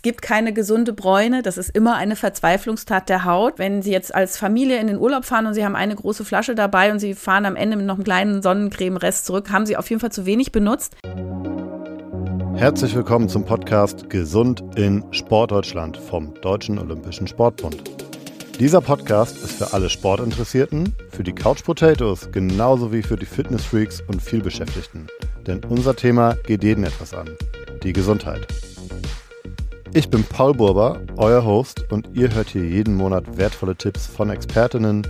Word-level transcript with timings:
Es 0.00 0.02
gibt 0.02 0.22
keine 0.22 0.54
gesunde 0.54 0.94
Bräune. 0.94 1.42
Das 1.42 1.58
ist 1.58 1.76
immer 1.76 1.96
eine 1.96 2.16
Verzweiflungstat 2.16 3.10
der 3.10 3.26
Haut. 3.26 3.58
Wenn 3.58 3.82
Sie 3.82 3.92
jetzt 3.92 4.14
als 4.14 4.38
Familie 4.38 4.78
in 4.78 4.86
den 4.86 4.96
Urlaub 4.96 5.26
fahren 5.26 5.44
und 5.44 5.52
Sie 5.52 5.62
haben 5.62 5.76
eine 5.76 5.94
große 5.94 6.24
Flasche 6.24 6.54
dabei 6.54 6.90
und 6.90 7.00
Sie 7.00 7.12
fahren 7.12 7.44
am 7.44 7.54
Ende 7.54 7.76
mit 7.76 7.84
noch 7.84 7.96
einem 7.96 8.04
kleinen 8.04 8.40
Sonnencreme-Rest 8.40 9.26
zurück, 9.26 9.50
haben 9.52 9.66
Sie 9.66 9.76
auf 9.76 9.90
jeden 9.90 10.00
Fall 10.00 10.10
zu 10.10 10.24
wenig 10.24 10.52
benutzt. 10.52 10.96
Herzlich 12.54 12.94
willkommen 12.94 13.28
zum 13.28 13.44
Podcast 13.44 14.08
Gesund 14.08 14.64
in 14.74 15.04
Sportdeutschland 15.10 15.98
vom 15.98 16.32
Deutschen 16.40 16.78
Olympischen 16.78 17.26
Sportbund. 17.26 17.82
Dieser 18.58 18.80
Podcast 18.80 19.36
ist 19.44 19.52
für 19.58 19.74
alle 19.74 19.90
Sportinteressierten, 19.90 20.94
für 21.10 21.24
die 21.24 21.34
Couch 21.34 21.62
Potatoes 21.62 22.32
genauso 22.32 22.90
wie 22.90 23.02
für 23.02 23.16
die 23.16 23.26
Fitnessfreaks 23.26 24.00
und 24.08 24.22
vielbeschäftigten. 24.22 25.08
Denn 25.46 25.62
unser 25.68 25.94
Thema 25.94 26.36
geht 26.46 26.64
jeden 26.64 26.84
etwas 26.84 27.12
an. 27.12 27.28
Die 27.82 27.92
Gesundheit. 27.92 28.46
Ich 29.92 30.08
bin 30.08 30.22
Paul 30.22 30.54
Burber, 30.54 31.00
euer 31.16 31.44
Host, 31.44 31.90
und 31.90 32.08
ihr 32.14 32.32
hört 32.32 32.50
hier 32.50 32.64
jeden 32.64 32.94
Monat 32.94 33.36
wertvolle 33.36 33.74
Tipps 33.74 34.06
von 34.06 34.30
Expertinnen, 34.30 35.04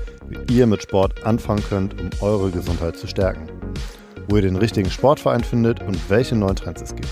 wie 0.46 0.56
ihr 0.56 0.66
mit 0.66 0.82
Sport 0.82 1.22
anfangen 1.26 1.62
könnt, 1.68 2.00
um 2.00 2.08
eure 2.22 2.50
Gesundheit 2.50 2.96
zu 2.96 3.06
stärken. 3.06 3.46
Wo 4.30 4.36
ihr 4.36 4.42
den 4.42 4.56
richtigen 4.56 4.90
Sportverein 4.90 5.44
findet 5.44 5.82
und 5.82 5.98
welche 6.08 6.34
neuen 6.34 6.56
Trends 6.56 6.80
es 6.80 6.96
gibt. 6.96 7.10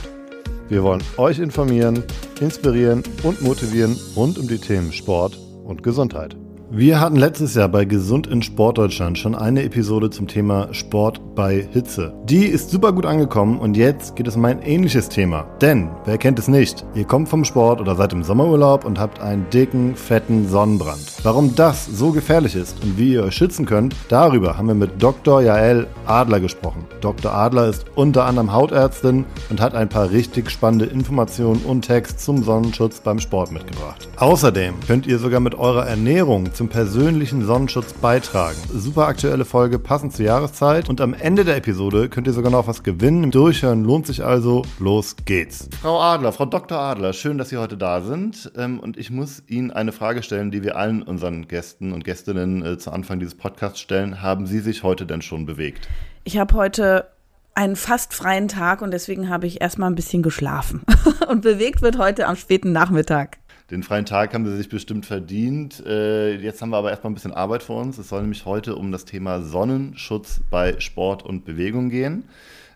Wir 0.70 0.82
wollen 0.82 1.02
euch 1.18 1.40
informieren, 1.40 2.02
inspirieren 2.40 3.02
und 3.22 3.42
motivieren 3.42 3.98
rund 4.16 4.38
um 4.38 4.48
die 4.48 4.58
Themen 4.58 4.90
Sport 4.90 5.38
und 5.64 5.82
Gesundheit. 5.82 6.36
Wir 6.70 7.00
hatten 7.00 7.16
letztes 7.16 7.54
Jahr 7.54 7.70
bei 7.70 7.86
Gesund 7.86 8.26
in 8.26 8.42
Sportdeutschland 8.42 9.16
schon 9.16 9.34
eine 9.34 9.62
Episode 9.62 10.10
zum 10.10 10.28
Thema 10.28 10.68
Sport 10.74 11.34
bei 11.34 11.66
Hitze. 11.72 12.12
Die 12.24 12.44
ist 12.44 12.68
super 12.68 12.92
gut 12.92 13.06
angekommen 13.06 13.58
und 13.58 13.74
jetzt 13.74 14.16
geht 14.16 14.28
es 14.28 14.36
um 14.36 14.44
ein 14.44 14.60
ähnliches 14.60 15.08
Thema. 15.08 15.46
Denn, 15.62 15.88
wer 16.04 16.18
kennt 16.18 16.38
es 16.38 16.46
nicht? 16.46 16.84
Ihr 16.94 17.06
kommt 17.06 17.30
vom 17.30 17.46
Sport 17.46 17.80
oder 17.80 17.96
seid 17.96 18.12
im 18.12 18.22
Sommerurlaub 18.22 18.84
und 18.84 18.98
habt 18.98 19.18
einen 19.18 19.48
dicken, 19.48 19.96
fetten 19.96 20.46
Sonnenbrand. 20.46 21.00
Warum 21.22 21.54
das 21.54 21.86
so 21.86 22.12
gefährlich 22.12 22.54
ist 22.54 22.82
und 22.84 22.98
wie 22.98 23.14
ihr 23.14 23.24
euch 23.24 23.34
schützen 23.34 23.64
könnt, 23.64 23.96
darüber 24.10 24.58
haben 24.58 24.68
wir 24.68 24.74
mit 24.74 25.02
Dr. 25.02 25.40
Jael 25.40 25.86
Adler 26.04 26.40
gesprochen. 26.40 26.84
Dr. 27.00 27.32
Adler 27.32 27.68
ist 27.68 27.86
unter 27.94 28.26
anderem 28.26 28.52
Hautärztin 28.52 29.24
und 29.48 29.62
hat 29.62 29.74
ein 29.74 29.88
paar 29.88 30.10
richtig 30.10 30.50
spannende 30.50 30.84
Informationen 30.84 31.62
und 31.62 31.86
Text 31.86 32.20
zum 32.20 32.42
Sonnenschutz 32.42 33.00
beim 33.00 33.20
Sport 33.20 33.52
mitgebracht. 33.52 34.06
Außerdem 34.16 34.74
könnt 34.86 35.06
ihr 35.06 35.18
sogar 35.18 35.40
mit 35.40 35.54
eurer 35.54 35.86
Ernährung 35.86 36.52
zum 36.58 36.68
persönlichen 36.68 37.46
Sonnenschutz 37.46 37.92
beitragen. 37.92 38.58
Super 38.74 39.06
aktuelle 39.06 39.44
Folge, 39.44 39.78
passend 39.78 40.12
zur 40.12 40.24
Jahreszeit. 40.24 40.88
Und 40.88 41.00
am 41.00 41.14
Ende 41.14 41.44
der 41.44 41.56
Episode 41.56 42.08
könnt 42.08 42.26
ihr 42.26 42.32
sogar 42.32 42.50
noch 42.50 42.66
was 42.66 42.82
gewinnen. 42.82 43.30
Durchhören 43.30 43.84
lohnt 43.84 44.08
sich 44.08 44.24
also. 44.24 44.62
Los 44.80 45.14
geht's. 45.24 45.68
Frau 45.80 46.00
Adler, 46.00 46.32
Frau 46.32 46.46
Dr. 46.46 46.76
Adler, 46.76 47.12
schön, 47.12 47.38
dass 47.38 47.50
Sie 47.50 47.58
heute 47.58 47.76
da 47.76 48.00
sind. 48.00 48.50
Ähm, 48.56 48.80
und 48.80 48.96
ich 48.96 49.12
muss 49.12 49.44
Ihnen 49.46 49.70
eine 49.70 49.92
Frage 49.92 50.24
stellen, 50.24 50.50
die 50.50 50.64
wir 50.64 50.76
allen 50.76 51.04
unseren 51.04 51.46
Gästen 51.46 51.92
und 51.92 52.02
Gästinnen 52.02 52.66
äh, 52.66 52.76
zu 52.76 52.90
Anfang 52.90 53.20
dieses 53.20 53.36
Podcasts 53.36 53.78
stellen. 53.78 54.20
Haben 54.20 54.48
Sie 54.48 54.58
sich 54.58 54.82
heute 54.82 55.06
denn 55.06 55.22
schon 55.22 55.46
bewegt? 55.46 55.88
Ich 56.24 56.38
habe 56.38 56.54
heute 56.54 57.06
einen 57.54 57.76
fast 57.76 58.14
freien 58.14 58.48
Tag 58.48 58.82
und 58.82 58.90
deswegen 58.90 59.28
habe 59.28 59.46
ich 59.46 59.60
erstmal 59.60 59.88
ein 59.88 59.94
bisschen 59.94 60.24
geschlafen. 60.24 60.82
und 61.28 61.42
bewegt 61.42 61.82
wird 61.82 61.98
heute 61.98 62.26
am 62.26 62.34
späten 62.34 62.72
Nachmittag. 62.72 63.38
Den 63.70 63.82
freien 63.82 64.06
Tag 64.06 64.32
haben 64.32 64.46
sie 64.46 64.56
sich 64.56 64.70
bestimmt 64.70 65.04
verdient. 65.04 65.84
Äh, 65.84 66.36
jetzt 66.36 66.62
haben 66.62 66.70
wir 66.70 66.78
aber 66.78 66.88
erstmal 66.88 67.10
ein 67.10 67.14
bisschen 67.14 67.34
Arbeit 67.34 67.62
vor 67.62 67.82
uns. 67.82 67.98
Es 67.98 68.08
soll 68.08 68.22
nämlich 68.22 68.46
heute 68.46 68.76
um 68.76 68.92
das 68.92 69.04
Thema 69.04 69.42
Sonnenschutz 69.42 70.40
bei 70.48 70.80
Sport 70.80 71.22
und 71.22 71.44
Bewegung 71.44 71.90
gehen. 71.90 72.24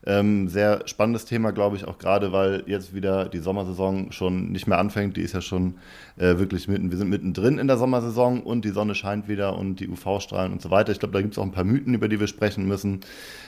Ähm, 0.04 0.48
sehr 0.48 0.86
spannendes 0.86 1.24
Thema, 1.24 1.52
glaube 1.52 1.76
ich, 1.76 1.86
auch 1.86 1.96
gerade, 1.96 2.32
weil 2.32 2.64
jetzt 2.66 2.92
wieder 2.92 3.28
die 3.28 3.38
Sommersaison 3.38 4.10
schon 4.10 4.50
nicht 4.50 4.66
mehr 4.66 4.78
anfängt. 4.78 5.16
Die 5.16 5.22
ist 5.22 5.32
ja 5.32 5.40
schon 5.40 5.76
äh, 6.16 6.38
wirklich 6.38 6.68
mitten, 6.68 6.90
wir 6.90 6.98
sind 6.98 7.08
mittendrin 7.08 7.58
in 7.58 7.68
der 7.68 7.78
Sommersaison 7.78 8.42
und 8.42 8.64
die 8.64 8.70
Sonne 8.70 8.94
scheint 8.94 9.28
wieder 9.28 9.56
und 9.56 9.76
die 9.76 9.88
UV-Strahlen 9.88 10.52
und 10.52 10.60
so 10.60 10.70
weiter. 10.70 10.92
Ich 10.92 10.98
glaube, 10.98 11.12
da 11.14 11.22
gibt 11.22 11.34
es 11.34 11.38
auch 11.38 11.44
ein 11.44 11.52
paar 11.52 11.64
Mythen, 11.64 11.94
über 11.94 12.08
die 12.08 12.18
wir 12.18 12.26
sprechen 12.26 12.66
müssen. 12.66 13.00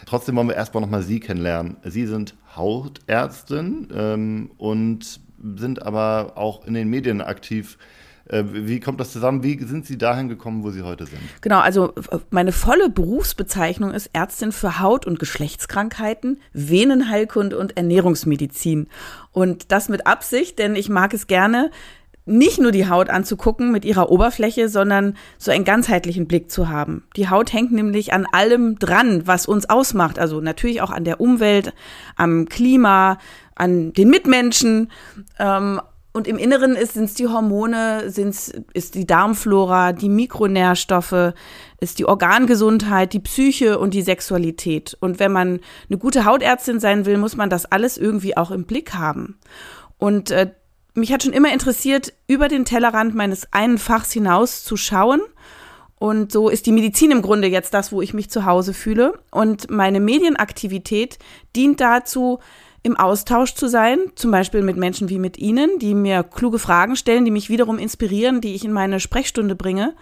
Trotzdem 0.06 0.36
wollen 0.36 0.48
wir 0.48 0.54
erstmal 0.54 0.80
nochmal 0.80 1.02
Sie 1.02 1.18
kennenlernen. 1.18 1.76
Sie 1.82 2.06
sind 2.06 2.36
Hautärztin 2.56 3.88
ähm, 3.92 4.50
und 4.56 5.20
sind 5.56 5.82
aber 5.82 6.32
auch 6.36 6.64
in 6.66 6.74
den 6.74 6.88
Medien 6.88 7.20
aktiv. 7.20 7.78
Äh, 8.26 8.44
wie 8.46 8.80
kommt 8.80 9.00
das 9.00 9.12
zusammen? 9.12 9.42
Wie 9.42 9.62
sind 9.62 9.84
Sie 9.84 9.98
dahin 9.98 10.28
gekommen, 10.28 10.62
wo 10.62 10.70
Sie 10.70 10.82
heute 10.82 11.06
sind? 11.06 11.20
Genau, 11.42 11.60
also 11.60 11.92
meine 12.30 12.52
volle 12.52 12.88
Berufsbezeichnung 12.88 13.92
ist 13.92 14.10
Ärztin 14.12 14.52
für 14.52 14.80
Haut- 14.80 15.06
und 15.06 15.18
Geschlechtskrankheiten, 15.18 16.40
Venenheilkunde 16.52 17.58
und 17.58 17.76
Ernährungsmedizin. 17.76 18.88
Und 19.32 19.72
das 19.72 19.88
mit 19.88 20.06
Absicht, 20.06 20.58
denn 20.58 20.74
ich 20.74 20.88
mag 20.88 21.12
es 21.12 21.26
gerne, 21.26 21.70
nicht 22.26 22.58
nur 22.58 22.72
die 22.72 22.88
Haut 22.88 23.10
anzugucken 23.10 23.70
mit 23.70 23.84
ihrer 23.84 24.10
Oberfläche, 24.10 24.68
sondern 24.68 25.16
so 25.38 25.50
einen 25.50 25.64
ganzheitlichen 25.64 26.26
Blick 26.26 26.50
zu 26.50 26.68
haben. 26.68 27.06
Die 27.16 27.28
Haut 27.28 27.52
hängt 27.52 27.72
nämlich 27.72 28.12
an 28.12 28.26
allem 28.30 28.78
dran, 28.78 29.26
was 29.26 29.46
uns 29.46 29.68
ausmacht. 29.68 30.18
Also 30.18 30.40
natürlich 30.40 30.80
auch 30.80 30.90
an 30.90 31.04
der 31.04 31.20
Umwelt, 31.20 31.74
am 32.16 32.46
Klima, 32.46 33.18
an 33.54 33.92
den 33.92 34.08
Mitmenschen. 34.08 34.90
Ähm, 35.38 35.80
und 36.16 36.28
im 36.28 36.38
Inneren 36.38 36.76
sind 36.86 37.04
es 37.04 37.14
die 37.14 37.26
Hormone, 37.26 38.08
sind's, 38.08 38.52
ist 38.72 38.94
die 38.94 39.04
Darmflora, 39.04 39.92
die 39.92 40.08
Mikronährstoffe, 40.08 41.34
ist 41.80 41.98
die 41.98 42.06
Organgesundheit, 42.06 43.12
die 43.12 43.20
Psyche 43.20 43.80
und 43.80 43.94
die 43.94 44.02
Sexualität. 44.02 44.96
Und 45.00 45.18
wenn 45.18 45.32
man 45.32 45.60
eine 45.90 45.98
gute 45.98 46.24
Hautärztin 46.24 46.78
sein 46.78 47.04
will, 47.04 47.18
muss 47.18 47.36
man 47.36 47.50
das 47.50 47.66
alles 47.66 47.98
irgendwie 47.98 48.36
auch 48.36 48.52
im 48.52 48.64
Blick 48.64 48.94
haben. 48.94 49.40
Und 49.98 50.30
äh, 50.30 50.52
mich 50.94 51.12
hat 51.12 51.22
schon 51.22 51.32
immer 51.32 51.52
interessiert, 51.52 52.12
über 52.26 52.48
den 52.48 52.64
Tellerrand 52.64 53.14
meines 53.14 53.52
einen 53.52 53.78
Fachs 53.78 54.12
hinaus 54.12 54.64
zu 54.64 54.76
schauen. 54.76 55.20
Und 55.96 56.32
so 56.32 56.48
ist 56.48 56.66
die 56.66 56.72
Medizin 56.72 57.10
im 57.10 57.22
Grunde 57.22 57.48
jetzt 57.48 57.74
das, 57.74 57.92
wo 57.92 58.02
ich 58.02 58.14
mich 58.14 58.30
zu 58.30 58.44
Hause 58.44 58.74
fühle. 58.74 59.18
Und 59.30 59.70
meine 59.70 60.00
Medienaktivität 60.00 61.18
dient 61.56 61.80
dazu, 61.80 62.40
im 62.82 62.98
Austausch 62.98 63.54
zu 63.54 63.66
sein, 63.66 63.98
zum 64.14 64.30
Beispiel 64.30 64.60
mit 64.60 64.76
Menschen 64.76 65.08
wie 65.08 65.18
mit 65.18 65.38
Ihnen, 65.38 65.78
die 65.78 65.94
mir 65.94 66.22
kluge 66.22 66.58
Fragen 66.58 66.96
stellen, 66.96 67.24
die 67.24 67.30
mich 67.30 67.48
wiederum 67.48 67.78
inspirieren, 67.78 68.42
die 68.42 68.54
ich 68.54 68.64
in 68.64 68.72
meine 68.72 69.00
Sprechstunde 69.00 69.56
bringe 69.56 69.94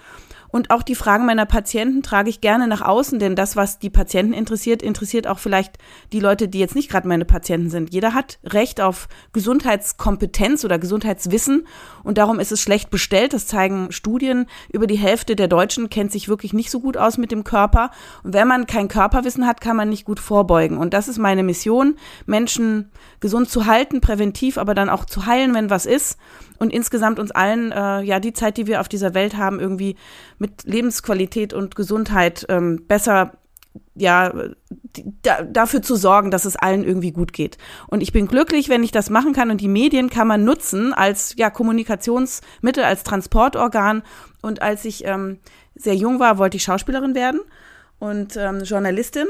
und 0.52 0.70
auch 0.70 0.82
die 0.82 0.94
Fragen 0.94 1.24
meiner 1.24 1.46
Patienten 1.46 2.02
trage 2.02 2.28
ich 2.28 2.42
gerne 2.42 2.68
nach 2.68 2.82
außen, 2.82 3.18
denn 3.18 3.34
das, 3.34 3.56
was 3.56 3.78
die 3.78 3.90
Patienten 3.90 4.34
interessiert, 4.34 4.82
interessiert 4.82 5.26
auch 5.26 5.38
vielleicht 5.38 5.78
die 6.12 6.20
Leute, 6.20 6.46
die 6.46 6.58
jetzt 6.58 6.74
nicht 6.74 6.90
gerade 6.90 7.08
meine 7.08 7.24
Patienten 7.24 7.70
sind. 7.70 7.92
Jeder 7.92 8.12
hat 8.12 8.38
Recht 8.44 8.80
auf 8.80 9.08
Gesundheitskompetenz 9.32 10.64
oder 10.64 10.78
Gesundheitswissen 10.78 11.66
und 12.04 12.18
darum 12.18 12.38
ist 12.38 12.52
es 12.52 12.60
schlecht 12.60 12.90
bestellt. 12.90 13.32
Das 13.32 13.46
zeigen 13.46 13.92
Studien. 13.92 14.46
Über 14.70 14.86
die 14.86 14.98
Hälfte 14.98 15.36
der 15.36 15.48
Deutschen 15.48 15.88
kennt 15.88 16.12
sich 16.12 16.28
wirklich 16.28 16.52
nicht 16.52 16.70
so 16.70 16.80
gut 16.80 16.98
aus 16.98 17.16
mit 17.16 17.32
dem 17.32 17.44
Körper. 17.44 17.90
Und 18.22 18.34
wenn 18.34 18.46
man 18.46 18.66
kein 18.66 18.88
Körperwissen 18.88 19.46
hat, 19.46 19.62
kann 19.62 19.76
man 19.76 19.88
nicht 19.88 20.04
gut 20.04 20.20
vorbeugen. 20.20 20.76
Und 20.76 20.92
das 20.92 21.08
ist 21.08 21.18
meine 21.18 21.42
Mission, 21.42 21.96
Menschen 22.26 22.90
gesund 23.20 23.48
zu 23.48 23.64
halten, 23.64 24.02
präventiv, 24.02 24.58
aber 24.58 24.74
dann 24.74 24.90
auch 24.90 25.06
zu 25.06 25.24
heilen, 25.24 25.54
wenn 25.54 25.70
was 25.70 25.86
ist 25.86 26.18
und 26.62 26.72
insgesamt 26.72 27.18
uns 27.18 27.32
allen 27.32 27.72
äh, 27.72 28.02
ja 28.02 28.20
die 28.20 28.32
Zeit, 28.32 28.56
die 28.56 28.68
wir 28.68 28.80
auf 28.80 28.88
dieser 28.88 29.14
Welt 29.14 29.36
haben, 29.36 29.58
irgendwie 29.58 29.96
mit 30.38 30.62
Lebensqualität 30.62 31.52
und 31.52 31.74
Gesundheit 31.74 32.46
ähm, 32.48 32.84
besser 32.86 33.32
ja 33.96 34.32
da, 35.22 35.42
dafür 35.42 35.82
zu 35.82 35.96
sorgen, 35.96 36.30
dass 36.30 36.44
es 36.44 36.54
allen 36.54 36.84
irgendwie 36.84 37.10
gut 37.10 37.32
geht. 37.32 37.58
Und 37.88 38.00
ich 38.00 38.12
bin 38.12 38.28
glücklich, 38.28 38.68
wenn 38.68 38.84
ich 38.84 38.92
das 38.92 39.10
machen 39.10 39.32
kann 39.32 39.50
und 39.50 39.60
die 39.60 39.66
Medien 39.66 40.08
kann 40.08 40.28
man 40.28 40.44
nutzen 40.44 40.92
als 40.94 41.34
ja 41.36 41.50
Kommunikationsmittel, 41.50 42.84
als 42.84 43.02
Transportorgan. 43.02 44.02
Und 44.40 44.62
als 44.62 44.84
ich 44.84 45.04
ähm, 45.04 45.40
sehr 45.74 45.96
jung 45.96 46.20
war, 46.20 46.38
wollte 46.38 46.58
ich 46.58 46.62
Schauspielerin 46.62 47.16
werden 47.16 47.40
und 47.98 48.36
ähm, 48.36 48.62
Journalistin 48.62 49.26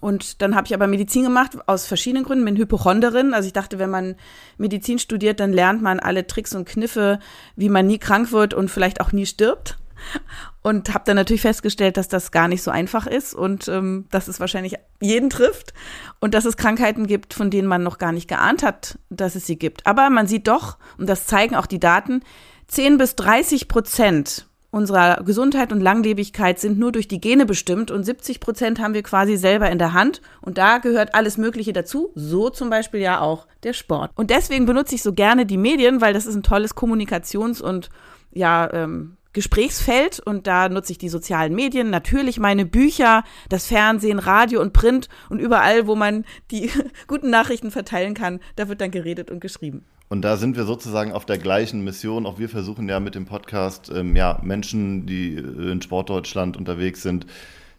und 0.00 0.42
dann 0.42 0.54
habe 0.54 0.66
ich 0.66 0.74
aber 0.74 0.86
Medizin 0.86 1.24
gemacht 1.24 1.52
aus 1.66 1.86
verschiedenen 1.86 2.24
Gründen, 2.24 2.44
bin 2.44 2.56
Hypochonderin. 2.56 3.34
Also 3.34 3.46
ich 3.46 3.52
dachte, 3.52 3.78
wenn 3.78 3.90
man 3.90 4.16
Medizin 4.58 4.98
studiert, 4.98 5.40
dann 5.40 5.52
lernt 5.52 5.82
man 5.82 6.00
alle 6.00 6.26
Tricks 6.26 6.54
und 6.54 6.68
Kniffe, 6.68 7.18
wie 7.56 7.68
man 7.68 7.86
nie 7.86 7.98
krank 7.98 8.32
wird 8.32 8.54
und 8.54 8.70
vielleicht 8.70 9.00
auch 9.00 9.12
nie 9.12 9.26
stirbt. 9.26 9.78
Und 10.62 10.92
habe 10.92 11.04
dann 11.06 11.16
natürlich 11.16 11.42
festgestellt, 11.42 11.96
dass 11.96 12.08
das 12.08 12.30
gar 12.30 12.48
nicht 12.48 12.62
so 12.62 12.70
einfach 12.70 13.06
ist 13.06 13.34
und 13.34 13.66
ähm, 13.68 14.06
dass 14.10 14.28
es 14.28 14.40
wahrscheinlich 14.40 14.74
jeden 15.00 15.30
trifft 15.30 15.72
und 16.20 16.34
dass 16.34 16.44
es 16.44 16.56
Krankheiten 16.56 17.06
gibt, 17.06 17.32
von 17.32 17.50
denen 17.50 17.66
man 17.66 17.82
noch 17.82 17.98
gar 17.98 18.12
nicht 18.12 18.28
geahnt 18.28 18.62
hat, 18.62 18.98
dass 19.08 19.36
es 19.36 19.46
sie 19.46 19.58
gibt. 19.58 19.86
Aber 19.86 20.10
man 20.10 20.26
sieht 20.26 20.48
doch, 20.48 20.76
und 20.98 21.08
das 21.08 21.26
zeigen 21.26 21.56
auch 21.56 21.66
die 21.66 21.80
Daten, 21.80 22.22
10 22.68 22.98
bis 22.98 23.14
30 23.14 23.68
Prozent 23.68 24.46
unserer 24.76 25.24
Gesundheit 25.24 25.72
und 25.72 25.80
Langlebigkeit 25.80 26.60
sind 26.60 26.78
nur 26.78 26.92
durch 26.92 27.08
die 27.08 27.20
Gene 27.20 27.46
bestimmt 27.46 27.90
und 27.90 28.04
70 28.04 28.40
Prozent 28.40 28.78
haben 28.78 28.94
wir 28.94 29.02
quasi 29.02 29.36
selber 29.36 29.70
in 29.70 29.78
der 29.78 29.94
Hand. 29.94 30.20
Und 30.42 30.58
da 30.58 30.78
gehört 30.78 31.14
alles 31.14 31.38
Mögliche 31.38 31.72
dazu, 31.72 32.10
so 32.14 32.50
zum 32.50 32.68
Beispiel 32.68 33.00
ja 33.00 33.20
auch 33.20 33.46
der 33.62 33.72
Sport. 33.72 34.12
Und 34.14 34.30
deswegen 34.30 34.66
benutze 34.66 34.94
ich 34.94 35.02
so 35.02 35.14
gerne 35.14 35.46
die 35.46 35.56
Medien, 35.56 36.02
weil 36.02 36.12
das 36.12 36.26
ist 36.26 36.36
ein 36.36 36.42
tolles 36.42 36.76
Kommunikations- 36.76 37.62
und 37.62 37.88
ja, 38.32 38.70
ähm, 38.72 39.16
Gesprächsfeld 39.32 40.20
und 40.20 40.46
da 40.46 40.68
nutze 40.68 40.92
ich 40.92 40.98
die 40.98 41.10
sozialen 41.10 41.54
Medien, 41.54 41.90
natürlich 41.90 42.38
meine 42.38 42.64
Bücher, 42.64 43.22
das 43.50 43.66
Fernsehen, 43.66 44.18
Radio 44.18 44.62
und 44.62 44.72
Print 44.72 45.10
und 45.28 45.40
überall, 45.40 45.86
wo 45.86 45.94
man 45.94 46.24
die 46.50 46.70
guten 47.06 47.28
Nachrichten 47.28 47.70
verteilen 47.70 48.14
kann, 48.14 48.40
da 48.56 48.68
wird 48.68 48.80
dann 48.80 48.90
geredet 48.90 49.30
und 49.30 49.40
geschrieben. 49.40 49.84
Und 50.08 50.22
da 50.22 50.36
sind 50.36 50.56
wir 50.56 50.64
sozusagen 50.64 51.12
auf 51.12 51.26
der 51.26 51.38
gleichen 51.38 51.82
Mission. 51.82 52.26
Auch 52.26 52.38
wir 52.38 52.48
versuchen 52.48 52.88
ja 52.88 53.00
mit 53.00 53.14
dem 53.14 53.26
Podcast 53.26 53.90
ähm, 53.92 54.14
ja, 54.14 54.38
Menschen, 54.42 55.06
die 55.06 55.34
äh, 55.34 55.72
in 55.72 55.82
Sportdeutschland 55.82 56.56
unterwegs 56.56 57.02
sind, 57.02 57.26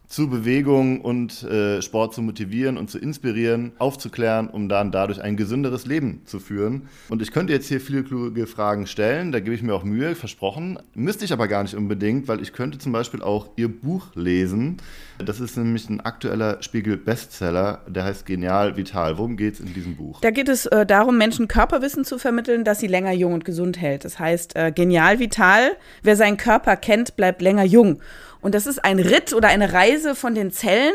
zu 0.07 0.29
Bewegung 0.29 1.01
und 1.01 1.43
äh, 1.43 1.81
Sport 1.81 2.13
zu 2.13 2.21
motivieren 2.21 2.77
und 2.77 2.89
zu 2.89 2.97
inspirieren, 2.97 3.73
aufzuklären, 3.77 4.47
um 4.47 4.69
dann 4.69 4.91
dadurch 4.91 5.21
ein 5.21 5.35
gesünderes 5.35 5.85
Leben 5.85 6.21
zu 6.25 6.39
führen. 6.39 6.87
Und 7.09 7.21
ich 7.21 7.31
könnte 7.31 7.51
jetzt 7.51 7.67
hier 7.67 7.81
viele 7.81 8.03
kluge 8.03 8.47
Fragen 8.47 8.87
stellen, 8.87 9.33
da 9.33 9.41
gebe 9.41 9.53
ich 9.53 9.61
mir 9.61 9.73
auch 9.73 9.83
Mühe, 9.83 10.15
versprochen. 10.15 10.79
Müsste 10.93 11.25
ich 11.25 11.33
aber 11.33 11.47
gar 11.49 11.63
nicht 11.63 11.75
unbedingt, 11.75 12.27
weil 12.27 12.41
ich 12.41 12.53
könnte 12.53 12.77
zum 12.77 12.93
Beispiel 12.93 13.21
auch 13.21 13.49
Ihr 13.57 13.67
Buch 13.67 14.07
lesen. 14.15 14.77
Das 15.23 15.39
ist 15.39 15.57
nämlich 15.57 15.89
ein 15.89 15.99
aktueller 15.99 16.61
Spiegel-Bestseller, 16.61 17.81
der 17.87 18.03
heißt 18.05 18.25
Genial 18.25 18.77
Vital. 18.77 19.17
Worum 19.17 19.35
geht 19.35 19.55
es 19.55 19.59
in 19.59 19.73
diesem 19.73 19.95
Buch? 19.95 20.21
Da 20.21 20.31
geht 20.31 20.47
es 20.47 20.67
äh, 20.67 20.85
darum, 20.85 21.17
Menschen 21.17 21.47
Körperwissen 21.47 22.05
zu 22.05 22.17
vermitteln, 22.17 22.63
das 22.63 22.79
sie 22.79 22.87
länger 22.87 23.11
jung 23.11 23.33
und 23.33 23.43
gesund 23.43 23.81
hält. 23.81 24.05
Das 24.05 24.19
heißt, 24.19 24.55
äh, 24.55 24.71
Genial 24.71 25.19
Vital, 25.19 25.71
wer 26.03 26.15
seinen 26.15 26.37
Körper 26.37 26.77
kennt, 26.77 27.15
bleibt 27.15 27.41
länger 27.41 27.63
jung. 27.63 27.99
Und 28.41 28.55
das 28.55 28.67
ist 28.67 28.83
ein 28.83 28.99
Ritt 28.99 29.33
oder 29.33 29.47
eine 29.47 29.73
Reise 29.73 30.15
von 30.15 30.35
den 30.35 30.51
Zellen 30.51 30.93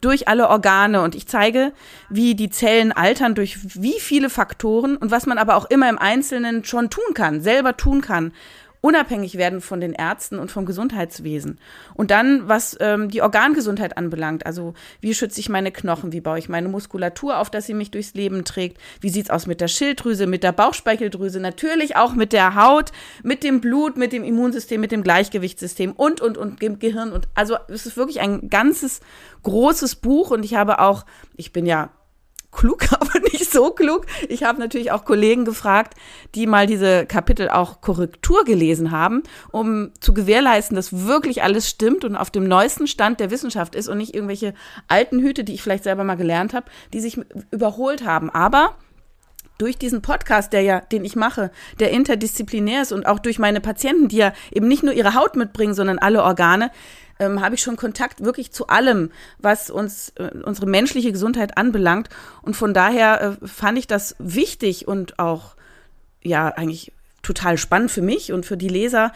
durch 0.00 0.28
alle 0.28 0.48
Organe. 0.48 1.02
Und 1.02 1.14
ich 1.14 1.26
zeige, 1.26 1.72
wie 2.08 2.34
die 2.34 2.50
Zellen 2.50 2.92
altern 2.92 3.34
durch 3.34 3.58
wie 3.74 4.00
viele 4.00 4.30
Faktoren 4.30 4.96
und 4.96 5.10
was 5.10 5.26
man 5.26 5.38
aber 5.38 5.56
auch 5.56 5.66
immer 5.66 5.88
im 5.88 5.98
Einzelnen 5.98 6.64
schon 6.64 6.90
tun 6.90 7.14
kann, 7.14 7.40
selber 7.40 7.76
tun 7.76 8.00
kann, 8.00 8.32
unabhängig 8.80 9.36
werden 9.36 9.60
von 9.60 9.80
den 9.80 9.92
Ärzten 9.92 10.38
und 10.38 10.50
vom 10.50 10.66
Gesundheitswesen. 10.66 11.58
Und 11.94 12.10
dann, 12.10 12.48
was 12.48 12.76
ähm, 12.80 13.10
die 13.10 13.22
Organgesundheit 13.22 13.96
anbelangt, 13.96 14.46
also 14.46 14.74
wie 15.00 15.14
schütze 15.14 15.40
ich 15.40 15.48
meine 15.48 15.72
Knochen, 15.72 16.12
wie 16.12 16.20
baue 16.20 16.38
ich 16.38 16.48
meine 16.48 16.68
Muskulatur 16.68 17.38
auf, 17.38 17.50
dass 17.50 17.66
sie 17.66 17.74
mich 17.74 17.90
durchs 17.90 18.14
Leben 18.14 18.44
trägt, 18.44 18.78
wie 19.00 19.10
sieht's 19.10 19.30
aus 19.30 19.46
mit 19.46 19.60
der 19.60 19.68
Schilddrüse, 19.68 20.26
mit 20.26 20.42
der 20.42 20.52
Bauchspeicheldrüse, 20.52 21.40
natürlich 21.40 21.96
auch 21.96 22.14
mit 22.14 22.32
der 22.32 22.54
Haut, 22.54 22.92
mit 23.22 23.42
dem 23.42 23.60
Blut, 23.60 23.96
mit 23.96 24.12
dem 24.12 24.24
Immunsystem, 24.24 24.80
mit 24.80 24.92
dem 24.92 25.02
Gleichgewichtssystem 25.02 25.92
und, 25.92 26.20
und, 26.20 26.38
und 26.38 26.62
dem 26.62 26.78
Gehirn. 26.78 27.12
Und 27.12 27.28
also 27.34 27.56
es 27.68 27.86
ist 27.86 27.96
wirklich 27.96 28.20
ein 28.20 28.48
ganzes 28.48 29.00
großes 29.42 29.96
Buch 29.96 30.30
und 30.30 30.44
ich 30.44 30.54
habe 30.54 30.78
auch, 30.78 31.04
ich 31.36 31.52
bin 31.52 31.66
ja 31.66 31.90
klug, 32.58 32.92
aber 32.92 33.20
nicht 33.32 33.50
so 33.50 33.70
klug. 33.70 34.06
Ich 34.28 34.42
habe 34.42 34.58
natürlich 34.58 34.90
auch 34.90 35.04
Kollegen 35.04 35.44
gefragt, 35.44 35.94
die 36.34 36.46
mal 36.46 36.66
diese 36.66 37.06
Kapitel 37.06 37.48
auch 37.48 37.80
Korrektur 37.80 38.44
gelesen 38.44 38.90
haben, 38.90 39.22
um 39.52 39.92
zu 40.00 40.12
gewährleisten, 40.12 40.74
dass 40.74 41.06
wirklich 41.06 41.42
alles 41.42 41.68
stimmt 41.68 42.04
und 42.04 42.16
auf 42.16 42.30
dem 42.30 42.48
neuesten 42.48 42.86
Stand 42.86 43.20
der 43.20 43.30
Wissenschaft 43.30 43.74
ist 43.74 43.88
und 43.88 43.98
nicht 43.98 44.14
irgendwelche 44.14 44.54
alten 44.88 45.20
Hüte, 45.20 45.44
die 45.44 45.54
ich 45.54 45.62
vielleicht 45.62 45.84
selber 45.84 46.04
mal 46.04 46.16
gelernt 46.16 46.52
habe, 46.52 46.66
die 46.92 47.00
sich 47.00 47.20
überholt 47.50 48.04
haben. 48.04 48.28
Aber 48.30 48.74
durch 49.58 49.76
diesen 49.76 50.02
Podcast, 50.02 50.52
der 50.52 50.62
ja, 50.62 50.80
den 50.80 51.04
ich 51.04 51.16
mache, 51.16 51.50
der 51.80 51.90
interdisziplinär 51.90 52.82
ist 52.82 52.92
und 52.92 53.06
auch 53.06 53.18
durch 53.18 53.38
meine 53.38 53.60
Patienten, 53.60 54.08
die 54.08 54.16
ja 54.16 54.32
eben 54.52 54.68
nicht 54.68 54.82
nur 54.82 54.94
ihre 54.94 55.14
Haut 55.14 55.36
mitbringen, 55.36 55.74
sondern 55.74 55.98
alle 55.98 56.22
Organe, 56.22 56.70
ähm, 57.18 57.40
habe 57.40 57.54
ich 57.54 57.62
schon 57.62 57.76
Kontakt 57.76 58.24
wirklich 58.24 58.52
zu 58.52 58.68
allem, 58.68 59.10
was 59.38 59.70
uns 59.70 60.10
äh, 60.16 60.30
unsere 60.44 60.66
menschliche 60.66 61.12
Gesundheit 61.12 61.56
anbelangt. 61.56 62.08
Und 62.42 62.54
von 62.54 62.74
daher 62.74 63.38
äh, 63.42 63.46
fand 63.46 63.78
ich 63.78 63.86
das 63.86 64.16
wichtig 64.18 64.88
und 64.88 65.18
auch 65.18 65.56
ja 66.22 66.48
eigentlich 66.48 66.92
total 67.22 67.58
spannend 67.58 67.90
für 67.90 68.02
mich 68.02 68.32
und 68.32 68.46
für 68.46 68.56
die 68.56 68.68
Leser, 68.68 69.12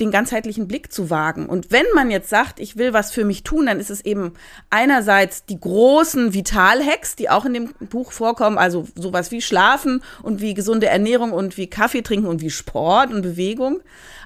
den 0.00 0.10
ganzheitlichen 0.10 0.68
Blick 0.68 0.92
zu 0.92 1.08
wagen. 1.08 1.46
Und 1.46 1.70
wenn 1.70 1.86
man 1.94 2.10
jetzt 2.10 2.28
sagt, 2.28 2.60
ich 2.60 2.76
will 2.76 2.92
was 2.92 3.12
für 3.12 3.24
mich 3.24 3.44
tun, 3.44 3.66
dann 3.66 3.80
ist 3.80 3.90
es 3.90 4.04
eben 4.04 4.34
einerseits 4.68 5.46
die 5.46 5.58
großen 5.58 6.34
Vitalhacks, 6.34 7.16
die 7.16 7.30
auch 7.30 7.46
in 7.46 7.54
dem 7.54 7.74
Buch 7.88 8.12
vorkommen, 8.12 8.58
also 8.58 8.86
sowas 8.94 9.30
wie 9.30 9.40
Schlafen 9.40 10.02
und 10.22 10.40
wie 10.40 10.54
gesunde 10.54 10.88
Ernährung 10.88 11.32
und 11.32 11.56
wie 11.56 11.68
Kaffee 11.68 12.02
trinken 12.02 12.26
und 12.26 12.42
wie 12.42 12.50
Sport 12.50 13.10
und 13.12 13.22
Bewegung. 13.22 13.80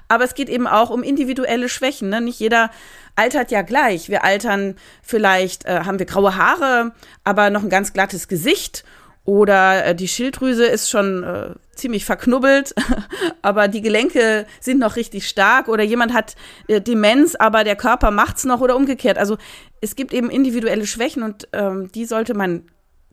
Aber 0.09 0.25
es 0.25 0.35
geht 0.35 0.49
eben 0.49 0.67
auch 0.67 0.89
um 0.89 1.03
individuelle 1.03 1.69
Schwächen. 1.69 2.09
Ne? 2.09 2.19
Nicht 2.19 2.41
jeder 2.41 2.69
altert 3.15 3.49
ja 3.49 3.61
gleich. 3.61 4.09
Wir 4.09 4.25
altern 4.25 4.75
vielleicht, 5.01 5.65
äh, 5.65 5.81
haben 5.85 5.99
wir 5.99 6.05
graue 6.05 6.35
Haare, 6.35 6.91
aber 7.23 7.49
noch 7.49 7.63
ein 7.63 7.69
ganz 7.69 7.93
glattes 7.93 8.27
Gesicht. 8.27 8.83
Oder 9.23 9.85
äh, 9.85 9.95
die 9.95 10.07
Schilddrüse 10.07 10.65
ist 10.65 10.89
schon 10.89 11.23
äh, 11.23 11.49
ziemlich 11.75 12.05
verknubbelt, 12.05 12.73
aber 13.41 13.67
die 13.67 13.81
Gelenke 13.81 14.47
sind 14.59 14.79
noch 14.79 14.95
richtig 14.95 15.27
stark. 15.27 15.67
Oder 15.67 15.83
jemand 15.83 16.13
hat 16.13 16.35
äh, 16.67 16.81
Demenz, 16.81 17.35
aber 17.35 17.63
der 17.63 17.75
Körper 17.75 18.11
macht's 18.11 18.45
noch 18.45 18.61
oder 18.61 18.75
umgekehrt. 18.75 19.17
Also 19.17 19.37
es 19.79 19.95
gibt 19.95 20.13
eben 20.13 20.29
individuelle 20.29 20.87
Schwächen 20.87 21.23
und 21.23 21.47
ähm, 21.53 21.91
die 21.93 22.05
sollte 22.05 22.33
man 22.33 22.63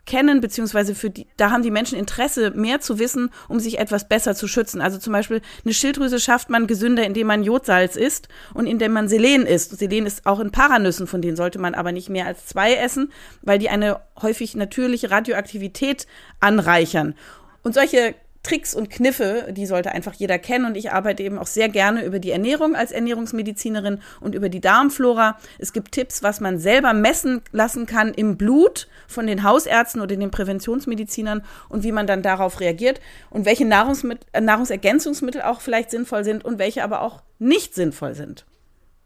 kennen, 0.08 0.40
beziehungsweise 0.40 0.94
für 0.94 1.10
die, 1.10 1.26
da 1.37 1.50
haben 1.50 1.62
die 1.62 1.70
Menschen 1.70 1.99
Interesse, 1.99 2.50
mehr 2.52 2.81
zu 2.81 2.99
wissen, 2.99 3.31
um 3.46 3.60
sich 3.60 3.78
etwas 3.78 4.08
besser 4.08 4.34
zu 4.34 4.49
schützen. 4.49 4.81
Also 4.81 4.99
zum 4.99 5.12
Beispiel 5.12 5.43
eine 5.64 5.75
Schilddrüse 5.75 6.19
schafft 6.19 6.49
man 6.49 6.66
gesünder, 6.66 7.05
indem 7.05 7.26
man 7.26 7.44
Jodsalz 7.44 7.94
isst 7.94 8.28
und 8.55 8.66
indem 8.66 8.93
man 8.93 9.08
Selen 9.08 9.46
isst. 9.46 9.78
Selen 9.78 10.06
ist 10.06 10.25
auch 10.25 10.40
in 10.40 10.50
Paranüssen, 10.50 11.06
von 11.06 11.20
denen 11.20 11.37
sollte 11.37 11.58
man 11.58 11.75
aber 11.75 11.93
nicht 11.93 12.08
mehr 12.08 12.26
als 12.26 12.46
zwei 12.46 12.75
essen, 12.75 13.12
weil 13.43 13.58
die 13.58 13.69
eine 13.69 14.00
häufig 14.20 14.56
natürliche 14.56 15.10
Radioaktivität 15.10 16.06
anreichern. 16.40 17.14
Und 17.62 17.75
solche 17.75 18.14
Tricks 18.43 18.75
und 18.75 18.90
Kniffe, 18.90 19.49
die 19.50 19.67
sollte 19.67 19.93
einfach 19.93 20.14
jeder 20.14 20.38
kennen. 20.38 20.64
Und 20.64 20.76
ich 20.76 20.93
arbeite 20.93 21.23
eben 21.23 21.38
auch 21.38 21.46
sehr 21.46 21.69
gerne 21.69 22.05
über 22.05 22.19
die 22.19 22.31
Ernährung 22.31 22.75
als 22.75 22.93
Ernährungsmedizinerin 22.93 24.00
und 24.20 24.35
über 24.35 24.49
die 24.49 24.61
Darmflora. 24.61 25.38
Es 25.58 25.73
gibt 25.73 25.93
Tipps, 25.93 26.23
was 26.23 26.40
man 26.40 26.58
selber 26.58 26.93
messen 26.93 27.43
lassen 27.52 27.87
kann 27.87 28.14
im 28.14 28.37
Blut 28.37 28.88
von 29.06 29.26
den 29.26 29.43
Hausärzten 29.43 30.00
oder 30.00 30.17
den 30.17 30.31
Präventionsmedizinern 30.31 31.43
und 31.69 31.82
wie 31.82 31.93
man 31.93 32.06
dann 32.06 32.23
darauf 32.23 32.61
reagiert 32.61 33.00
und 33.31 33.44
welche 33.44 33.64
äh, 33.64 34.41
Nahrungsergänzungsmittel 34.41 35.43
auch 35.43 35.61
vielleicht 35.61 35.91
sinnvoll 35.91 36.25
sind 36.25 36.44
und 36.44 36.58
welche 36.58 36.84
aber 36.84 37.02
auch 37.02 37.23
nicht 37.38 37.75
sinnvoll 37.75 38.14
sind. 38.14 38.46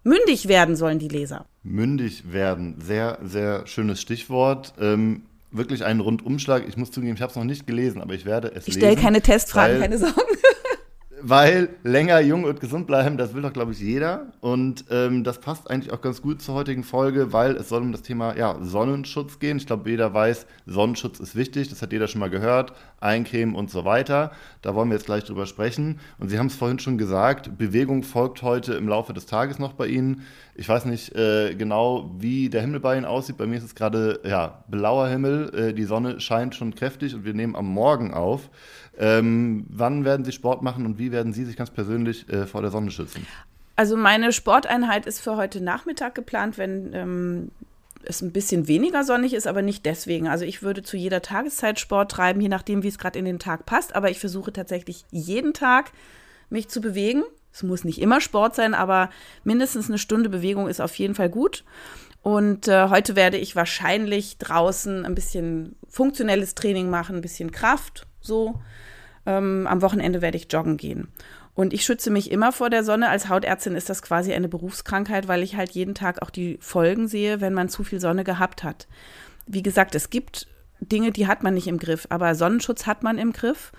Mündig 0.04 0.48
werden 0.48 0.74
sollen 0.74 0.98
die 0.98 1.08
Leser. 1.08 1.46
Mündig 1.62 2.32
werden, 2.32 2.80
sehr, 2.80 3.18
sehr 3.22 3.66
schönes 3.66 4.00
Stichwort. 4.00 4.74
Ähm 4.80 5.22
wirklich 5.52 5.84
einen 5.84 6.00
Rundumschlag. 6.00 6.66
Ich 6.68 6.76
muss 6.76 6.90
zugeben, 6.90 7.14
ich 7.14 7.22
habe 7.22 7.30
es 7.30 7.36
noch 7.36 7.44
nicht 7.44 7.66
gelesen, 7.66 8.00
aber 8.00 8.14
ich 8.14 8.24
werde 8.24 8.48
es 8.48 8.66
ich 8.66 8.74
lesen. 8.74 8.78
Ich 8.78 8.84
stelle 8.84 8.96
keine 8.96 9.20
Testfragen, 9.20 9.80
keine 9.80 9.98
Sorgen. 9.98 10.16
weil 11.22 11.68
länger 11.84 12.20
jung 12.20 12.44
und 12.44 12.60
gesund 12.60 12.88
bleiben, 12.88 13.16
das 13.16 13.32
will 13.32 13.42
doch, 13.42 13.52
glaube 13.52 13.72
ich, 13.72 13.78
jeder. 13.78 14.32
Und 14.40 14.84
ähm, 14.90 15.22
das 15.22 15.40
passt 15.40 15.70
eigentlich 15.70 15.92
auch 15.92 16.00
ganz 16.00 16.20
gut 16.20 16.42
zur 16.42 16.56
heutigen 16.56 16.82
Folge, 16.82 17.32
weil 17.32 17.56
es 17.56 17.68
soll 17.68 17.80
um 17.80 17.92
das 17.92 18.02
Thema 18.02 18.36
ja, 18.36 18.58
Sonnenschutz 18.60 19.38
gehen. 19.38 19.56
Ich 19.56 19.66
glaube, 19.66 19.88
jeder 19.88 20.12
weiß, 20.12 20.46
Sonnenschutz 20.66 21.20
ist 21.20 21.36
wichtig. 21.36 21.68
Das 21.68 21.80
hat 21.80 21.92
jeder 21.92 22.08
schon 22.08 22.18
mal 22.18 22.28
gehört. 22.28 22.72
Eincremen 23.00 23.54
und 23.54 23.70
so 23.70 23.84
weiter. 23.84 24.32
Da 24.62 24.74
wollen 24.74 24.88
wir 24.88 24.96
jetzt 24.96 25.06
gleich 25.06 25.22
drüber 25.22 25.46
sprechen. 25.46 26.00
Und 26.18 26.28
Sie 26.28 26.38
haben 26.38 26.48
es 26.48 26.56
vorhin 26.56 26.80
schon 26.80 26.98
gesagt, 26.98 27.56
Bewegung 27.56 28.02
folgt 28.02 28.42
heute 28.42 28.74
im 28.74 28.88
Laufe 28.88 29.12
des 29.12 29.26
Tages 29.26 29.60
noch 29.60 29.74
bei 29.74 29.86
Ihnen. 29.86 30.22
Ich 30.54 30.68
weiß 30.68 30.84
nicht 30.84 31.14
äh, 31.16 31.54
genau, 31.54 32.10
wie 32.18 32.50
der 32.50 32.60
Himmel 32.60 32.80
bei 32.80 32.96
Ihnen 32.96 33.06
aussieht. 33.06 33.38
Bei 33.38 33.46
mir 33.46 33.56
ist 33.56 33.64
es 33.64 33.74
gerade 33.74 34.20
ja, 34.24 34.64
blauer 34.68 35.08
Himmel. 35.08 35.54
Äh, 35.54 35.72
die 35.72 35.84
Sonne 35.84 36.20
scheint 36.20 36.54
schon 36.54 36.74
kräftig 36.74 37.14
und 37.14 37.24
wir 37.24 37.32
nehmen 37.32 37.56
am 37.56 37.66
Morgen 37.66 38.12
auf. 38.12 38.50
Ähm, 38.98 39.64
wann 39.70 40.04
werden 40.04 40.24
Sie 40.24 40.32
Sport 40.32 40.62
machen 40.62 40.84
und 40.84 40.98
wie 40.98 41.10
werden 41.10 41.32
Sie 41.32 41.46
sich 41.46 41.56
ganz 41.56 41.70
persönlich 41.70 42.28
äh, 42.28 42.46
vor 42.46 42.60
der 42.60 42.70
Sonne 42.70 42.90
schützen? 42.90 43.26
Also 43.76 43.96
meine 43.96 44.32
Sporteinheit 44.32 45.06
ist 45.06 45.20
für 45.20 45.36
heute 45.36 45.62
Nachmittag 45.62 46.14
geplant, 46.14 46.58
wenn 46.58 46.92
ähm, 46.92 47.50
es 48.04 48.20
ein 48.20 48.32
bisschen 48.32 48.68
weniger 48.68 49.04
sonnig 49.04 49.32
ist, 49.32 49.46
aber 49.46 49.62
nicht 49.62 49.86
deswegen. 49.86 50.28
Also 50.28 50.44
ich 50.44 50.62
würde 50.62 50.82
zu 50.82 50.98
jeder 50.98 51.22
Tageszeit 51.22 51.80
Sport 51.80 52.10
treiben, 52.10 52.40
je 52.40 52.48
nachdem, 52.48 52.82
wie 52.82 52.88
es 52.88 52.98
gerade 52.98 53.18
in 53.18 53.24
den 53.24 53.38
Tag 53.38 53.64
passt. 53.64 53.94
Aber 53.96 54.10
ich 54.10 54.18
versuche 54.18 54.52
tatsächlich 54.52 55.04
jeden 55.10 55.54
Tag 55.54 55.92
mich 56.50 56.68
zu 56.68 56.80
bewegen. 56.80 57.22
Es 57.52 57.62
muss 57.62 57.84
nicht 57.84 58.00
immer 58.00 58.20
Sport 58.20 58.54
sein, 58.54 58.74
aber 58.74 59.10
mindestens 59.44 59.88
eine 59.88 59.98
Stunde 59.98 60.28
Bewegung 60.28 60.68
ist 60.68 60.80
auf 60.80 60.94
jeden 60.94 61.14
Fall 61.14 61.28
gut. 61.28 61.64
Und 62.22 62.68
äh, 62.68 62.88
heute 62.88 63.16
werde 63.16 63.36
ich 63.36 63.56
wahrscheinlich 63.56 64.38
draußen 64.38 65.04
ein 65.04 65.14
bisschen 65.14 65.76
funktionelles 65.88 66.54
Training 66.54 66.88
machen, 66.88 67.16
ein 67.16 67.22
bisschen 67.22 67.50
Kraft, 67.50 68.06
so. 68.20 68.60
Ähm, 69.26 69.66
am 69.68 69.82
Wochenende 69.82 70.22
werde 70.22 70.36
ich 70.36 70.50
joggen 70.50 70.76
gehen. 70.76 71.08
Und 71.54 71.72
ich 71.72 71.84
schütze 71.84 72.10
mich 72.10 72.30
immer 72.30 72.50
vor 72.50 72.70
der 72.70 72.82
Sonne. 72.82 73.08
Als 73.08 73.28
Hautärztin 73.28 73.76
ist 73.76 73.90
das 73.90 74.02
quasi 74.02 74.32
eine 74.32 74.48
Berufskrankheit, 74.48 75.28
weil 75.28 75.42
ich 75.42 75.56
halt 75.56 75.72
jeden 75.72 75.94
Tag 75.94 76.22
auch 76.22 76.30
die 76.30 76.58
Folgen 76.60 77.08
sehe, 77.08 77.40
wenn 77.40 77.52
man 77.52 77.68
zu 77.68 77.84
viel 77.84 78.00
Sonne 78.00 78.24
gehabt 78.24 78.64
hat. 78.64 78.88
Wie 79.46 79.62
gesagt, 79.62 79.94
es 79.94 80.08
gibt 80.08 80.46
Dinge, 80.80 81.12
die 81.12 81.26
hat 81.26 81.42
man 81.42 81.54
nicht 81.54 81.66
im 81.66 81.78
Griff, 81.78 82.06
aber 82.08 82.34
Sonnenschutz 82.34 82.86
hat 82.86 83.02
man 83.02 83.18
im 83.18 83.32
Griff. 83.32 83.72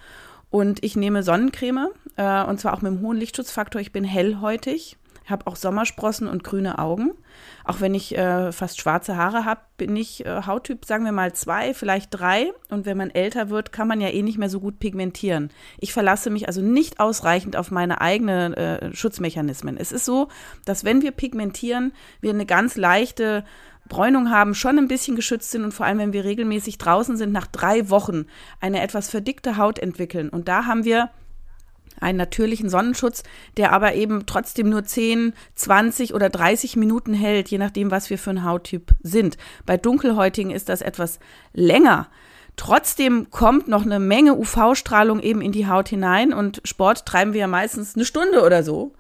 Und 0.54 0.84
ich 0.86 0.96
nehme 0.96 1.24
Sonnencreme, 1.24 1.88
äh, 2.16 2.44
und 2.44 2.60
zwar 2.60 2.76
auch 2.76 2.84
mit 2.84 2.92
einem 2.92 3.02
hohen 3.02 3.18
Lichtschutzfaktor. 3.18 3.82
Ich 3.82 3.92
bin 3.92 4.04
hellhäutig. 4.04 4.98
habe 5.26 5.48
auch 5.48 5.56
Sommersprossen 5.56 6.28
und 6.28 6.44
grüne 6.44 6.78
Augen. 6.78 7.14
Auch 7.64 7.82
wenn 7.82 7.96
ich 7.96 8.16
äh, 8.16 8.52
fast 8.52 8.80
schwarze 8.80 9.18
Haare 9.18 9.46
habe, 9.46 9.62
bin 9.78 9.96
ich 9.96 10.28
äh, 10.28 10.44
Hauttyp, 10.46 10.86
sagen 10.86 11.06
wir 11.06 11.12
mal 11.12 11.34
zwei, 11.34 11.74
vielleicht 11.74 12.10
drei. 12.12 12.52
Und 12.70 12.86
wenn 12.86 12.98
man 12.98 13.10
älter 13.10 13.50
wird, 13.50 13.72
kann 13.72 13.88
man 13.88 14.00
ja 14.00 14.10
eh 14.10 14.22
nicht 14.22 14.38
mehr 14.38 14.50
so 14.50 14.60
gut 14.60 14.78
pigmentieren. 14.78 15.50
Ich 15.80 15.92
verlasse 15.92 16.30
mich 16.30 16.48
also 16.48 16.62
nicht 16.62 17.00
ausreichend 17.00 17.56
auf 17.56 17.72
meine 17.72 18.00
eigenen 18.02 18.54
äh, 18.54 18.94
Schutzmechanismen. 18.94 19.76
Es 19.78 19.92
ist 19.92 20.06
so, 20.06 20.28
dass 20.66 20.84
wenn 20.84 21.02
wir 21.02 21.14
pigmentieren, 21.14 21.94
wir 22.22 22.30
eine 22.30 22.46
ganz 22.46 22.76
leichte 22.76 23.44
Bräunung 23.90 24.30
haben, 24.30 24.56
schon 24.56 24.78
ein 24.78 24.88
bisschen 24.88 25.16
geschützt 25.16 25.52
sind 25.52 25.64
und 25.64 25.74
vor 25.74 25.86
allem, 25.86 26.00
wenn 26.00 26.14
wir 26.14 26.24
regelmäßig 26.24 26.78
draußen 26.78 27.18
sind, 27.18 27.32
nach 27.32 27.48
drei 27.48 27.90
Wochen 27.90 28.26
eine 28.60 28.82
etwas 28.82 29.10
verdickte 29.10 29.58
Haut 29.58 29.80
entwickeln. 29.80 30.30
Und 30.30 30.48
da 30.48 30.66
haben 30.66 30.86
wir 30.86 31.10
einen 32.00 32.18
natürlichen 32.18 32.70
Sonnenschutz, 32.70 33.24
der 33.58 33.72
aber 33.72 33.94
eben 33.94 34.26
trotzdem 34.26 34.70
nur 34.70 34.84
10, 34.84 35.34
20 35.56 36.14
oder 36.14 36.30
30 36.30 36.76
Minuten 36.76 37.14
hält, 37.14 37.50
je 37.50 37.58
nachdem, 37.58 37.92
was 37.92 38.10
wir 38.10 38.18
für 38.18 38.32
ein 38.32 38.44
Hauttyp 38.44 38.92
sind. 39.02 39.38
Bei 39.66 39.78
Dunkelhäutigen 39.78 40.52
ist 40.52 40.70
das 40.70 40.82
etwas 40.82 41.20
länger. 41.54 42.08
Trotzdem 42.56 43.32
kommt 43.32 43.68
noch 43.68 43.84
eine 43.84 44.00
Menge 44.00 44.36
UV-Strahlung 44.36 45.20
eben 45.22 45.42
in 45.42 45.52
die 45.52 45.68
Haut 45.68 45.90
hinein 45.90 46.34
und 46.34 46.62
Sport 46.66 47.06
treiben 47.06 47.34
wir 47.34 47.42
ja 47.42 47.48
meistens 47.48 47.96
eine 47.96 48.06
Stunde 48.06 48.44
oder 48.44 48.64
so. 48.64 48.94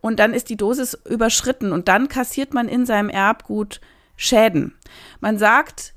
Und 0.00 0.18
dann 0.18 0.34
ist 0.34 0.48
die 0.48 0.56
Dosis 0.56 0.98
überschritten 1.08 1.72
und 1.72 1.88
dann 1.88 2.08
kassiert 2.08 2.54
man 2.54 2.68
in 2.68 2.86
seinem 2.86 3.08
Erbgut 3.08 3.80
Schäden. 4.18 4.74
Man 5.20 5.38
sagt, 5.38 5.94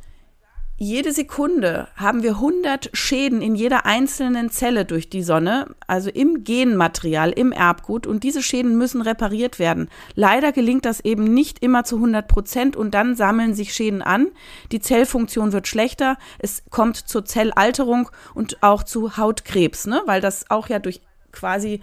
jede 0.77 1.11
Sekunde 1.11 1.87
haben 1.95 2.23
wir 2.23 2.31
100 2.31 2.89
Schäden 2.93 3.41
in 3.41 3.55
jeder 3.55 3.85
einzelnen 3.85 4.49
Zelle 4.49 4.85
durch 4.85 5.09
die 5.09 5.21
Sonne, 5.21 5.75
also 5.85 6.09
im 6.09 6.43
Genmaterial, 6.43 7.31
im 7.31 7.51
Erbgut. 7.51 8.07
Und 8.07 8.23
diese 8.23 8.41
Schäden 8.41 8.77
müssen 8.77 9.01
repariert 9.01 9.59
werden. 9.59 9.89
Leider 10.15 10.51
gelingt 10.51 10.85
das 10.85 10.99
eben 10.99 11.23
nicht 11.33 11.63
immer 11.63 11.83
zu 11.83 11.97
100 11.97 12.27
Prozent 12.27 12.75
und 12.75 12.93
dann 12.93 13.15
sammeln 13.15 13.53
sich 13.53 13.73
Schäden 13.73 14.01
an. 14.01 14.27
Die 14.71 14.79
Zellfunktion 14.79 15.51
wird 15.51 15.67
schlechter. 15.67 16.17
Es 16.39 16.63
kommt 16.69 16.97
zur 16.97 17.25
Zellalterung 17.25 18.09
und 18.33 18.63
auch 18.63 18.83
zu 18.83 19.17
Hautkrebs, 19.17 19.87
ne? 19.87 20.01
weil 20.05 20.21
das 20.21 20.49
auch 20.49 20.69
ja 20.69 20.79
durch 20.79 21.01
quasi 21.31 21.81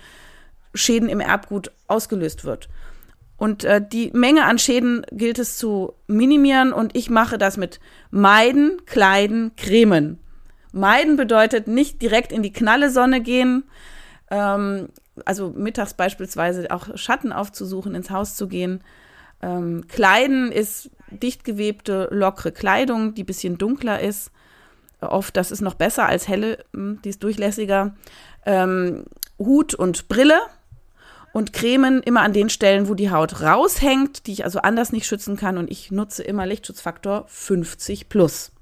Schäden 0.74 1.08
im 1.08 1.20
Erbgut 1.20 1.72
ausgelöst 1.88 2.44
wird. 2.44 2.68
Und 3.38 3.64
äh, 3.64 3.80
die 3.80 4.10
Menge 4.12 4.44
an 4.44 4.58
Schäden 4.58 5.06
gilt 5.12 5.38
es 5.38 5.56
zu 5.56 5.94
minimieren 6.08 6.72
und 6.72 6.96
ich 6.96 7.08
mache 7.08 7.38
das 7.38 7.56
mit 7.56 7.78
Meiden, 8.10 8.84
Kleiden, 8.84 9.52
Cremen. 9.56 10.18
Meiden 10.72 11.16
bedeutet 11.16 11.68
nicht 11.68 12.02
direkt 12.02 12.32
in 12.32 12.42
die 12.42 12.52
knalle 12.52 12.90
Sonne 12.90 13.20
gehen, 13.22 13.62
ähm, 14.30 14.88
also 15.24 15.50
mittags 15.50 15.94
beispielsweise 15.94 16.70
auch 16.70 16.96
Schatten 16.96 17.32
aufzusuchen, 17.32 17.94
ins 17.94 18.10
Haus 18.10 18.34
zu 18.34 18.48
gehen. 18.48 18.82
Ähm, 19.40 19.86
Kleiden 19.86 20.50
ist 20.50 20.90
dicht 21.10 21.44
gewebte, 21.44 22.08
lockere 22.10 22.50
Kleidung, 22.50 23.14
die 23.14 23.24
bisschen 23.24 23.56
dunkler 23.56 24.00
ist. 24.00 24.32
Oft, 25.00 25.36
das 25.36 25.52
ist 25.52 25.60
noch 25.60 25.74
besser 25.74 26.06
als 26.06 26.26
helle, 26.26 26.64
hm, 26.74 27.00
die 27.04 27.10
ist 27.10 27.22
durchlässiger. 27.22 27.94
Ähm, 28.44 29.04
Hut 29.38 29.74
und 29.74 30.08
Brille 30.08 30.40
und 31.32 31.52
cremen 31.52 32.02
immer 32.02 32.22
an 32.22 32.32
den 32.32 32.48
Stellen, 32.48 32.88
wo 32.88 32.94
die 32.94 33.10
Haut 33.10 33.40
raushängt, 33.40 34.26
die 34.26 34.32
ich 34.32 34.44
also 34.44 34.60
anders 34.60 34.92
nicht 34.92 35.06
schützen 35.06 35.36
kann. 35.36 35.58
Und 35.58 35.70
ich 35.70 35.90
nutze 35.90 36.22
immer 36.22 36.46
Lichtschutzfaktor 36.46 37.24
50 37.28 38.08
plus. 38.08 38.52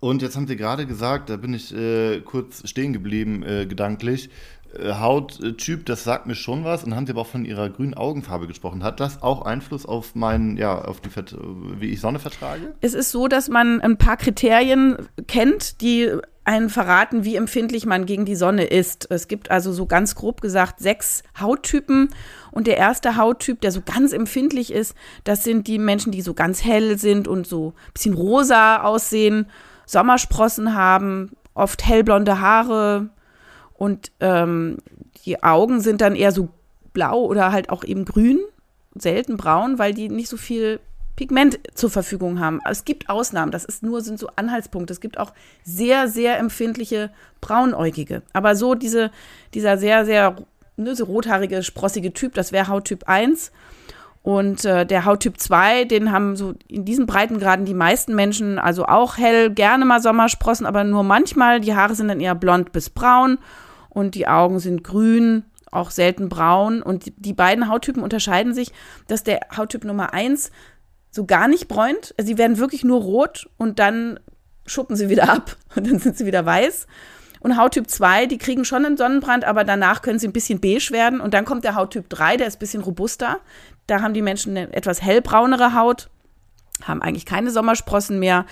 Und 0.00 0.20
jetzt 0.20 0.36
haben 0.36 0.46
Sie 0.46 0.56
gerade 0.56 0.86
gesagt, 0.86 1.30
da 1.30 1.36
bin 1.36 1.54
ich 1.54 1.74
äh, 1.74 2.20
kurz 2.20 2.68
stehen 2.68 2.92
geblieben, 2.92 3.42
äh, 3.42 3.64
gedanklich. 3.64 4.28
Äh, 4.78 4.94
Hauttyp, 4.94 5.86
das 5.86 6.04
sagt 6.04 6.26
mir 6.26 6.34
schon 6.34 6.62
was. 6.64 6.84
Und 6.84 6.94
haben 6.94 7.06
Sie 7.06 7.12
aber 7.12 7.22
auch 7.22 7.26
von 7.26 7.44
Ihrer 7.44 7.70
grünen 7.70 7.94
Augenfarbe 7.94 8.46
gesprochen. 8.46 8.82
Hat 8.82 9.00
das 9.00 9.22
auch 9.22 9.42
Einfluss 9.42 9.86
auf 9.86 10.14
meinen, 10.14 10.56
ja, 10.56 10.78
auf 10.78 11.00
die, 11.00 11.08
wie 11.78 11.90
ich 11.90 12.00
Sonne 12.00 12.18
vertrage? 12.18 12.74
Es 12.82 12.92
ist 12.92 13.12
so, 13.12 13.28
dass 13.28 13.48
man 13.48 13.80
ein 13.80 13.96
paar 13.96 14.18
Kriterien 14.18 15.08
kennt, 15.26 15.80
die 15.80 16.10
einen 16.44 16.68
verraten, 16.68 17.24
wie 17.24 17.36
empfindlich 17.36 17.86
man 17.86 18.06
gegen 18.06 18.24
die 18.24 18.36
Sonne 18.36 18.64
ist. 18.64 19.10
Es 19.10 19.28
gibt 19.28 19.50
also 19.50 19.72
so 19.72 19.86
ganz 19.86 20.14
grob 20.14 20.40
gesagt 20.40 20.78
sechs 20.78 21.22
Hauttypen. 21.40 22.10
Und 22.50 22.66
der 22.66 22.76
erste 22.76 23.16
Hauttyp, 23.16 23.60
der 23.60 23.72
so 23.72 23.80
ganz 23.84 24.12
empfindlich 24.12 24.72
ist, 24.72 24.94
das 25.24 25.42
sind 25.42 25.66
die 25.66 25.78
Menschen, 25.78 26.12
die 26.12 26.22
so 26.22 26.34
ganz 26.34 26.64
hell 26.64 26.98
sind 26.98 27.28
und 27.28 27.46
so 27.46 27.68
ein 27.68 27.92
bisschen 27.94 28.14
rosa 28.14 28.82
aussehen, 28.82 29.46
Sommersprossen 29.86 30.74
haben, 30.74 31.32
oft 31.54 31.86
hellblonde 31.86 32.40
Haare 32.40 33.10
und 33.74 34.12
ähm, 34.20 34.78
die 35.24 35.42
Augen 35.42 35.80
sind 35.80 36.00
dann 36.00 36.16
eher 36.16 36.32
so 36.32 36.48
blau 36.92 37.24
oder 37.24 37.52
halt 37.52 37.70
auch 37.70 37.84
eben 37.84 38.04
grün, 38.04 38.38
selten 38.94 39.36
braun, 39.36 39.78
weil 39.78 39.94
die 39.94 40.08
nicht 40.08 40.28
so 40.28 40.36
viel 40.36 40.80
Pigment 41.16 41.60
zur 41.74 41.90
Verfügung 41.90 42.40
haben. 42.40 42.60
Es 42.68 42.84
gibt 42.84 43.08
Ausnahmen, 43.08 43.52
das 43.52 43.64
ist 43.64 43.82
nur, 43.82 44.00
sind 44.00 44.18
so 44.18 44.28
Anhaltspunkte. 44.36 44.92
Es 44.92 45.00
gibt 45.00 45.18
auch 45.18 45.32
sehr, 45.62 46.08
sehr 46.08 46.38
empfindliche 46.38 47.10
Braunäugige. 47.40 48.22
Aber 48.32 48.56
so 48.56 48.74
diese, 48.74 49.10
dieser 49.54 49.78
sehr, 49.78 50.04
sehr 50.04 50.36
ne, 50.76 50.96
so 50.96 51.04
rothaarige, 51.04 51.62
sprossige 51.62 52.12
Typ, 52.12 52.34
das 52.34 52.52
wäre 52.52 52.68
Hauttyp 52.68 53.08
1. 53.08 53.52
Und 54.22 54.64
äh, 54.64 54.86
der 54.86 55.04
Hauttyp 55.04 55.38
2, 55.38 55.84
den 55.84 56.10
haben 56.10 56.34
so 56.34 56.54
in 56.66 56.86
diesen 56.86 57.04
Breitengraden 57.04 57.66
die 57.66 57.74
meisten 57.74 58.14
Menschen, 58.14 58.58
also 58.58 58.86
auch 58.86 59.18
hell, 59.18 59.50
gerne 59.50 59.84
mal 59.84 60.00
Sommersprossen, 60.00 60.64
aber 60.64 60.82
nur 60.82 61.02
manchmal. 61.02 61.60
Die 61.60 61.74
Haare 61.74 61.94
sind 61.94 62.08
dann 62.08 62.20
eher 62.20 62.34
blond 62.34 62.72
bis 62.72 62.88
braun 62.88 63.38
und 63.90 64.14
die 64.14 64.26
Augen 64.26 64.60
sind 64.60 64.82
grün, 64.82 65.44
auch 65.70 65.90
selten 65.90 66.30
braun. 66.30 66.80
Und 66.80 67.04
die, 67.04 67.14
die 67.18 67.34
beiden 67.34 67.68
Hauttypen 67.68 68.02
unterscheiden 68.02 68.54
sich, 68.54 68.72
dass 69.08 69.24
der 69.24 69.40
Hauttyp 69.54 69.84
Nummer 69.84 70.14
1 70.14 70.50
so 71.14 71.24
gar 71.24 71.48
nicht 71.48 71.68
bräunt. 71.68 72.14
Sie 72.18 72.38
werden 72.38 72.58
wirklich 72.58 72.84
nur 72.84 73.00
rot 73.00 73.48
und 73.56 73.78
dann 73.78 74.18
schuppen 74.66 74.96
sie 74.96 75.08
wieder 75.08 75.28
ab 75.32 75.56
und 75.76 75.86
dann 75.86 75.98
sind 75.98 76.16
sie 76.16 76.26
wieder 76.26 76.44
weiß. 76.44 76.86
Und 77.40 77.58
Hauttyp 77.58 77.90
2, 77.90 78.24
die 78.24 78.38
kriegen 78.38 78.64
schon 78.64 78.86
einen 78.86 78.96
Sonnenbrand, 78.96 79.44
aber 79.44 79.64
danach 79.64 80.00
können 80.00 80.18
sie 80.18 80.26
ein 80.26 80.32
bisschen 80.32 80.60
beige 80.60 80.90
werden. 80.92 81.20
Und 81.20 81.34
dann 81.34 81.44
kommt 81.44 81.64
der 81.64 81.74
Hauttyp 81.74 82.08
3, 82.08 82.38
der 82.38 82.46
ist 82.46 82.56
ein 82.56 82.60
bisschen 82.60 82.82
robuster. 82.82 83.38
Da 83.86 84.00
haben 84.00 84.14
die 84.14 84.22
Menschen 84.22 84.56
eine 84.56 84.72
etwas 84.72 85.02
hellbraunere 85.02 85.74
Haut, 85.74 86.08
haben 86.82 87.02
eigentlich 87.02 87.26
keine 87.26 87.50
Sommersprossen 87.50 88.18
mehr. 88.18 88.46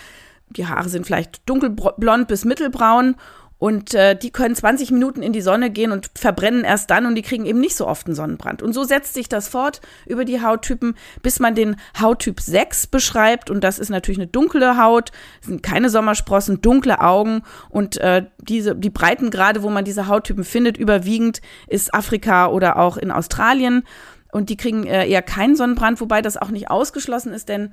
Die 0.50 0.66
Haare 0.66 0.90
sind 0.90 1.07
vielleicht 1.07 1.49
dunkelblond 1.49 2.28
bis 2.28 2.45
mittelbraun 2.45 3.16
und 3.62 3.95
äh, 3.95 4.16
die 4.16 4.33
können 4.33 4.57
20 4.57 4.90
Minuten 4.90 5.23
in 5.23 5.33
die 5.33 5.40
Sonne 5.40 5.71
gehen 5.71 5.92
und 5.92 6.11
verbrennen 6.16 6.64
erst 6.64 6.90
dann 6.90 7.07
und 7.07 7.14
die 7.14 7.23
kriegen 7.23 7.47
eben 7.47 7.61
nicht 7.61 7.76
so 7.76 7.87
oft 7.87 8.09
einen 8.09 8.16
Sonnenbrand. 8.16 8.61
Und 8.61 8.73
so 8.73 8.83
setzt 8.83 9.14
sich 9.14 9.28
das 9.28 9.47
fort 9.47 9.81
über 10.04 10.25
die 10.25 10.42
Hauttypen, 10.42 10.97
bis 11.23 11.38
man 11.38 11.54
den 11.54 11.76
Hauttyp 11.97 12.40
6 12.40 12.88
beschreibt. 12.88 13.50
Und 13.50 13.62
das 13.62 13.78
ist 13.78 13.88
natürlich 13.88 14.19
eine 14.19 14.26
dunkle 14.26 14.83
Haut, 14.83 15.12
sind 15.42 15.62
keine 15.62 15.90
Sommersprossen, 15.90 16.61
dunkle 16.61 17.00
Augen 17.00 17.42
und 17.69 17.99
äh, 17.99 18.26
diese, 18.40 18.75
die 18.75 18.90
Breitengrade, 18.90 19.62
wo 19.62 19.71
man 19.71 19.85
diese 19.85 20.09
Hauttypen 20.09 20.42
findet, 20.42 20.76
überwiegend 20.76 21.40
ist 21.69 21.95
Afrika 21.95 22.49
oder 22.49 22.81
auch 22.81 22.97
in 22.97 23.12
Australien. 23.12 23.85
Und 24.33 24.50
die 24.50 24.57
kriegen 24.57 24.88
äh, 24.88 25.07
eher 25.07 25.23
keinen 25.23 25.54
Sonnenbrand, 25.54 26.00
wobei 26.00 26.21
das 26.21 26.37
auch 26.37 26.50
nicht 26.50 26.69
ausgeschlossen 26.69 27.33
ist, 27.33 27.49
denn 27.49 27.73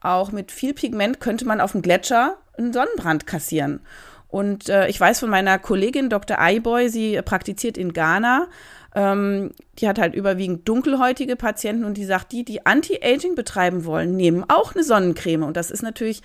auch 0.00 0.32
mit 0.32 0.50
viel 0.50 0.72
Pigment 0.72 1.20
könnte 1.20 1.44
man 1.44 1.60
auf 1.60 1.72
dem 1.72 1.82
Gletscher 1.82 2.38
einen 2.56 2.72
Sonnenbrand 2.72 3.26
kassieren. 3.26 3.80
Und 4.36 4.68
äh, 4.68 4.86
ich 4.88 5.00
weiß 5.00 5.20
von 5.20 5.30
meiner 5.30 5.58
Kollegin 5.58 6.10
Dr. 6.10 6.38
Aiboy, 6.38 6.90
sie 6.90 7.18
praktiziert 7.22 7.78
in 7.78 7.94
Ghana. 7.94 8.48
Ähm, 8.94 9.52
die 9.78 9.88
hat 9.88 9.98
halt 9.98 10.14
überwiegend 10.14 10.68
dunkelhäutige 10.68 11.36
Patienten 11.36 11.86
und 11.86 11.94
die 11.94 12.04
sagt, 12.04 12.32
die, 12.32 12.44
die 12.44 12.66
Anti-Aging 12.66 13.34
betreiben 13.34 13.86
wollen, 13.86 14.14
nehmen 14.14 14.44
auch 14.48 14.74
eine 14.74 14.84
Sonnencreme. 14.84 15.42
Und 15.42 15.56
das 15.56 15.70
ist 15.70 15.82
natürlich 15.82 16.20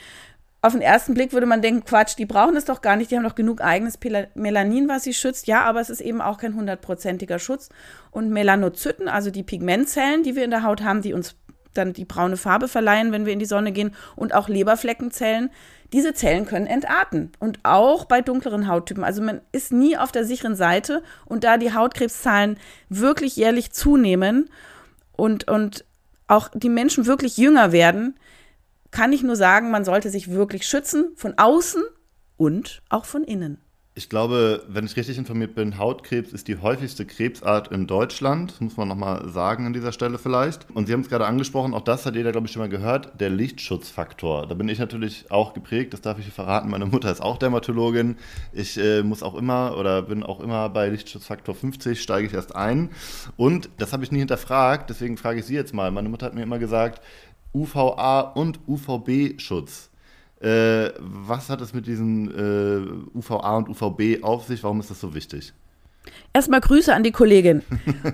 auf 0.62 0.74
den 0.74 0.82
ersten 0.82 1.14
Blick 1.14 1.32
würde 1.32 1.46
man 1.46 1.62
denken, 1.62 1.86
Quatsch, 1.86 2.18
die 2.18 2.26
brauchen 2.26 2.58
es 2.58 2.66
doch 2.66 2.82
gar 2.82 2.98
nicht, 2.98 3.12
die 3.12 3.16
haben 3.16 3.24
doch 3.24 3.34
genug 3.34 3.62
eigenes 3.62 3.98
Melanin, 4.36 4.90
was 4.90 5.04
sie 5.04 5.14
schützt. 5.14 5.48
Ja, 5.48 5.64
aber 5.64 5.80
es 5.80 5.90
ist 5.90 6.02
eben 6.02 6.20
auch 6.20 6.38
kein 6.38 6.54
hundertprozentiger 6.54 7.40
Schutz. 7.40 7.70
Und 8.12 8.30
Melanozyten, 8.30 9.08
also 9.08 9.32
die 9.32 9.44
Pigmentzellen, 9.44 10.24
die 10.24 10.36
wir 10.36 10.44
in 10.44 10.52
der 10.52 10.64
Haut 10.64 10.84
haben, 10.84 11.02
die 11.02 11.14
uns 11.14 11.38
dann 11.74 11.94
die 11.94 12.06
braune 12.06 12.36
Farbe 12.36 12.68
verleihen, 12.68 13.14
wenn 13.14 13.26
wir 13.26 13.32
in 13.32 13.40
die 13.40 13.46
Sonne 13.46 13.72
gehen, 13.72 13.96
und 14.18 14.34
auch 14.34 14.50
Leberfleckenzellen, 14.50 15.50
diese 15.94 16.14
Zellen 16.14 16.46
können 16.46 16.68
entarten 16.68 17.32
und 17.40 17.60
auch 17.64 18.06
bei 18.06 18.22
dunkleren 18.22 18.68
Hauttypen. 18.68 19.04
Also 19.04 19.22
man 19.22 19.42
ist 19.52 19.72
nie 19.72 19.98
auf 19.98 20.12
der 20.12 20.26
sicheren 20.26 20.56
Seite 20.56 21.04
und 21.26 21.44
da 21.44 21.58
die 21.58 21.74
Hautkrebszahlen 21.74 22.58
wirklich 22.90 23.36
jährlich 23.36 23.72
zunehmen 23.72 24.50
und, 25.12 25.50
und 25.50 25.86
auch 26.28 26.50
die 26.54 26.70
Menschen 26.70 27.06
wirklich 27.06 27.38
jünger 27.38 27.72
werden, 27.72 28.16
kann 28.92 29.14
ich 29.14 29.24
nur 29.24 29.36
sagen, 29.36 29.72
man 29.72 29.86
sollte 29.86 30.10
sich 30.10 30.32
wirklich 30.32 30.66
schützen 30.66 31.12
von 31.16 31.38
außen 31.38 31.84
und 32.38 32.82
auch 32.90 33.06
von 33.06 33.24
innen. 33.24 33.60
Ich 33.94 34.08
glaube, 34.08 34.64
wenn 34.70 34.86
ich 34.86 34.96
richtig 34.96 35.18
informiert 35.18 35.54
bin, 35.54 35.78
Hautkrebs 35.78 36.32
ist 36.32 36.48
die 36.48 36.58
häufigste 36.58 37.06
Krebsart 37.06 37.74
in 37.74 37.88
Deutschland. 37.88 38.52
Das 38.52 38.62
muss 38.62 38.78
man 38.78 38.88
nochmal 38.88 39.28
sagen 39.28 39.66
an 39.66 39.74
dieser 39.74 39.92
Stelle 39.92 40.18
vielleicht. 40.18 40.66
Und 40.72 40.86
Sie 40.86 40.94
haben 40.94 41.02
es 41.02 41.10
gerade 41.10 41.26
angesprochen, 41.26 41.74
auch 41.74 41.82
das 41.82 42.06
hat 42.06 42.16
jeder, 42.16 42.32
glaube 42.32 42.48
ich, 42.48 42.54
schon 42.54 42.62
mal 42.62 42.70
gehört, 42.70 43.20
der 43.20 43.30
Lichtschutzfaktor. 43.30 44.48
Da 44.48 44.54
bin 44.54 44.70
ich 44.70 44.80
natürlich 44.80 45.30
auch 45.30 45.54
geprägt, 45.54 45.92
das 45.92 46.00
darf 46.00 46.20
ich 46.20 46.30
verraten. 46.30 46.70
Meine 46.70 46.86
Mutter 46.86 47.12
ist 47.12 47.20
auch 47.20 47.38
Dermatologin. 47.38 48.16
Ich 48.54 48.78
äh, 48.78 49.04
muss 49.04 49.24
auch 49.24 49.36
immer 49.36 49.76
oder 49.78 50.04
bin 50.04 50.24
auch 50.24 50.40
immer 50.40 50.70
bei 50.70 50.88
Lichtschutzfaktor 50.88 51.54
50, 51.54 52.02
steige 52.02 52.28
ich 52.28 52.34
erst 52.34 52.56
ein. 52.56 52.92
Und 53.36 53.70
das 53.78 53.92
habe 53.92 54.06
ich 54.06 54.12
nie 54.14 54.20
hinterfragt, 54.20 54.90
deswegen 54.90 55.18
frage 55.18 55.42
ich 55.42 55.46
Sie 55.46 55.56
jetzt 55.56 55.74
mal. 55.74 55.92
Meine 55.92 56.08
Mutter 56.08 56.28
hat 56.28 56.34
mir 56.34 56.44
immer 56.44 56.60
gesagt, 56.60 57.02
UVA 57.54 58.22
und 58.22 58.62
UVB-Schutz. 58.70 59.91
Äh, 60.42 60.94
was 61.00 61.50
hat 61.50 61.62
es 61.62 61.74
mit 61.74 61.86
diesen 61.86 62.32
äh, 62.32 63.18
UVA 63.18 63.58
und 63.58 63.70
UVB 63.70 64.24
auf 64.24 64.46
sich? 64.46 64.64
Warum 64.64 64.80
ist 64.80 64.90
das 64.90 65.00
so 65.00 65.14
wichtig? 65.14 65.54
Erstmal 66.34 66.62
Grüße 66.62 66.94
an 66.94 67.04
die 67.04 67.12
Kollegin. 67.12 67.62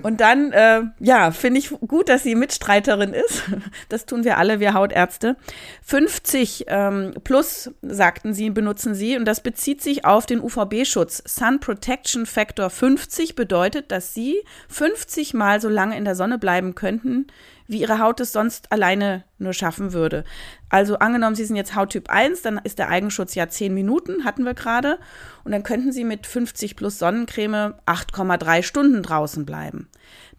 Und 0.02 0.20
dann, 0.20 0.52
äh, 0.52 0.82
ja, 0.98 1.30
finde 1.30 1.60
ich 1.60 1.70
gut, 1.70 2.08
dass 2.08 2.22
sie 2.22 2.34
Mitstreiterin 2.34 3.14
ist. 3.14 3.44
Das 3.88 4.04
tun 4.04 4.24
wir 4.24 4.36
alle, 4.36 4.60
wir 4.60 4.74
Hautärzte. 4.74 5.36
50 5.84 6.66
ähm, 6.68 7.14
plus, 7.24 7.70
sagten 7.80 8.34
sie, 8.34 8.50
benutzen 8.50 8.94
sie. 8.94 9.16
Und 9.16 9.24
das 9.24 9.40
bezieht 9.40 9.80
sich 9.82 10.04
auf 10.04 10.26
den 10.26 10.40
UVB-Schutz. 10.40 11.22
Sun 11.26 11.60
Protection 11.60 12.26
Factor 12.26 12.68
50 12.68 13.34
bedeutet, 13.34 13.90
dass 13.90 14.12
sie 14.12 14.36
50 14.68 15.32
Mal 15.32 15.60
so 15.60 15.68
lange 15.68 15.96
in 15.96 16.04
der 16.04 16.16
Sonne 16.16 16.38
bleiben 16.38 16.74
könnten, 16.74 17.28
wie 17.68 17.80
ihre 17.80 18.00
Haut 18.00 18.18
es 18.20 18.32
sonst 18.32 18.72
alleine 18.72 19.24
nur 19.38 19.52
schaffen 19.52 19.92
würde. 19.92 20.24
Also 20.70 20.98
angenommen, 20.98 21.36
Sie 21.36 21.44
sind 21.44 21.56
jetzt 21.56 21.76
Hauttyp 21.76 22.10
1, 22.10 22.42
dann 22.42 22.60
ist 22.64 22.78
der 22.78 22.88
Eigenschutz 22.88 23.34
ja 23.34 23.48
10 23.48 23.72
Minuten, 23.72 24.24
hatten 24.24 24.44
wir 24.44 24.54
gerade. 24.54 24.98
Und 25.44 25.52
dann 25.52 25.62
könnten 25.62 25.92
Sie 25.92 26.04
mit 26.04 26.26
50 26.26 26.76
plus 26.76 26.98
Sonnencreme 26.98 27.74
8,3 27.86 28.62
Stunden 28.62 29.02
draußen 29.02 29.46
bleiben. 29.46 29.88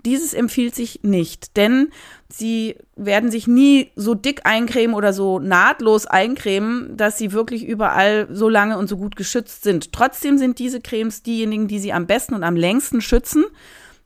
Dieses 0.05 0.33
empfiehlt 0.33 0.75
sich 0.75 1.01
nicht, 1.03 1.57
denn 1.57 1.89
sie 2.29 2.77
werden 2.95 3.31
sich 3.31 3.47
nie 3.47 3.91
so 3.95 4.15
dick 4.15 4.41
eincremen 4.45 4.95
oder 4.95 5.11
so 5.11 5.39
nahtlos 5.39 6.05
eincremen, 6.05 6.95
dass 6.95 7.17
sie 7.17 7.33
wirklich 7.33 7.65
überall 7.65 8.27
so 8.31 8.47
lange 8.47 8.77
und 8.77 8.87
so 8.87 8.95
gut 8.95 9.17
geschützt 9.17 9.63
sind. 9.63 9.91
Trotzdem 9.91 10.37
sind 10.37 10.59
diese 10.59 10.79
Cremes 10.79 11.21
diejenigen, 11.21 11.67
die 11.67 11.79
sie 11.79 11.91
am 11.91 12.07
besten 12.07 12.33
und 12.33 12.43
am 12.43 12.55
längsten 12.55 13.01
schützen. 13.01 13.45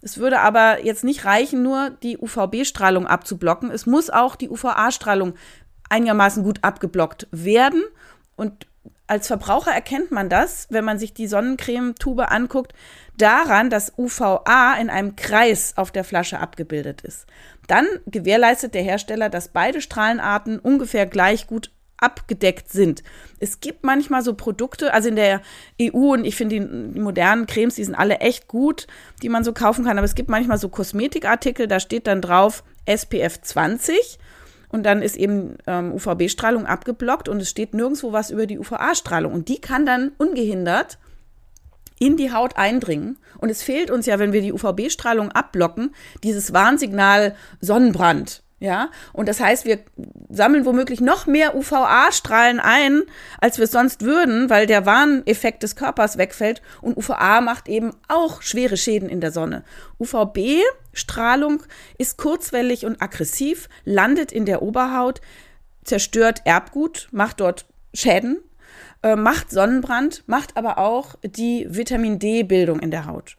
Es 0.04 0.18
würde 0.18 0.42
aber 0.42 0.84
jetzt 0.84 1.04
nicht 1.04 1.24
reichen, 1.24 1.64
nur 1.64 1.92
die 2.04 2.18
UVB-Strahlung 2.18 3.08
abzublocken. 3.08 3.72
Es 3.72 3.86
muss 3.86 4.10
auch 4.10 4.36
die 4.36 4.50
UVA-Strahlung 4.50 5.34
einigermaßen 5.90 6.44
gut 6.44 6.60
abgeblockt 6.62 7.28
werden. 7.32 7.82
Und 8.36 8.68
als 9.08 9.28
Verbraucher 9.28 9.72
erkennt 9.72 10.12
man 10.12 10.30
das, 10.30 10.68
wenn 10.70 10.84
man 10.84 11.00
sich 11.00 11.14
die 11.14 11.28
Sonnencremetube 11.28 12.32
anguckt, 12.32 12.74
daran, 13.18 13.70
dass 13.70 13.98
UVA 13.98 14.76
in 14.80 14.90
einem 14.90 15.16
Kreis 15.16 15.74
auf 15.78 15.92
der 15.92 16.04
Flasche 16.04 16.40
abgebildet 16.40 17.02
ist. 17.02 17.26
Dann 17.68 17.86
gewährleistet 18.06 18.74
der 18.74 18.84
Hersteller, 18.84 19.30
dass 19.30 19.50
beide 19.50 19.82
Strahlenarten 19.82 20.60
ungefähr 20.60 21.06
gleich 21.06 21.48
gut 21.48 21.72
abgedeckt 22.04 22.72
sind. 22.72 23.04
Es 23.40 23.60
gibt 23.60 23.84
manchmal 23.84 24.22
so 24.22 24.34
Produkte, 24.34 24.94
also 24.94 25.10
in 25.10 25.16
der 25.16 25.42
EU 25.82 26.14
und 26.14 26.26
ich 26.26 26.36
finde 26.36 26.60
die, 26.60 27.00
modernen 27.00 27.48
Cremes, 27.48 27.76
die 27.76 27.84
sind 27.84 27.96
alle 27.96 28.20
echt 28.20 28.48
gut, 28.48 28.88
die 29.22 29.30
man 29.30 29.44
so 29.44 29.54
kaufen 29.54 29.86
kann, 29.86 29.98
aber 29.98 30.06
es 30.06 30.16
gibt 30.16 30.30
manchmal 30.30 30.58
so 30.58 30.70
Kosmetikartikel, 30.70 31.68
da 31.68 31.80
steht 31.80 32.08
dann 32.08 32.22
drauf 32.22 32.64
SPF 32.86 33.42
20 33.42 34.20
und 34.70 34.84
dann 34.84 35.02
ist 35.02 35.16
eben 35.16 35.58
ähm, 35.66 35.94
UVB-Strahlung 35.94 36.66
abgeblockt 36.66 37.30
und 37.30 37.42
es 37.42 37.50
steht 37.50 37.74
nirgendwo 37.74 38.12
was 38.12 38.30
über 38.30 38.46
die 38.46 38.60
UVA-Strahlung 38.60 39.34
und 39.34 39.48
die 39.48 39.62
kann 39.62 39.86
dann 39.86 40.12
ungehindert 40.18 40.98
in 42.00 42.18
die 42.18 42.34
Haut 42.34 42.58
eindringen. 42.58 43.18
Und 43.38 43.50
es 43.50 43.64
fehlt 43.64 43.92
uns 43.92 44.06
ja, 44.06 44.20
wenn 44.20 44.34
wir 44.34 44.42
die 44.42 44.52
UVB-Strahlung 44.52 45.32
abblocken, 45.32 45.94
dieses 46.24 46.54
Warnsignal 46.54 47.36
Sonnenbrand. 47.62 48.43
Ja, 48.64 48.92
und 49.12 49.28
das 49.28 49.42
heißt, 49.42 49.66
wir 49.66 49.80
sammeln 50.30 50.66
womöglich 50.66 51.02
noch 51.02 51.28
mehr 51.28 51.54
UVA-Strahlen 51.54 52.62
ein, 52.62 53.02
als 53.42 53.58
wir 53.58 53.66
es 53.66 53.72
sonst 53.72 54.04
würden, 54.04 54.50
weil 54.50 54.68
der 54.68 54.86
Warneffekt 54.86 55.64
des 55.64 55.76
Körpers 55.76 56.18
wegfällt. 56.18 56.62
Und 56.80 56.96
UVA 56.96 57.42
macht 57.42 57.68
eben 57.68 57.92
auch 58.08 58.42
schwere 58.42 58.78
Schäden 58.78 59.10
in 59.10 59.20
der 59.20 59.34
Sonne. 59.34 59.66
UVB-Strahlung 60.00 61.64
ist 61.98 62.18
kurzwellig 62.18 62.86
und 62.86 63.02
aggressiv, 63.02 63.68
landet 63.84 64.32
in 64.32 64.46
der 64.46 64.62
Oberhaut, 64.62 65.20
zerstört 65.84 66.44
Erbgut, 66.46 67.10
macht 67.12 67.42
dort 67.42 67.66
Schäden, 67.94 68.38
äh, 69.02 69.18
macht 69.18 69.52
Sonnenbrand, 69.52 70.24
macht 70.26 70.56
aber 70.56 70.78
auch 70.78 71.16
die 71.22 71.68
Vitamin 71.70 72.18
D-Bildung 72.18 72.80
in 72.80 72.92
der 72.92 73.08
Haut 73.08 73.36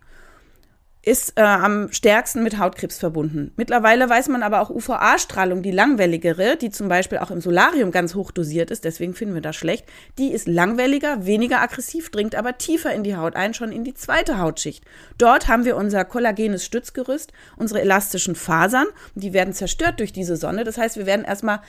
ist 1.06 1.34
äh, 1.36 1.42
am 1.42 1.92
stärksten 1.92 2.42
mit 2.42 2.58
Hautkrebs 2.58 2.98
verbunden. 2.98 3.52
Mittlerweile 3.56 4.08
weiß 4.08 4.28
man 4.28 4.42
aber 4.42 4.60
auch 4.60 4.70
UVA-Strahlung, 4.70 5.62
die 5.62 5.70
langwelligere, 5.70 6.56
die 6.56 6.70
zum 6.70 6.88
Beispiel 6.88 7.18
auch 7.18 7.30
im 7.30 7.40
Solarium 7.40 7.90
ganz 7.90 8.14
hoch 8.14 8.30
dosiert 8.30 8.70
ist, 8.70 8.84
deswegen 8.84 9.14
finden 9.14 9.34
wir 9.34 9.42
das 9.42 9.56
schlecht, 9.56 9.86
die 10.18 10.32
ist 10.32 10.48
langwelliger, 10.48 11.26
weniger 11.26 11.60
aggressiv, 11.60 12.10
dringt 12.10 12.34
aber 12.34 12.58
tiefer 12.58 12.92
in 12.92 13.04
die 13.04 13.16
Haut 13.16 13.36
ein, 13.36 13.54
schon 13.54 13.72
in 13.72 13.84
die 13.84 13.94
zweite 13.94 14.38
Hautschicht. 14.38 14.84
Dort 15.18 15.48
haben 15.48 15.64
wir 15.64 15.76
unser 15.76 16.04
kollagenes 16.04 16.64
Stützgerüst, 16.64 17.32
unsere 17.56 17.80
elastischen 17.82 18.34
Fasern, 18.34 18.86
die 19.14 19.32
werden 19.32 19.54
zerstört 19.54 20.00
durch 20.00 20.12
diese 20.12 20.36
Sonne. 20.36 20.64
Das 20.64 20.78
heißt, 20.78 20.96
wir 20.96 21.06
werden 21.06 21.24
erstmal 21.24 21.60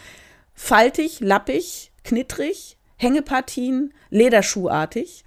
faltig, 0.54 1.20
lappig, 1.20 1.92
knittrig, 2.04 2.78
Hängepartien, 3.06 3.94
lederschuhartig. 4.10 5.24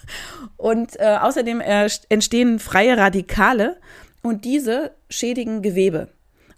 und 0.56 0.98
äh, 0.98 1.18
außerdem 1.20 1.60
äh, 1.60 1.88
entstehen 2.08 2.58
freie 2.58 2.96
Radikale 2.96 3.76
und 4.22 4.44
diese 4.44 4.92
schädigen 5.10 5.62
Gewebe 5.62 6.08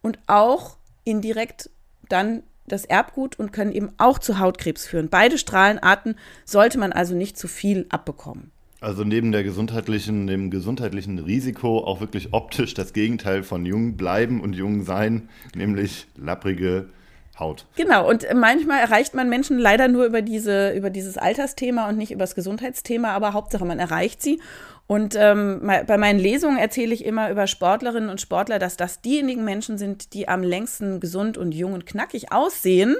und 0.00 0.18
auch 0.26 0.76
indirekt 1.04 1.70
dann 2.08 2.44
das 2.66 2.84
Erbgut 2.84 3.38
und 3.38 3.52
können 3.52 3.72
eben 3.72 3.90
auch 3.98 4.20
zu 4.20 4.38
Hautkrebs 4.38 4.86
führen. 4.86 5.08
Beide 5.08 5.38
Strahlenarten 5.38 6.14
sollte 6.44 6.78
man 6.78 6.92
also 6.92 7.14
nicht 7.14 7.36
zu 7.36 7.48
viel 7.48 7.86
abbekommen. 7.88 8.52
Also 8.80 9.04
neben 9.04 9.32
der 9.32 9.42
gesundheitlichen, 9.42 10.26
dem 10.26 10.50
gesundheitlichen 10.50 11.18
Risiko 11.18 11.84
auch 11.84 12.00
wirklich 12.00 12.32
optisch 12.32 12.72
das 12.72 12.92
Gegenteil 12.94 13.42
von 13.42 13.66
jung 13.66 13.96
bleiben 13.96 14.40
und 14.40 14.54
jung 14.54 14.84
sein, 14.84 15.28
nämlich 15.54 16.06
lapprige 16.16 16.88
Haut. 17.40 17.66
Genau, 17.76 18.08
und 18.08 18.26
manchmal 18.34 18.80
erreicht 18.80 19.14
man 19.14 19.28
Menschen 19.28 19.58
leider 19.58 19.88
nur 19.88 20.04
über, 20.04 20.22
diese, 20.22 20.70
über 20.72 20.90
dieses 20.90 21.18
Altersthema 21.18 21.88
und 21.88 21.96
nicht 21.96 22.12
über 22.12 22.20
das 22.20 22.34
Gesundheitsthema, 22.34 23.10
aber 23.10 23.32
Hauptsache 23.32 23.64
man 23.64 23.78
erreicht 23.78 24.22
sie. 24.22 24.40
Und 24.86 25.14
ähm, 25.16 25.70
bei 25.86 25.98
meinen 25.98 26.18
Lesungen 26.18 26.58
erzähle 26.58 26.92
ich 26.92 27.04
immer 27.04 27.30
über 27.30 27.46
Sportlerinnen 27.46 28.10
und 28.10 28.20
Sportler, 28.20 28.58
dass 28.58 28.76
das 28.76 29.00
diejenigen 29.00 29.44
Menschen 29.44 29.78
sind, 29.78 30.14
die 30.14 30.28
am 30.28 30.42
längsten 30.42 30.98
gesund 30.98 31.38
und 31.38 31.52
jung 31.52 31.74
und 31.74 31.86
knackig 31.86 32.32
aussehen, 32.32 32.96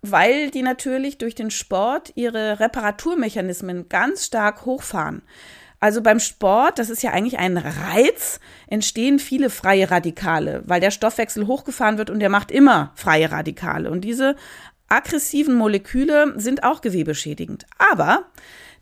weil 0.00 0.50
die 0.50 0.62
natürlich 0.62 1.18
durch 1.18 1.34
den 1.34 1.50
Sport 1.50 2.12
ihre 2.14 2.60
Reparaturmechanismen 2.60 3.90
ganz 3.90 4.24
stark 4.24 4.64
hochfahren. 4.64 5.22
Also 5.80 6.02
beim 6.02 6.18
Sport, 6.18 6.78
das 6.78 6.90
ist 6.90 7.02
ja 7.02 7.12
eigentlich 7.12 7.38
ein 7.38 7.56
Reiz, 7.56 8.40
entstehen 8.66 9.18
viele 9.18 9.48
freie 9.48 9.90
Radikale, 9.90 10.62
weil 10.66 10.80
der 10.80 10.90
Stoffwechsel 10.90 11.46
hochgefahren 11.46 11.98
wird 11.98 12.10
und 12.10 12.18
der 12.18 12.30
macht 12.30 12.50
immer 12.50 12.92
freie 12.96 13.30
Radikale. 13.30 13.90
Und 13.90 14.00
diese 14.00 14.34
aggressiven 14.88 15.54
Moleküle 15.54 16.34
sind 16.36 16.64
auch 16.64 16.80
gewebeschädigend. 16.80 17.66
Aber 17.78 18.24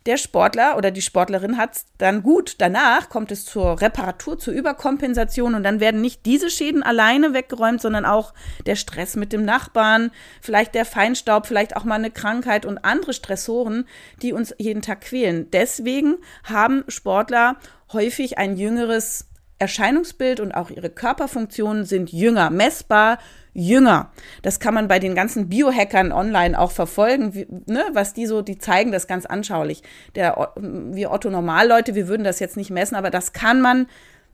der 0.07 0.17
Sportler 0.17 0.77
oder 0.77 0.91
die 0.91 1.03
Sportlerin 1.03 1.57
hat 1.57 1.77
es 1.77 1.87
dann 1.99 2.23
gut. 2.23 2.57
Danach 2.59 3.09
kommt 3.09 3.33
es 3.33 3.45
zur 3.45 3.81
Reparatur, 3.81 4.39
zur 4.39 4.55
Überkompensation 4.55 5.55
und 5.55 5.63
dann 5.63 5.81
werden 5.81 6.01
nicht 6.01 6.25
diese 6.27 6.51
Schäden 6.51 6.83
alleine 6.83 7.35
weggeräumt, 7.35 7.81
sondern 7.81 8.05
auch 8.05 8.33
der 8.67 8.77
Stress 8.77 9.17
mit 9.17 9.33
dem 9.33 9.45
Nachbarn, 9.45 10.11
vielleicht 10.41 10.75
der 10.75 10.85
Feinstaub, 10.85 11.47
vielleicht 11.47 11.77
auch 11.77 11.85
mal 11.85 11.97
eine 11.97 12.11
Krankheit 12.11 12.65
und 12.65 12.79
andere 12.79 13.13
Stressoren, 13.13 13.87
die 14.23 14.33
uns 14.33 14.55
jeden 14.59 14.83
Tag 14.83 15.03
quälen. 15.03 15.51
Deswegen 15.51 16.17
haben 16.45 16.85
Sportler 16.89 17.57
häufig 17.93 18.39
ein 18.39 18.57
jüngeres 18.57 19.27
Erscheinungsbild 19.59 20.41
und 20.41 20.53
auch 20.53 20.71
ihre 20.71 20.91
Körperfunktionen 20.91 21.85
sind 21.85 22.13
jünger, 22.13 22.51
messbar 22.51 23.19
jünger. 23.57 24.11
Das 24.43 24.61
kann 24.61 24.75
man 24.75 24.87
bei 24.87 24.99
den 24.99 25.15
ganzen 25.15 25.49
Biohackern 25.49 26.13
online 26.13 26.59
auch 26.59 26.71
verfolgen, 26.71 27.35
wie, 27.35 27.47
ne, 27.67 27.85
was 27.93 28.13
die 28.13 28.27
so, 28.27 28.43
die 28.43 28.59
zeigen 28.59 28.93
das 28.93 29.07
ganz 29.07 29.25
anschaulich. 29.25 29.83
Der, 30.15 30.53
wir 30.57 31.11
Otto 31.11 31.31
Normalleute, 31.31 31.95
wir 31.95 32.07
würden 32.07 32.25
das 32.25 32.39
jetzt 32.39 32.57
nicht 32.57 32.71
messen, 32.71 32.97
aber 32.97 33.11
das 33.11 33.33
kann 33.33 33.63
man 33.63 33.87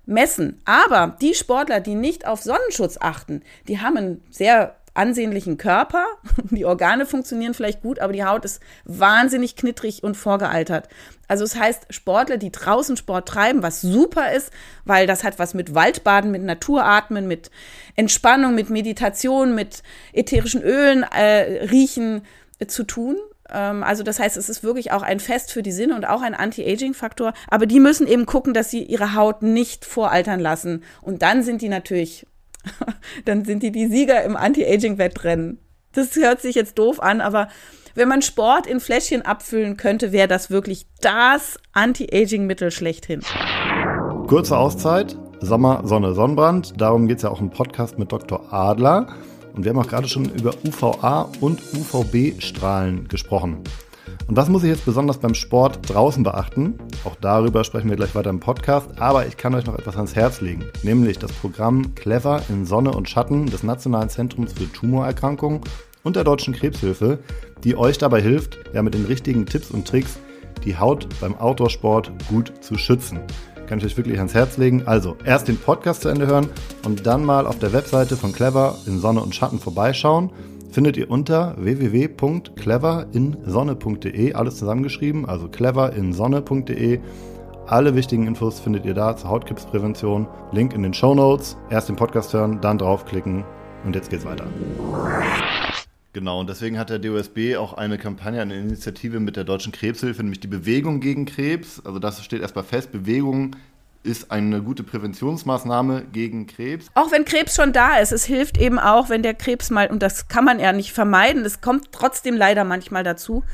messen. 0.07 0.61
Aber 0.65 1.17
die 1.21 1.35
Sportler, 1.35 1.81
die 1.81 1.95
nicht 1.95 2.27
auf 2.27 2.43
Sonnenschutz 2.43 2.99
achten, 3.01 3.43
die 3.69 3.81
haben 3.81 3.97
einen 3.97 4.23
sehr 4.31 4.75
ansehnlichen 4.95 5.57
Körper. 5.59 6.05
Die 6.51 6.65
Organe 6.65 7.07
funktionieren 7.07 7.55
vielleicht 7.55 7.83
gut, 7.83 7.99
aber 7.99 8.13
die 8.13 8.25
Haut 8.25 8.45
ist 8.45 8.61
wahnsinnig 8.85 9.57
knittrig 9.57 10.03
und 10.03 10.17
vorgealtert. 10.17 10.89
Also 11.29 11.45
es 11.45 11.59
heißt, 11.59 11.87
Sportler, 11.91 12.37
die 12.37 12.53
draußen 12.53 12.97
Sport 12.99 13.27
treiben, 13.27 13.63
was 13.63 13.81
super 13.81 14.33
ist, 14.33 14.51
weil 14.85 15.07
das 15.07 15.25
hat 15.25 15.39
was 15.39 15.55
mit 15.55 15.75
Waldbaden, 15.75 16.31
mit 16.31 16.43
Naturatmen, 16.43 17.27
mit 17.27 17.51
Entspannung, 17.97 18.55
mit 18.55 18.69
Meditation, 18.69 19.55
mit 19.55 19.83
ätherischen 20.13 20.63
Ölen, 20.63 21.05
äh, 21.05 21.65
Riechen 21.71 22.23
äh, 22.59 22.67
zu 22.67 22.85
tun. 22.85 23.17
Ähm, 23.53 23.83
also 23.83 24.03
das 24.03 24.19
heißt, 24.19 24.37
es 24.37 24.49
ist 24.49 24.63
wirklich 24.63 24.93
auch 24.93 25.03
ein 25.03 25.21
Fest 25.21 25.53
für 25.53 25.63
die 25.63 25.73
Sinne 25.73 25.95
und 25.95 26.05
auch 26.05 26.23
ein 26.23 26.35
Anti-Aging-Faktor. 26.35 27.35
Aber 27.49 27.67
die 27.67 27.81
müssen 27.81 28.07
eben 28.07 28.27
gucken, 28.27 28.55
dass 28.55 28.71
sie 28.71 28.83
ihre 28.83 29.15
Haut 29.15 29.43
nicht 29.43 29.85
voraltern 29.85 30.41
lassen. 30.41 30.83
Und 31.01 31.23
dann 31.23 31.43
sind 31.43 31.63
die 31.63 31.69
natürlich, 31.69 32.27
dann 33.25 33.45
sind 33.45 33.63
die 33.63 33.73
die 33.73 33.89
Sieger 33.89 34.23
im 34.25 34.37
Anti-Aging-Wettrennen. 34.37 35.59
Das 35.93 36.17
hört 36.17 36.41
sich 36.41 36.55
jetzt 36.55 36.79
doof 36.79 37.01
an, 37.01 37.21
aber 37.21 37.49
wenn 37.95 38.09
man 38.09 38.23
Sport 38.23 38.67
in 38.67 38.81
Fläschchen 38.81 39.23
abfüllen 39.23 39.77
könnte, 39.77 40.13
wäre 40.13 40.29
das 40.29 40.51
wirklich 40.51 40.87
das 41.01 41.59
Anti-Aging-Mittel 41.73 42.71
schlechthin. 42.71 43.21
Kurze 44.27 44.57
Auszeit, 44.57 45.17
Sommer, 45.41 45.83
Sonne, 45.85 46.15
Sonnenbrand. 46.15 46.81
Darum 46.81 47.07
geht 47.07 47.19
es 47.19 47.25
ja 47.25 47.31
auch 47.31 47.41
im 47.41 47.51
Podcast 47.51 47.99
mit 47.99 48.11
Dr. 48.11 48.53
Adler. 48.53 49.09
Und 49.55 49.65
wir 49.65 49.71
haben 49.71 49.79
auch 49.79 49.89
gerade 49.89 50.09
schon 50.09 50.25
über 50.27 50.55
UVA 50.67 51.29
und 51.41 51.61
UVB-Strahlen 51.75 53.09
gesprochen. 53.09 53.63
Und 54.29 54.37
was 54.37 54.49
muss 54.49 54.63
ich 54.63 54.71
jetzt 54.71 54.85
besonders 54.85 55.19
beim 55.19 55.35
Sport 55.35 55.89
draußen 55.89 56.23
beachten? 56.23 56.75
Auch 57.05 57.17
darüber 57.17 57.65
sprechen 57.65 57.91
wir 57.91 57.97
gleich 57.97 58.15
weiter 58.15 58.31
im 58.31 58.41
Podcast. 58.41 59.01
Aber 59.01 59.27
ich 59.27 59.37
kann 59.37 59.55
euch 59.55 59.67
noch 59.67 59.79
etwas 59.79 59.97
ans 59.97 60.15
Herz 60.15 60.41
legen, 60.41 60.65
nämlich 60.83 61.19
das 61.19 61.33
Programm 61.33 61.95
Clever 61.95 62.43
in 62.49 62.65
Sonne 62.65 62.93
und 62.93 63.09
Schatten 63.09 63.47
des 63.47 63.63
Nationalen 63.63 64.09
Zentrums 64.09 64.53
für 64.53 64.71
Tumorerkrankungen 64.73 65.61
und 66.03 66.17
der 66.17 66.25
Deutschen 66.25 66.55
Krebshilfe, 66.55 67.19
die 67.65 67.77
euch 67.77 67.99
dabei 67.99 68.21
hilft, 68.21 68.59
ja 68.73 68.83
mit 68.83 68.95
den 68.95 69.05
richtigen 69.05 69.47
Tipps 69.47 69.71
und 69.71 69.87
Tricks 69.87 70.19
die 70.65 70.79
Haut 70.79 71.09
beim 71.21 71.35
Outdoorsport 71.37 72.13
gut 72.29 72.53
zu 72.61 72.79
schützen. 72.79 73.21
Kann 73.67 73.79
ich 73.79 73.85
euch 73.85 73.97
wirklich 73.97 74.19
ans 74.19 74.35
Herz 74.35 74.59
legen. 74.59 74.83
Also 74.87 75.17
erst 75.25 75.49
den 75.49 75.57
Podcast 75.57 76.03
zu 76.03 76.09
Ende 76.09 76.27
hören 76.27 76.49
und 76.85 77.07
dann 77.07 77.25
mal 77.25 77.47
auf 77.47 77.59
der 77.59 77.73
Webseite 77.73 78.17
von 78.17 78.33
Clever 78.33 78.77
in 78.87 78.99
Sonne 78.99 79.21
und 79.21 79.35
Schatten 79.35 79.59
vorbeischauen. 79.59 80.31
Findet 80.73 80.97
ihr 80.97 81.09
unter 81.11 81.55
www.cleverinsonne.de, 81.59 84.33
alles 84.33 84.57
zusammengeschrieben, 84.57 85.29
also 85.29 85.49
cleverinsonne.de. 85.49 86.99
Alle 87.67 87.95
wichtigen 87.95 88.27
Infos 88.27 88.59
findet 88.59 88.87
ihr 88.87 88.95
da 88.95 89.15
zur 89.15 89.29
Hautkrebsprävention. 89.29 90.27
Link 90.51 90.73
in 90.73 90.83
den 90.83 90.95
Show 90.95 91.15
Notes. 91.15 91.59
Erst 91.69 91.91
den 91.91 91.97
Podcast 91.97 92.33
hören, 92.33 92.63
dann 92.63 92.79
draufklicken 92.79 93.45
und 93.85 93.95
jetzt 93.95 94.09
geht's 94.09 94.25
weiter. 94.25 94.47
Genau, 96.15 96.41
und 96.41 96.49
deswegen 96.49 96.79
hat 96.79 96.89
der 96.89 96.99
DOSB 96.99 97.57
auch 97.57 97.75
eine 97.75 97.99
Kampagne, 97.99 98.41
eine 98.41 98.59
Initiative 98.59 99.21
mit 99.21 99.37
der 99.37 99.45
Deutschen 99.45 99.73
Krebshilfe, 99.73 100.23
nämlich 100.23 100.41
die 100.41 100.49
Bewegung 100.49 101.01
gegen 101.01 101.27
Krebs. 101.27 101.83
Also 101.85 101.99
das 101.99 102.25
steht 102.25 102.41
erstmal 102.41 102.65
fest, 102.65 102.93
Bewegung 102.93 103.57
ist 104.03 104.31
eine 104.31 104.63
gute 104.63 104.83
Präventionsmaßnahme 104.83 106.07
gegen 106.13 106.47
Krebs. 106.47 106.87
Auch 106.95 107.13
wenn 107.13 107.25
Krebs 107.25 107.55
schon 107.55 107.73
da 107.73 107.99
ist, 107.99 108.13
es 108.13 108.25
hilft 108.25 108.59
eben 108.59 108.79
auch, 108.79 109.09
wenn 109.09 109.23
der 109.23 109.35
Krebs 109.35 109.71
mal, 109.71 109.89
und 109.89 110.03
das 110.03 110.29
kann 110.29 110.45
man 110.45 110.59
ja 110.59 110.73
nicht 110.73 110.93
vermeiden, 110.93 111.45
es 111.45 111.61
kommt 111.61 111.93
trotzdem 111.93 112.37
leider 112.37 112.65
manchmal 112.65 113.05
dazu, 113.05 113.45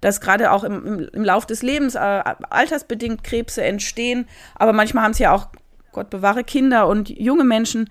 dass 0.00 0.20
gerade 0.20 0.52
auch 0.52 0.62
im, 0.62 0.86
im, 0.86 1.08
im 1.12 1.24
Lauf 1.24 1.46
des 1.46 1.62
Lebens 1.62 1.94
äh, 1.94 1.98
altersbedingt 1.98 3.24
Krebse 3.24 3.64
entstehen. 3.64 4.28
Aber 4.54 4.72
manchmal 4.72 5.04
haben 5.04 5.12
es 5.12 5.18
ja 5.18 5.32
auch, 5.32 5.48
Gott 5.92 6.10
bewahre, 6.10 6.44
Kinder 6.44 6.86
und 6.86 7.08
junge 7.08 7.44
Menschen. 7.44 7.90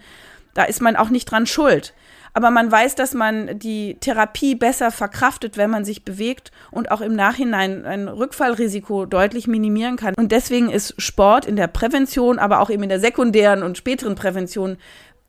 Da 0.54 0.64
ist 0.64 0.82
man 0.82 0.96
auch 0.96 1.10
nicht 1.10 1.26
dran 1.26 1.48
schuld. 1.48 1.94
Aber 2.36 2.52
man 2.52 2.70
weiß, 2.70 2.96
dass 2.96 3.14
man 3.14 3.58
die 3.60 3.96
Therapie 4.02 4.56
besser 4.56 4.92
verkraftet, 4.92 5.56
wenn 5.56 5.70
man 5.70 5.86
sich 5.86 6.04
bewegt 6.04 6.52
und 6.70 6.92
auch 6.92 7.00
im 7.00 7.16
Nachhinein 7.16 7.86
ein 7.86 8.10
Rückfallrisiko 8.10 9.06
deutlich 9.06 9.48
minimieren 9.48 9.96
kann. 9.96 10.14
Und 10.18 10.34
deswegen 10.34 10.70
ist 10.70 11.02
Sport 11.02 11.46
in 11.46 11.56
der 11.56 11.68
Prävention, 11.68 12.38
aber 12.38 12.60
auch 12.60 12.70
eben 12.70 12.84
in 12.84 12.90
der 12.90 13.00
sekundären 13.00 13.64
und 13.64 13.78
späteren 13.78 14.16
Prävention 14.16 14.76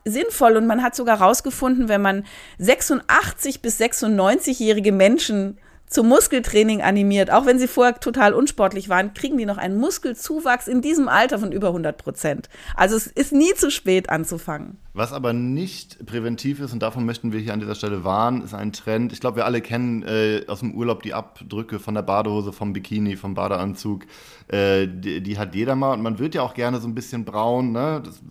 sinnvoll. 0.05 0.57
Und 0.57 0.66
man 0.66 0.83
hat 0.83 0.97
sogar 0.97 1.21
herausgefunden, 1.21 1.88
wenn 1.88 2.03
man 2.03 2.25
86 2.59 3.62
bis 3.62 3.81
96-jährige 3.81 4.90
Menschen 4.90 5.59
zum 5.88 6.09
Muskeltraining 6.09 6.83
animiert, 6.83 7.31
auch 7.31 7.47
wenn 7.47 7.61
sie 7.61 7.69
vorher 7.69 8.01
total 8.01 8.35
unsportlich 8.35 8.88
waren, 8.88 9.14
kriegen 9.14 9.38
die 9.38 9.47
noch 9.47 9.59
einen 9.59 9.79
Muskelzuwachs 9.79 10.66
in 10.66 10.83
diesem 10.83 11.09
Alter 11.09 11.38
von 11.38 11.53
über 11.53 11.69
100 11.69 11.97
Prozent. 11.97 12.49
Also 12.75 12.97
es 12.97 13.07
ist 13.07 13.33
nie 13.33 13.55
zu 13.55 13.71
spät 13.71 14.11
anzufangen. 14.11 14.79
Was 14.96 15.12
aber 15.12 15.35
nicht 15.35 16.06
präventiv 16.06 16.59
ist, 16.59 16.72
und 16.72 16.80
davon 16.80 17.04
möchten 17.04 17.30
wir 17.30 17.38
hier 17.38 17.52
an 17.52 17.61
dieser 17.61 17.74
Stelle 17.74 18.02
warnen, 18.02 18.40
ist 18.40 18.54
ein 18.54 18.72
Trend. 18.72 19.12
Ich 19.12 19.20
glaube, 19.20 19.37
wir 19.37 19.44
alle 19.44 19.61
kennen 19.61 20.02
äh, 20.04 20.44
aus 20.48 20.61
dem 20.61 20.72
Urlaub 20.72 21.02
die 21.02 21.12
Abdrücke 21.12 21.78
von 21.78 21.92
der 21.92 22.00
Badehose, 22.00 22.50
vom 22.50 22.72
Bikini, 22.72 23.16
vom 23.16 23.35
Badeanzug. 23.35 24.06
Äh, 24.48 24.88
die, 24.88 25.20
die, 25.20 25.37
hat 25.37 25.54
jeder 25.54 25.76
mal. 25.76 25.92
Und 25.92 26.00
man 26.00 26.18
wird 26.18 26.35
ja 26.35 26.40
auch 26.40 26.54
gerne 26.54 26.80
so 26.80 26.88
ein 26.88 26.94
bisschen 26.94 27.26
braun. 27.26 27.72
Ne? 27.72 28.02
Das 28.02 28.22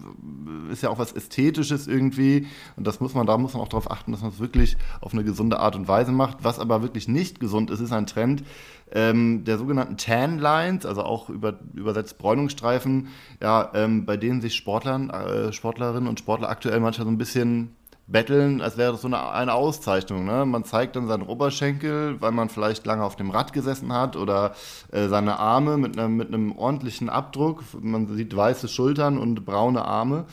ist 0.72 0.82
ja 0.82 0.90
auch 0.90 0.98
was 0.98 1.12
Ästhetisches 1.12 1.86
irgendwie. 1.86 2.48
Und 2.78 2.88
das 2.88 3.00
muss 3.00 3.14
man, 3.14 3.28
da 3.28 3.38
muss 3.38 3.54
man 3.54 3.62
auch 3.62 3.68
darauf 3.68 3.92
achten, 3.92 4.12
dass 4.12 4.22
man 4.22 4.32
es 4.32 4.40
wirklich 4.40 4.76
auf 5.02 5.14
eine 5.14 5.24
gesunde 5.24 5.60
Art 5.60 5.76
und 5.76 5.88
Weise 5.88 6.14
macht. 6.14 6.40
Was 6.42 6.58
aber 6.58 6.82
wirklich 6.82 7.08
nicht 7.08 7.40
gesund 7.40 7.70
ist, 7.70 7.80
ist 7.80 7.92
ein 7.92 8.08
Trend, 8.08 8.44
ähm, 8.92 9.44
der 9.44 9.58
sogenannten 9.58 9.98
Tan 9.98 10.40
Lines, 10.40 10.86
also 10.86 11.04
auch 11.04 11.30
über, 11.30 11.60
übersetzt 11.74 12.18
Bräunungsstreifen, 12.18 13.08
ja, 13.42 13.72
ähm, 13.74 14.06
bei 14.06 14.18
denen 14.18 14.42
sich 14.42 14.56
Sportlern, 14.56 15.10
äh, 15.10 15.52
Sportlerinnen 15.52 16.08
und 16.08 16.20
Sportler 16.20 16.50
aktuell 16.50 16.80
manchmal 16.80 17.06
so 17.06 17.12
ein 17.12 17.18
bisschen 17.18 17.76
betteln, 18.08 18.62
als 18.62 18.78
wäre 18.78 18.92
das 18.92 19.02
so 19.02 19.08
eine, 19.08 19.30
eine 19.32 19.54
Auszeichnung. 19.54 20.26
Ne? 20.26 20.46
Man 20.46 20.64
zeigt 20.64 20.96
dann 20.96 21.08
seinen 21.08 21.24
Oberschenkel, 21.24 22.22
weil 22.22 22.32
man 22.32 22.50
vielleicht 22.50 22.86
lange 22.86 23.04
auf 23.04 23.16
dem 23.16 23.32
Rad 23.32 23.52
gesessen 23.52 23.92
hat 23.92 24.16
oder 24.16 24.54
äh, 24.92 25.08
seine 25.08 25.40
Arme 25.40 25.78
mit, 25.78 25.96
ne, 25.96 26.08
mit 26.08 26.28
einem 26.28 26.56
ordentlichen 26.56 27.10
Abdruck. 27.10 27.64
Man 27.82 28.08
sieht 28.16 28.36
weiße 28.36 28.68
Schultern 28.68 29.18
und 29.18 29.44
braune 29.46 29.84
Arme. 29.84 30.26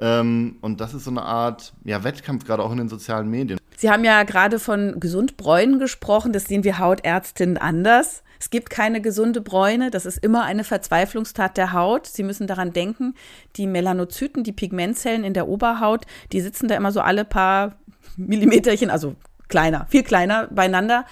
Ähm, 0.00 0.56
und 0.62 0.80
das 0.80 0.94
ist 0.94 1.04
so 1.04 1.10
eine 1.10 1.22
Art 1.22 1.72
ja, 1.84 2.02
Wettkampf, 2.02 2.44
gerade 2.44 2.64
auch 2.64 2.72
in 2.72 2.78
den 2.78 2.88
sozialen 2.88 3.30
Medien. 3.30 3.58
Sie 3.82 3.90
haben 3.90 4.04
ja 4.04 4.22
gerade 4.22 4.60
von 4.60 5.00
gesund 5.00 5.36
Bräunen 5.36 5.80
gesprochen. 5.80 6.32
Das 6.32 6.44
sehen 6.44 6.62
wir 6.62 6.78
Hautärztinnen 6.78 7.58
anders. 7.58 8.22
Es 8.38 8.48
gibt 8.50 8.70
keine 8.70 9.00
gesunde 9.00 9.40
Bräune. 9.40 9.90
Das 9.90 10.06
ist 10.06 10.18
immer 10.18 10.44
eine 10.44 10.62
Verzweiflungstat 10.62 11.56
der 11.56 11.72
Haut. 11.72 12.06
Sie 12.06 12.22
müssen 12.22 12.46
daran 12.46 12.72
denken, 12.72 13.14
die 13.56 13.66
Melanozyten, 13.66 14.44
die 14.44 14.52
Pigmentzellen 14.52 15.24
in 15.24 15.34
der 15.34 15.48
Oberhaut, 15.48 16.06
die 16.30 16.40
sitzen 16.40 16.68
da 16.68 16.76
immer 16.76 16.92
so 16.92 17.00
alle 17.00 17.24
paar 17.24 17.74
Millimeterchen, 18.16 18.88
also 18.88 19.16
kleiner, 19.48 19.86
viel 19.90 20.04
kleiner 20.04 20.46
beieinander. 20.52 21.04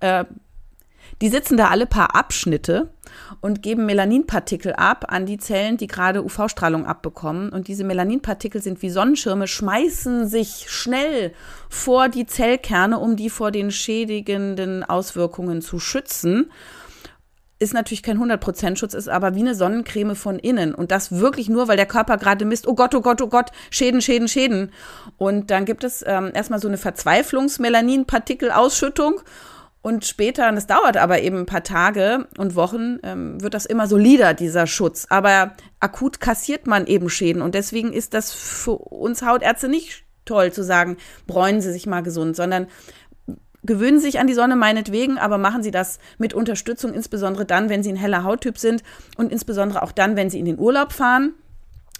Äh, 0.00 0.26
die 1.20 1.28
sitzen 1.28 1.56
da 1.56 1.68
alle 1.68 1.86
paar 1.86 2.14
Abschnitte 2.14 2.90
und 3.40 3.62
geben 3.62 3.86
Melaninpartikel 3.86 4.72
ab 4.72 5.06
an 5.08 5.26
die 5.26 5.38
Zellen, 5.38 5.76
die 5.76 5.86
gerade 5.86 6.24
UV-Strahlung 6.24 6.86
abbekommen. 6.86 7.50
Und 7.50 7.68
diese 7.68 7.84
Melaninpartikel 7.84 8.62
sind 8.62 8.80
wie 8.82 8.90
Sonnenschirme, 8.90 9.46
schmeißen 9.46 10.28
sich 10.28 10.66
schnell 10.68 11.32
vor 11.68 12.08
die 12.08 12.26
Zellkerne, 12.26 12.98
um 12.98 13.16
die 13.16 13.30
vor 13.30 13.50
den 13.50 13.70
schädigenden 13.70 14.84
Auswirkungen 14.84 15.60
zu 15.60 15.78
schützen 15.78 16.50
ist 17.60 17.72
natürlich 17.74 18.02
kein 18.02 18.18
100% 18.18 18.74
Schutz, 18.76 18.94
ist 18.94 19.10
aber 19.10 19.34
wie 19.34 19.40
eine 19.40 19.54
Sonnencreme 19.54 20.16
von 20.16 20.38
innen. 20.38 20.74
Und 20.74 20.90
das 20.90 21.12
wirklich 21.12 21.50
nur, 21.50 21.68
weil 21.68 21.76
der 21.76 21.84
Körper 21.84 22.16
gerade 22.16 22.46
misst, 22.46 22.66
oh 22.66 22.74
Gott, 22.74 22.94
oh 22.94 23.02
Gott, 23.02 23.20
oh 23.20 23.28
Gott, 23.28 23.50
Schäden, 23.70 24.00
Schäden, 24.00 24.28
Schäden. 24.28 24.72
Und 25.18 25.50
dann 25.50 25.66
gibt 25.66 25.84
es 25.84 26.02
ähm, 26.06 26.30
erstmal 26.32 26.58
so 26.58 26.68
eine 26.68 26.78
Verzweiflungsmelaninpartikelausschüttung. 26.78 29.20
Und 29.82 30.04
später, 30.04 30.48
und 30.48 30.56
das 30.56 30.66
dauert 30.66 30.98
aber 30.98 31.22
eben 31.22 31.38
ein 31.38 31.46
paar 31.46 31.62
Tage 31.62 32.26
und 32.36 32.54
Wochen, 32.54 32.98
ähm, 33.02 33.40
wird 33.40 33.54
das 33.54 33.64
immer 33.64 33.86
solider, 33.86 34.34
dieser 34.34 34.66
Schutz. 34.66 35.06
Aber 35.08 35.52
akut 35.80 36.20
kassiert 36.20 36.66
man 36.66 36.86
eben 36.86 37.08
Schäden. 37.08 37.40
Und 37.40 37.54
deswegen 37.54 37.92
ist 37.92 38.12
das 38.12 38.32
für 38.32 38.72
uns 38.72 39.22
Hautärzte 39.22 39.68
nicht 39.68 40.04
toll 40.26 40.52
zu 40.52 40.62
sagen, 40.62 40.98
bräunen 41.26 41.62
Sie 41.62 41.72
sich 41.72 41.86
mal 41.86 42.02
gesund, 42.02 42.36
sondern 42.36 42.66
gewöhnen 43.62 43.98
Sie 43.98 44.06
sich 44.06 44.20
an 44.20 44.26
die 44.26 44.34
Sonne 44.34 44.54
meinetwegen, 44.54 45.18
aber 45.18 45.38
machen 45.38 45.62
Sie 45.62 45.70
das 45.70 45.98
mit 46.18 46.34
Unterstützung, 46.34 46.92
insbesondere 46.92 47.46
dann, 47.46 47.70
wenn 47.70 47.82
Sie 47.82 47.90
ein 47.90 47.96
heller 47.96 48.22
Hauttyp 48.22 48.58
sind 48.58 48.82
und 49.16 49.32
insbesondere 49.32 49.82
auch 49.82 49.92
dann, 49.92 50.14
wenn 50.14 50.28
Sie 50.28 50.38
in 50.38 50.44
den 50.44 50.58
Urlaub 50.58 50.92
fahren 50.92 51.34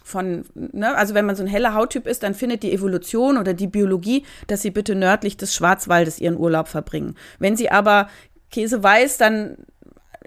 von, 0.02 0.44
ne, 0.54 0.94
also 0.96 1.14
wenn 1.14 1.26
man 1.26 1.36
so 1.36 1.42
ein 1.42 1.48
heller 1.48 1.74
Hauttyp 1.74 2.06
ist, 2.06 2.22
dann 2.22 2.34
findet 2.34 2.62
die 2.62 2.72
Evolution 2.72 3.38
oder 3.38 3.54
die 3.54 3.66
Biologie, 3.66 4.24
dass 4.46 4.62
sie 4.62 4.70
bitte 4.70 4.94
nördlich 4.94 5.36
des 5.36 5.54
Schwarzwaldes 5.54 6.18
ihren 6.18 6.36
Urlaub 6.36 6.68
verbringen. 6.68 7.16
Wenn 7.38 7.56
sie 7.56 7.70
aber 7.70 8.08
Käse 8.50 8.82
weiß, 8.82 9.18
dann 9.18 9.56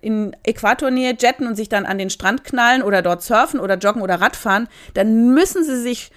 in 0.02 0.36
Äquatornähe 0.44 1.16
jetten 1.18 1.48
und 1.48 1.56
sich 1.56 1.70
dann 1.70 1.86
an 1.86 1.98
den 1.98 2.10
Strand 2.10 2.44
knallen 2.44 2.84
oder 2.84 3.02
dort 3.02 3.24
surfen 3.24 3.60
oder 3.60 3.78
joggen 3.78 4.02
oder 4.02 4.20
Radfahren, 4.20 4.68
dann 4.94 5.34
müssen 5.34 5.64
sie 5.64 5.82
sich 5.82 6.12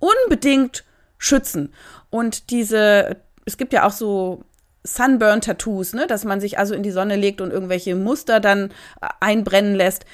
unbedingt 0.00 0.84
schützen. 1.16 1.72
Und 2.10 2.50
diese, 2.50 3.16
es 3.44 3.56
gibt 3.56 3.72
ja 3.72 3.86
auch 3.86 3.92
so 3.92 4.44
Sunburn-Tattoos, 4.82 5.92
ne, 5.92 6.06
dass 6.06 6.24
man 6.24 6.40
sich 6.40 6.58
also 6.58 6.74
in 6.74 6.82
die 6.82 6.90
Sonne 6.90 7.16
legt 7.16 7.40
und 7.40 7.52
irgendwelche 7.52 7.94
Muster 7.94 8.40
dann 8.40 8.72
einbrennen 9.20 9.74
lässt 9.74 10.06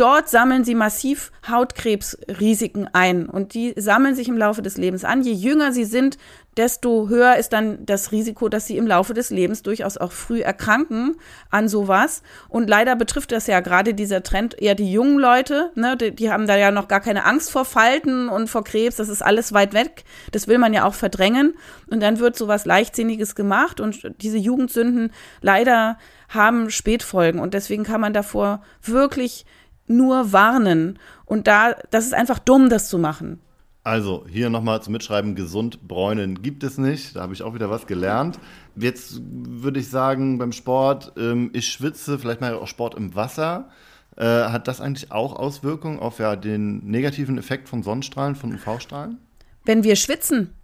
dort 0.00 0.30
sammeln 0.30 0.64
sie 0.64 0.74
massiv 0.74 1.30
Hautkrebsrisiken 1.48 2.88
ein 2.92 3.26
und 3.28 3.52
die 3.52 3.74
sammeln 3.76 4.14
sich 4.14 4.28
im 4.28 4.38
Laufe 4.38 4.62
des 4.62 4.78
Lebens 4.78 5.04
an. 5.04 5.22
Je 5.22 5.32
jünger 5.32 5.72
sie 5.72 5.84
sind, 5.84 6.16
desto 6.56 7.08
höher 7.08 7.36
ist 7.36 7.52
dann 7.52 7.84
das 7.86 8.10
Risiko, 8.10 8.48
dass 8.48 8.66
sie 8.66 8.76
im 8.76 8.86
Laufe 8.86 9.14
des 9.14 9.30
Lebens 9.30 9.62
durchaus 9.62 9.98
auch 9.98 10.12
früh 10.12 10.40
erkranken 10.40 11.16
an 11.50 11.68
sowas. 11.68 12.22
Und 12.48 12.68
leider 12.68 12.96
betrifft 12.96 13.32
das 13.32 13.46
ja 13.46 13.60
gerade 13.60 13.94
dieser 13.94 14.22
Trend 14.22 14.60
eher 14.60 14.74
die 14.74 14.90
jungen 14.90 15.18
Leute. 15.18 15.70
Ne? 15.74 15.96
Die, 15.96 16.14
die, 16.14 16.30
haben 16.30 16.46
da 16.46 16.56
ja 16.56 16.70
noch 16.70 16.88
gar 16.88 17.00
keine 17.00 17.24
Angst 17.24 17.50
vor 17.50 17.64
Falten 17.64 18.28
und 18.28 18.48
vor 18.48 18.64
Krebs. 18.64 18.96
Das 18.96 19.08
ist 19.08 19.22
alles 19.22 19.52
weit 19.52 19.74
weg. 19.74 20.04
Das 20.32 20.48
will 20.48 20.58
man 20.58 20.72
ja 20.72 20.84
auch 20.84 20.94
verdrängen. 20.94 21.54
Und 21.88 22.00
dann 22.00 22.18
wird 22.18 22.36
sowas 22.36 22.64
Leichtsinniges 22.64 23.34
gemacht. 23.34 23.80
Und 23.80 24.10
diese 24.20 24.38
Jugendsünden 24.38 25.12
leider 25.40 25.98
haben 26.28 26.70
Spätfolgen. 26.70 27.40
Und 27.40 27.54
deswegen 27.54 27.84
kann 27.84 28.00
man 28.00 28.12
davor 28.12 28.62
wirklich 28.82 29.44
nur 29.90 30.32
warnen. 30.32 30.98
Und 31.26 31.46
da, 31.46 31.74
das 31.90 32.06
ist 32.06 32.14
einfach 32.14 32.38
dumm, 32.38 32.70
das 32.70 32.88
zu 32.88 32.98
machen. 32.98 33.40
Also 33.82 34.26
hier 34.28 34.50
nochmal 34.50 34.82
zum 34.82 34.92
Mitschreiben, 34.92 35.34
gesund 35.34 35.88
bräunen 35.88 36.42
gibt 36.42 36.64
es 36.64 36.76
nicht. 36.76 37.16
Da 37.16 37.22
habe 37.22 37.32
ich 37.32 37.42
auch 37.42 37.54
wieder 37.54 37.70
was 37.70 37.86
gelernt. 37.86 38.38
Jetzt 38.76 39.20
würde 39.24 39.80
ich 39.80 39.88
sagen, 39.88 40.38
beim 40.38 40.52
Sport, 40.52 41.12
ähm, 41.16 41.50
ich 41.54 41.68
schwitze, 41.68 42.18
vielleicht 42.18 42.40
mal 42.40 42.54
auch 42.54 42.66
Sport 42.66 42.94
im 42.94 43.14
Wasser. 43.14 43.70
Äh, 44.16 44.24
hat 44.24 44.68
das 44.68 44.80
eigentlich 44.80 45.12
auch 45.12 45.34
Auswirkungen 45.34 45.98
auf 45.98 46.18
ja, 46.18 46.36
den 46.36 46.84
negativen 46.84 47.38
Effekt 47.38 47.68
von 47.68 47.82
Sonnenstrahlen, 47.82 48.34
von 48.34 48.52
UV-Strahlen? 48.54 49.18
Wenn 49.64 49.82
wir 49.82 49.96
schwitzen, 49.96 50.54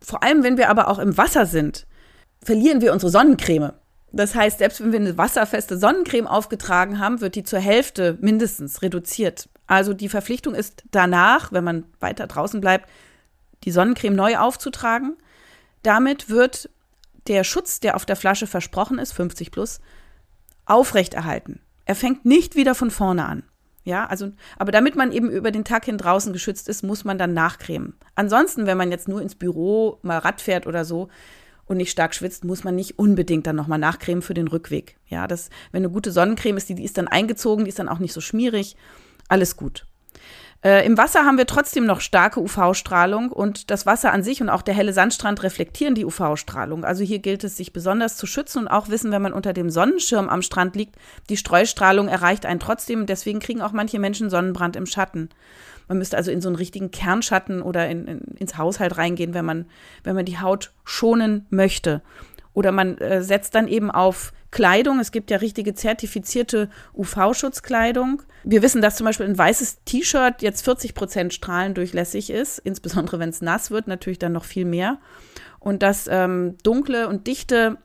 vor 0.00 0.22
allem 0.22 0.44
wenn 0.44 0.56
wir 0.56 0.70
aber 0.70 0.88
auch 0.88 0.98
im 0.98 1.16
Wasser 1.16 1.46
sind, 1.46 1.86
verlieren 2.42 2.80
wir 2.80 2.92
unsere 2.92 3.10
Sonnencreme. 3.10 3.72
Das 4.14 4.36
heißt, 4.36 4.58
selbst 4.58 4.80
wenn 4.80 4.92
wir 4.92 5.00
eine 5.00 5.18
wasserfeste 5.18 5.76
Sonnencreme 5.76 6.28
aufgetragen 6.28 7.00
haben, 7.00 7.20
wird 7.20 7.34
die 7.34 7.42
zur 7.42 7.58
Hälfte 7.58 8.16
mindestens 8.20 8.80
reduziert. 8.80 9.48
Also 9.66 9.92
die 9.92 10.08
Verpflichtung 10.08 10.54
ist 10.54 10.84
danach, 10.92 11.50
wenn 11.50 11.64
man 11.64 11.84
weiter 11.98 12.28
draußen 12.28 12.60
bleibt, 12.60 12.88
die 13.64 13.72
Sonnencreme 13.72 14.14
neu 14.14 14.36
aufzutragen. 14.38 15.16
Damit 15.82 16.30
wird 16.30 16.70
der 17.26 17.42
Schutz, 17.42 17.80
der 17.80 17.96
auf 17.96 18.04
der 18.04 18.14
Flasche 18.14 18.46
versprochen 18.46 18.98
ist, 18.98 19.12
50 19.12 19.50
plus, 19.50 19.80
aufrechterhalten. 20.64 21.60
Er 21.84 21.96
fängt 21.96 22.24
nicht 22.24 22.54
wieder 22.54 22.76
von 22.76 22.92
vorne 22.92 23.24
an. 23.24 23.42
Ja, 23.82 24.06
also, 24.06 24.30
aber 24.56 24.70
damit 24.70 24.94
man 24.96 25.12
eben 25.12 25.28
über 25.28 25.50
den 25.50 25.64
Tag 25.64 25.86
hin 25.86 25.98
draußen 25.98 26.32
geschützt 26.32 26.68
ist, 26.68 26.84
muss 26.84 27.04
man 27.04 27.18
dann 27.18 27.34
nachcremen. 27.34 27.94
Ansonsten, 28.14 28.66
wenn 28.66 28.78
man 28.78 28.90
jetzt 28.90 29.08
nur 29.08 29.20
ins 29.20 29.34
Büro 29.34 29.98
mal 30.02 30.18
Rad 30.18 30.40
fährt 30.40 30.66
oder 30.66 30.84
so 30.84 31.08
und 31.66 31.76
nicht 31.76 31.90
stark 31.90 32.14
schwitzt, 32.14 32.44
muss 32.44 32.64
man 32.64 32.74
nicht 32.74 32.98
unbedingt 32.98 33.46
dann 33.46 33.56
nochmal 33.56 33.78
nachcremen 33.78 34.22
für 34.22 34.34
den 34.34 34.48
Rückweg. 34.48 34.96
Ja, 35.06 35.26
das, 35.26 35.50
wenn 35.72 35.84
eine 35.84 35.92
gute 35.92 36.12
Sonnencreme 36.12 36.56
ist, 36.56 36.68
die, 36.68 36.74
die 36.74 36.84
ist 36.84 36.98
dann 36.98 37.08
eingezogen, 37.08 37.64
die 37.64 37.70
ist 37.70 37.78
dann 37.78 37.88
auch 37.88 37.98
nicht 37.98 38.12
so 38.12 38.20
schmierig 38.20 38.76
alles 39.28 39.56
gut. 39.56 39.86
Äh, 40.64 40.86
Im 40.86 40.96
Wasser 40.96 41.26
haben 41.26 41.36
wir 41.36 41.46
trotzdem 41.46 41.84
noch 41.84 42.00
starke 42.00 42.40
UV-Strahlung 42.40 43.30
und 43.30 43.70
das 43.70 43.84
Wasser 43.84 44.12
an 44.12 44.22
sich 44.22 44.40
und 44.40 44.48
auch 44.48 44.62
der 44.62 44.72
helle 44.72 44.94
Sandstrand 44.94 45.42
reflektieren 45.42 45.94
die 45.94 46.06
UV-Strahlung. 46.06 46.84
Also 46.84 47.04
hier 47.04 47.18
gilt 47.18 47.44
es, 47.44 47.58
sich 47.58 47.74
besonders 47.74 48.16
zu 48.16 48.26
schützen 48.26 48.60
und 48.60 48.68
auch 48.68 48.88
wissen, 48.88 49.12
wenn 49.12 49.20
man 49.20 49.34
unter 49.34 49.52
dem 49.52 49.68
Sonnenschirm 49.68 50.30
am 50.30 50.40
Strand 50.40 50.74
liegt, 50.74 50.96
die 51.28 51.36
Streustrahlung 51.36 52.08
erreicht 52.08 52.46
einen 52.46 52.60
trotzdem. 52.60 53.04
Deswegen 53.04 53.40
kriegen 53.40 53.60
auch 53.60 53.72
manche 53.72 53.98
Menschen 53.98 54.30
Sonnenbrand 54.30 54.76
im 54.76 54.86
Schatten. 54.86 55.28
Man 55.88 55.98
müsste 55.98 56.16
also 56.16 56.30
in 56.30 56.40
so 56.40 56.48
einen 56.48 56.56
richtigen 56.56 56.90
Kernschatten 56.90 57.62
oder 57.62 57.88
in, 57.88 58.06
in, 58.06 58.20
ins 58.38 58.56
Haushalt 58.58 58.96
reingehen, 58.96 59.34
wenn 59.34 59.44
man, 59.44 59.66
wenn 60.02 60.14
man 60.14 60.24
die 60.24 60.38
Haut 60.38 60.72
schonen 60.84 61.46
möchte. 61.50 62.02
Oder 62.52 62.70
man 62.70 62.98
äh, 62.98 63.22
setzt 63.22 63.54
dann 63.54 63.68
eben 63.68 63.90
auf 63.90 64.32
Kleidung. 64.52 65.00
Es 65.00 65.10
gibt 65.10 65.30
ja 65.32 65.38
richtige 65.38 65.74
zertifizierte 65.74 66.70
UV-Schutzkleidung. 66.94 68.22
Wir 68.44 68.62
wissen, 68.62 68.80
dass 68.80 68.96
zum 68.96 69.04
Beispiel 69.04 69.26
ein 69.26 69.36
weißes 69.36 69.82
T-Shirt 69.84 70.40
jetzt 70.40 70.62
40 70.62 70.94
Prozent 70.94 71.34
strahlendurchlässig 71.34 72.30
ist, 72.30 72.60
insbesondere 72.60 73.18
wenn 73.18 73.30
es 73.30 73.42
nass 73.42 73.72
wird, 73.72 73.88
natürlich 73.88 74.20
dann 74.20 74.32
noch 74.32 74.44
viel 74.44 74.64
mehr. 74.64 74.98
Und 75.58 75.82
dass 75.82 76.06
ähm, 76.08 76.56
dunkle 76.62 77.08
und 77.08 77.26
dichte 77.26 77.78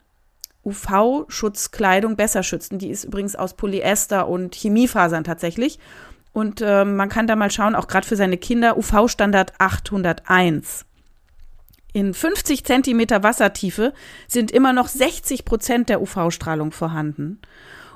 UV-Schutzkleidung 0.64 2.16
besser 2.16 2.44
schützen. 2.44 2.78
Die 2.78 2.90
ist 2.90 3.06
übrigens 3.06 3.36
aus 3.36 3.56
Polyester 3.56 4.28
und 4.28 4.54
Chemiefasern 4.54 5.24
tatsächlich. 5.24 5.80
Und 6.40 6.62
äh, 6.62 6.86
man 6.86 7.10
kann 7.10 7.28
da 7.28 7.36
mal 7.36 7.52
schauen, 7.52 7.76
auch 7.76 7.88
gerade 7.90 8.08
für 8.08 8.16
seine 8.16 8.38
Kinder, 8.38 8.78
UV-Standard 8.78 9.52
801. 9.58 10.86
In 11.92 12.14
50 12.14 12.64
Zentimeter 12.64 13.24
Wassertiefe 13.24 13.94
sind 14.30 14.50
immer 14.50 14.72
noch 14.72 14.88
60 14.88 15.44
Prozent 15.44 15.90
der 15.90 16.02
UV-Strahlung 16.02 16.72
vorhanden. 16.72 17.42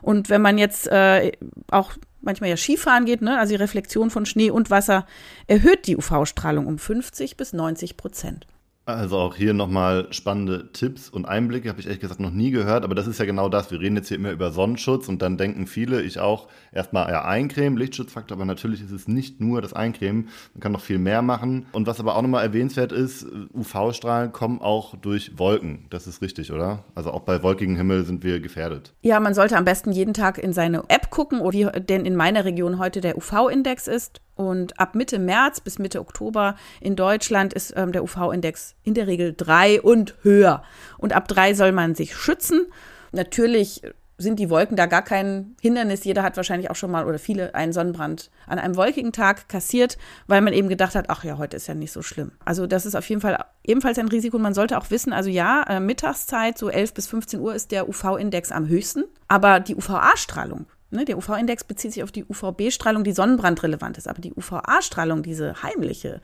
Und 0.01 0.29
wenn 0.29 0.41
man 0.41 0.58
jetzt 0.58 0.88
äh, 0.88 1.32
auch 1.71 1.93
manchmal 2.19 2.49
ja 2.49 2.58
Skifahren 2.58 3.06
geht, 3.06 3.21
ne, 3.21 3.39
also 3.39 3.51
die 3.51 3.62
Reflexion 3.62 4.10
von 4.10 4.25
Schnee 4.25 4.51
und 4.51 4.69
Wasser 4.69 5.06
erhöht 5.47 5.88
die 5.88 5.95
UV-Strahlung 5.95 6.67
um 6.67 6.77
50 6.77 7.38
bis 7.38 7.53
90 7.53 7.95
Prozent. 7.95 8.45
Also 8.86 9.17
auch 9.17 9.36
hier 9.36 9.54
nochmal 9.54 10.08
spannende 10.12 10.69
Tipps 10.74 11.08
und 11.08 11.26
Einblicke, 11.26 11.69
habe 11.69 11.80
ich 11.80 11.86
ehrlich 11.86 12.02
gesagt 12.02 12.19
noch 12.19 12.32
nie 12.32 12.52
gehört, 12.52 12.84
aber 12.84 12.96
das 12.96 13.08
ist 13.08 13.17
ja 13.17 13.24
genau 13.26 13.48
das. 13.48 13.72
Wir 13.72 13.80
reden 13.80 13.96
jetzt 13.96 14.10
hier 14.10 14.17
immer 14.17 14.32
über 14.32 14.52
Sonnenschutz 14.52 15.08
und 15.08 15.22
dann 15.22 15.38
denken 15.38 15.67
viele, 15.67 16.02
ich 16.02 16.19
auch, 16.19 16.50
erstmal 16.74 17.10
ja 17.10 17.24
Eincremen, 17.24 17.78
Lichtschutzfaktor, 17.78 18.36
aber 18.36 18.43
natürlich 18.43 18.82
ist 18.82 18.91
es 18.91 19.08
nicht 19.08 19.39
nur 19.39 19.62
das 19.62 19.72
Eincremen, 19.72 20.28
man 20.54 20.60
kann 20.60 20.74
noch 20.74 20.82
viel 20.82 21.00
mehr 21.00 21.22
machen. 21.22 21.65
Und 21.72 21.88
was 21.88 22.02
aber 22.02 22.17
auch 22.17 22.22
nochmal 22.22 22.43
erwähnenswert 22.43 22.91
ist, 22.91 23.26
UV-Strahlen 23.54 24.34
kommen 24.34 24.60
auch 24.60 24.98
durch 24.98 25.39
Wolken. 25.39 25.86
Das 25.89 26.06
ist 26.06 26.22
richtig, 26.22 26.52
oder? 26.52 26.84
Also 26.93 27.12
auch 27.12 27.22
bei 27.22 27.41
wolkigem 27.41 27.78
Himmel 27.78 28.04
sind 28.04 28.26
wir 28.26 28.41
gefährdet. 28.41 28.93
Ja, 29.02 29.22
man 29.22 29.34
sollte 29.34 29.56
am 29.56 29.63
besten 29.63 29.93
jeden 29.93 30.13
Tag 30.13 30.38
in 30.38 30.52
seine 30.52 30.84
App 30.89 31.10
gucken, 31.10 31.39
wie 31.39 31.69
denn 31.80 32.06
in 32.06 32.17
meiner 32.17 32.43
Region 32.43 32.80
heute 32.80 33.00
der 33.00 33.15
UV-Index 33.17 33.88
ist. 33.88 34.19
Und 34.36 34.80
ab 34.80 34.96
Mitte 34.96 35.19
März 35.19 35.60
bis 35.62 35.80
Mitte 35.80 36.00
Oktober 36.00 36.56
in 36.82 36.96
Deutschland 36.96 37.54
ist 37.54 37.74
ähm, 37.76 37.91
der 37.91 38.04
UV-Index 38.04 38.76
in 38.84 38.93
der 38.93 39.08
Regel 39.08 39.34
drei 39.36 39.82
und 39.82 40.15
höher. 40.24 40.63
Und 40.98 41.13
ab 41.13 41.28
drei 41.28 41.54
soll 41.54 41.72
man 41.72 41.96
sich 41.96 42.15
schützen. 42.15 42.65
Natürlich 43.12 43.82
sind 44.17 44.39
die 44.39 44.50
Wolken 44.50 44.78
da 44.78 44.86
gar 44.86 45.02
kein 45.02 45.56
Hindernis. 45.62 46.04
Jeder 46.04 46.24
hat 46.24 46.38
wahrscheinlich 46.38 46.69
auch 46.69 46.76
schon 46.76 46.91
mal 46.91 47.06
oder 47.06 47.19
viele 47.19 47.56
einen 47.56 47.74
Sonnenbrand 47.74 48.30
an 48.48 48.60
einem 48.60 48.76
wolkigen 48.76 49.12
Tag 49.12 49.50
kassiert, 49.50 49.98
weil 50.28 50.41
man 50.41 50.54
eben 50.54 50.69
gedacht 50.69 50.96
hat, 50.96 51.10
ach 51.10 51.24
ja, 51.24 51.38
heute 51.38 51.58
ist 51.58 51.67
ja 51.67 51.74
nicht 51.74 51.91
so 51.91 52.02
schlimm. 52.02 52.32
Also 52.46 52.67
das 52.67 52.86
ist 52.86 52.96
auf 52.96 53.08
jeden 53.10 53.22
Fall 53.22 53.43
ebenfalls 53.63 53.98
ein 53.98 54.08
Risiko. 54.08 54.38
Und 54.38 54.43
man 54.43 54.54
sollte 54.54 54.78
auch 54.78 54.89
wissen, 54.91 55.13
also 55.13 55.30
ja, 55.30 55.63
äh, 55.67 55.80
Mittagszeit, 55.80 56.58
so 56.58 56.69
11 56.69 56.93
bis 56.93 57.08
15 57.08 57.39
Uhr 57.39 57.54
ist 57.56 57.72
der 57.72 57.89
UV-Index 57.89 58.52
am 58.52 58.67
höchsten. 58.67 59.04
Aber 59.28 59.60
die 59.60 59.76
UVA-Strahlung, 59.76 60.65
Ne, 60.93 61.06
der 61.06 61.17
UV-Index 61.17 61.63
bezieht 61.63 61.91
sich 61.91 62.03
auf 62.03 62.12
die 62.12 62.23
UVB-Strahlung, 62.23 63.03
die 63.03 63.13
sonnenbrandrelevant 63.13 63.97
ist. 63.97 64.08
Aber 64.08 64.21
die 64.21 64.34
UVA-Strahlung, 64.34 65.23
diese 65.23 65.63
heimliche, 65.63 66.21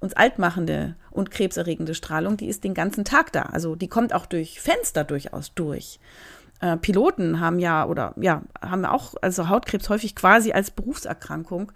uns 0.00 0.14
altmachende 0.14 0.96
und 1.12 1.30
krebserregende 1.30 1.94
Strahlung, 1.94 2.36
die 2.36 2.48
ist 2.48 2.64
den 2.64 2.74
ganzen 2.74 3.04
Tag 3.04 3.32
da. 3.32 3.42
Also 3.42 3.76
die 3.76 3.86
kommt 3.86 4.12
auch 4.12 4.26
durch 4.26 4.60
Fenster 4.60 5.04
durchaus 5.04 5.54
durch. 5.54 6.00
Äh, 6.60 6.76
Piloten 6.76 7.38
haben 7.38 7.60
ja 7.60 7.86
oder 7.86 8.14
ja, 8.20 8.42
haben 8.60 8.84
auch 8.84 9.14
also 9.22 9.48
Hautkrebs 9.48 9.88
häufig 9.88 10.16
quasi 10.16 10.52
als 10.52 10.72
Berufserkrankung. 10.72 11.70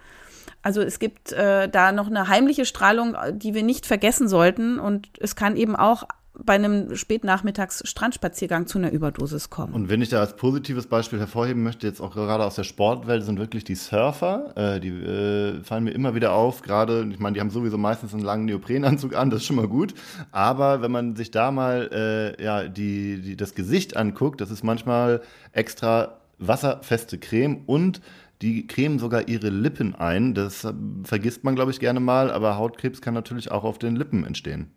Also 0.62 0.80
es 0.82 0.98
gibt 0.98 1.32
äh, 1.32 1.68
da 1.68 1.92
noch 1.92 2.08
eine 2.08 2.28
heimliche 2.28 2.64
Strahlung, 2.64 3.16
die 3.32 3.54
wir 3.54 3.62
nicht 3.62 3.86
vergessen 3.86 4.28
sollten. 4.28 4.80
Und 4.80 5.08
es 5.20 5.36
kann 5.36 5.56
eben 5.56 5.76
auch 5.76 6.04
bei 6.42 6.54
einem 6.54 6.96
Spätnachmittags-Strandspaziergang 6.96 8.66
zu 8.66 8.78
einer 8.78 8.90
Überdosis 8.90 9.50
kommen. 9.50 9.72
Und 9.72 9.88
wenn 9.88 10.02
ich 10.02 10.08
da 10.08 10.20
als 10.20 10.34
positives 10.36 10.86
Beispiel 10.86 11.18
hervorheben 11.18 11.62
möchte, 11.62 11.86
jetzt 11.86 12.00
auch 12.00 12.14
gerade 12.14 12.44
aus 12.44 12.56
der 12.56 12.64
Sportwelt, 12.64 13.24
sind 13.24 13.38
wirklich 13.38 13.64
die 13.64 13.76
Surfer. 13.76 14.52
Äh, 14.56 14.80
die 14.80 14.88
äh, 14.88 15.62
fallen 15.62 15.84
mir 15.84 15.92
immer 15.92 16.14
wieder 16.14 16.32
auf. 16.32 16.62
Gerade, 16.62 17.08
ich 17.10 17.20
meine, 17.20 17.34
die 17.34 17.40
haben 17.40 17.50
sowieso 17.50 17.78
meistens 17.78 18.12
einen 18.12 18.24
langen 18.24 18.46
Neoprenanzug 18.46 19.14
an, 19.14 19.30
das 19.30 19.40
ist 19.40 19.46
schon 19.46 19.56
mal 19.56 19.68
gut. 19.68 19.94
Aber 20.32 20.82
wenn 20.82 20.90
man 20.90 21.14
sich 21.14 21.30
da 21.30 21.50
mal 21.50 21.90
äh, 21.92 22.42
ja, 22.42 22.68
die, 22.68 23.20
die, 23.20 23.36
das 23.36 23.54
Gesicht 23.54 23.96
anguckt, 23.96 24.40
das 24.40 24.50
ist 24.50 24.64
manchmal 24.64 25.22
extra 25.52 26.18
wasserfeste 26.38 27.18
Creme 27.18 27.62
und 27.66 28.00
die 28.42 28.66
cremen 28.66 28.98
sogar 28.98 29.28
ihre 29.28 29.48
Lippen 29.48 29.94
ein. 29.94 30.34
Das 30.34 30.66
vergisst 31.04 31.44
man, 31.44 31.54
glaube 31.54 31.70
ich, 31.70 31.78
gerne 31.78 32.00
mal, 32.00 32.30
aber 32.30 32.58
Hautkrebs 32.58 33.00
kann 33.00 33.14
natürlich 33.14 33.52
auch 33.52 33.62
auf 33.62 33.78
den 33.78 33.94
Lippen 33.94 34.24
entstehen. 34.24 34.72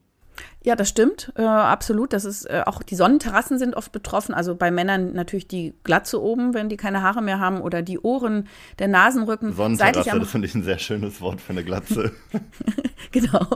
Ja, 0.63 0.75
das 0.75 0.89
stimmt, 0.89 1.31
äh, 1.35 1.43
absolut. 1.43 2.13
Das 2.13 2.25
ist 2.25 2.45
äh, 2.45 2.63
auch 2.65 2.83
die 2.83 2.95
Sonnenterrassen 2.95 3.57
sind 3.57 3.75
oft 3.75 3.91
betroffen. 3.91 4.33
Also 4.33 4.55
bei 4.55 4.71
Männern 4.71 5.13
natürlich 5.13 5.47
die 5.47 5.73
Glatze 5.83 6.21
oben, 6.21 6.53
wenn 6.53 6.69
die 6.69 6.77
keine 6.77 7.01
Haare 7.01 7.21
mehr 7.21 7.39
haben, 7.39 7.61
oder 7.61 7.81
die 7.81 7.99
Ohren, 7.99 8.47
der 8.79 8.87
Nasenrücken. 8.87 9.53
Sonnenterrasse, 9.53 10.19
das 10.19 10.29
finde 10.29 10.47
ich 10.47 10.55
ein 10.55 10.63
sehr 10.63 10.79
schönes 10.79 11.21
Wort 11.21 11.41
für 11.41 11.53
eine 11.53 11.63
Glatze. 11.63 12.11
genau. 13.11 13.47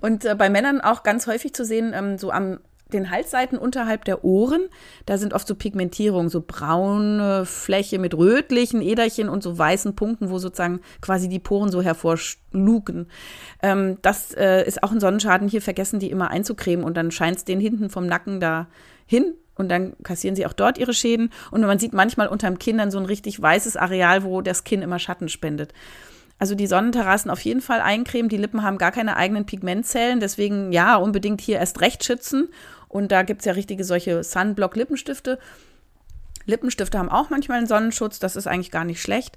Und 0.00 0.24
äh, 0.24 0.34
bei 0.34 0.50
Männern 0.50 0.80
auch 0.80 1.02
ganz 1.02 1.26
häufig 1.26 1.54
zu 1.54 1.64
sehen, 1.64 1.92
ähm, 1.94 2.18
so 2.18 2.30
am 2.30 2.58
den 2.90 3.10
Halsseiten 3.10 3.58
unterhalb 3.58 4.04
der 4.04 4.24
Ohren, 4.24 4.68
da 5.06 5.18
sind 5.18 5.32
oft 5.32 5.46
so 5.46 5.54
Pigmentierungen, 5.54 6.28
so 6.28 6.42
braune 6.46 7.46
Fläche 7.46 7.98
mit 7.98 8.14
rötlichen 8.14 8.82
Äderchen 8.82 9.28
und 9.28 9.42
so 9.42 9.56
weißen 9.56 9.94
Punkten, 9.94 10.30
wo 10.30 10.38
sozusagen 10.38 10.80
quasi 11.00 11.28
die 11.28 11.38
Poren 11.38 11.70
so 11.70 11.82
hervorlugen. 11.82 13.08
Ähm, 13.62 13.98
das 14.02 14.34
äh, 14.34 14.66
ist 14.66 14.82
auch 14.82 14.92
ein 14.92 15.00
Sonnenschaden. 15.00 15.48
Hier 15.48 15.62
vergessen 15.62 16.00
die 16.00 16.10
immer 16.10 16.30
einzucremen 16.30 16.84
und 16.84 16.96
dann 16.96 17.10
scheint 17.10 17.38
es 17.38 17.44
den 17.44 17.60
hinten 17.60 17.90
vom 17.90 18.06
Nacken 18.06 18.40
da 18.40 18.66
hin 19.06 19.34
und 19.60 19.68
dann 19.68 19.94
kassieren 20.02 20.34
sie 20.34 20.46
auch 20.46 20.52
dort 20.52 20.78
ihre 20.78 20.94
Schäden. 20.94 21.30
Und 21.50 21.60
man 21.60 21.78
sieht 21.78 21.92
manchmal 21.92 22.28
unterm 22.28 22.58
Kinn 22.58 22.78
dann 22.78 22.90
so 22.90 22.98
ein 22.98 23.04
richtig 23.04 23.40
weißes 23.40 23.76
Areal, 23.76 24.24
wo 24.24 24.40
das 24.40 24.64
Kinn 24.64 24.82
immer 24.82 24.98
Schatten 24.98 25.28
spendet. 25.28 25.72
Also 26.40 26.54
die 26.54 26.66
Sonnenterrassen 26.66 27.30
auf 27.30 27.42
jeden 27.42 27.60
Fall 27.60 27.82
eincremen. 27.82 28.30
Die 28.30 28.38
Lippen 28.38 28.62
haben 28.62 28.78
gar 28.78 28.92
keine 28.92 29.18
eigenen 29.18 29.44
Pigmentzellen. 29.44 30.20
Deswegen 30.20 30.72
ja, 30.72 30.96
unbedingt 30.96 31.42
hier 31.42 31.58
erst 31.58 31.82
recht 31.82 32.02
schützen. 32.02 32.48
Und 32.90 33.10
da 33.12 33.22
gibt 33.22 33.40
es 33.40 33.46
ja 33.46 33.52
richtige 33.52 33.84
solche 33.84 34.22
Sunblock-Lippenstifte. 34.22 35.38
Lippentifte 36.44 36.98
haben 36.98 37.08
auch 37.08 37.30
manchmal 37.30 37.58
einen 37.58 37.66
Sonnenschutz. 37.66 38.18
Das 38.18 38.36
ist 38.36 38.46
eigentlich 38.46 38.70
gar 38.70 38.84
nicht 38.84 39.00
schlecht. 39.00 39.36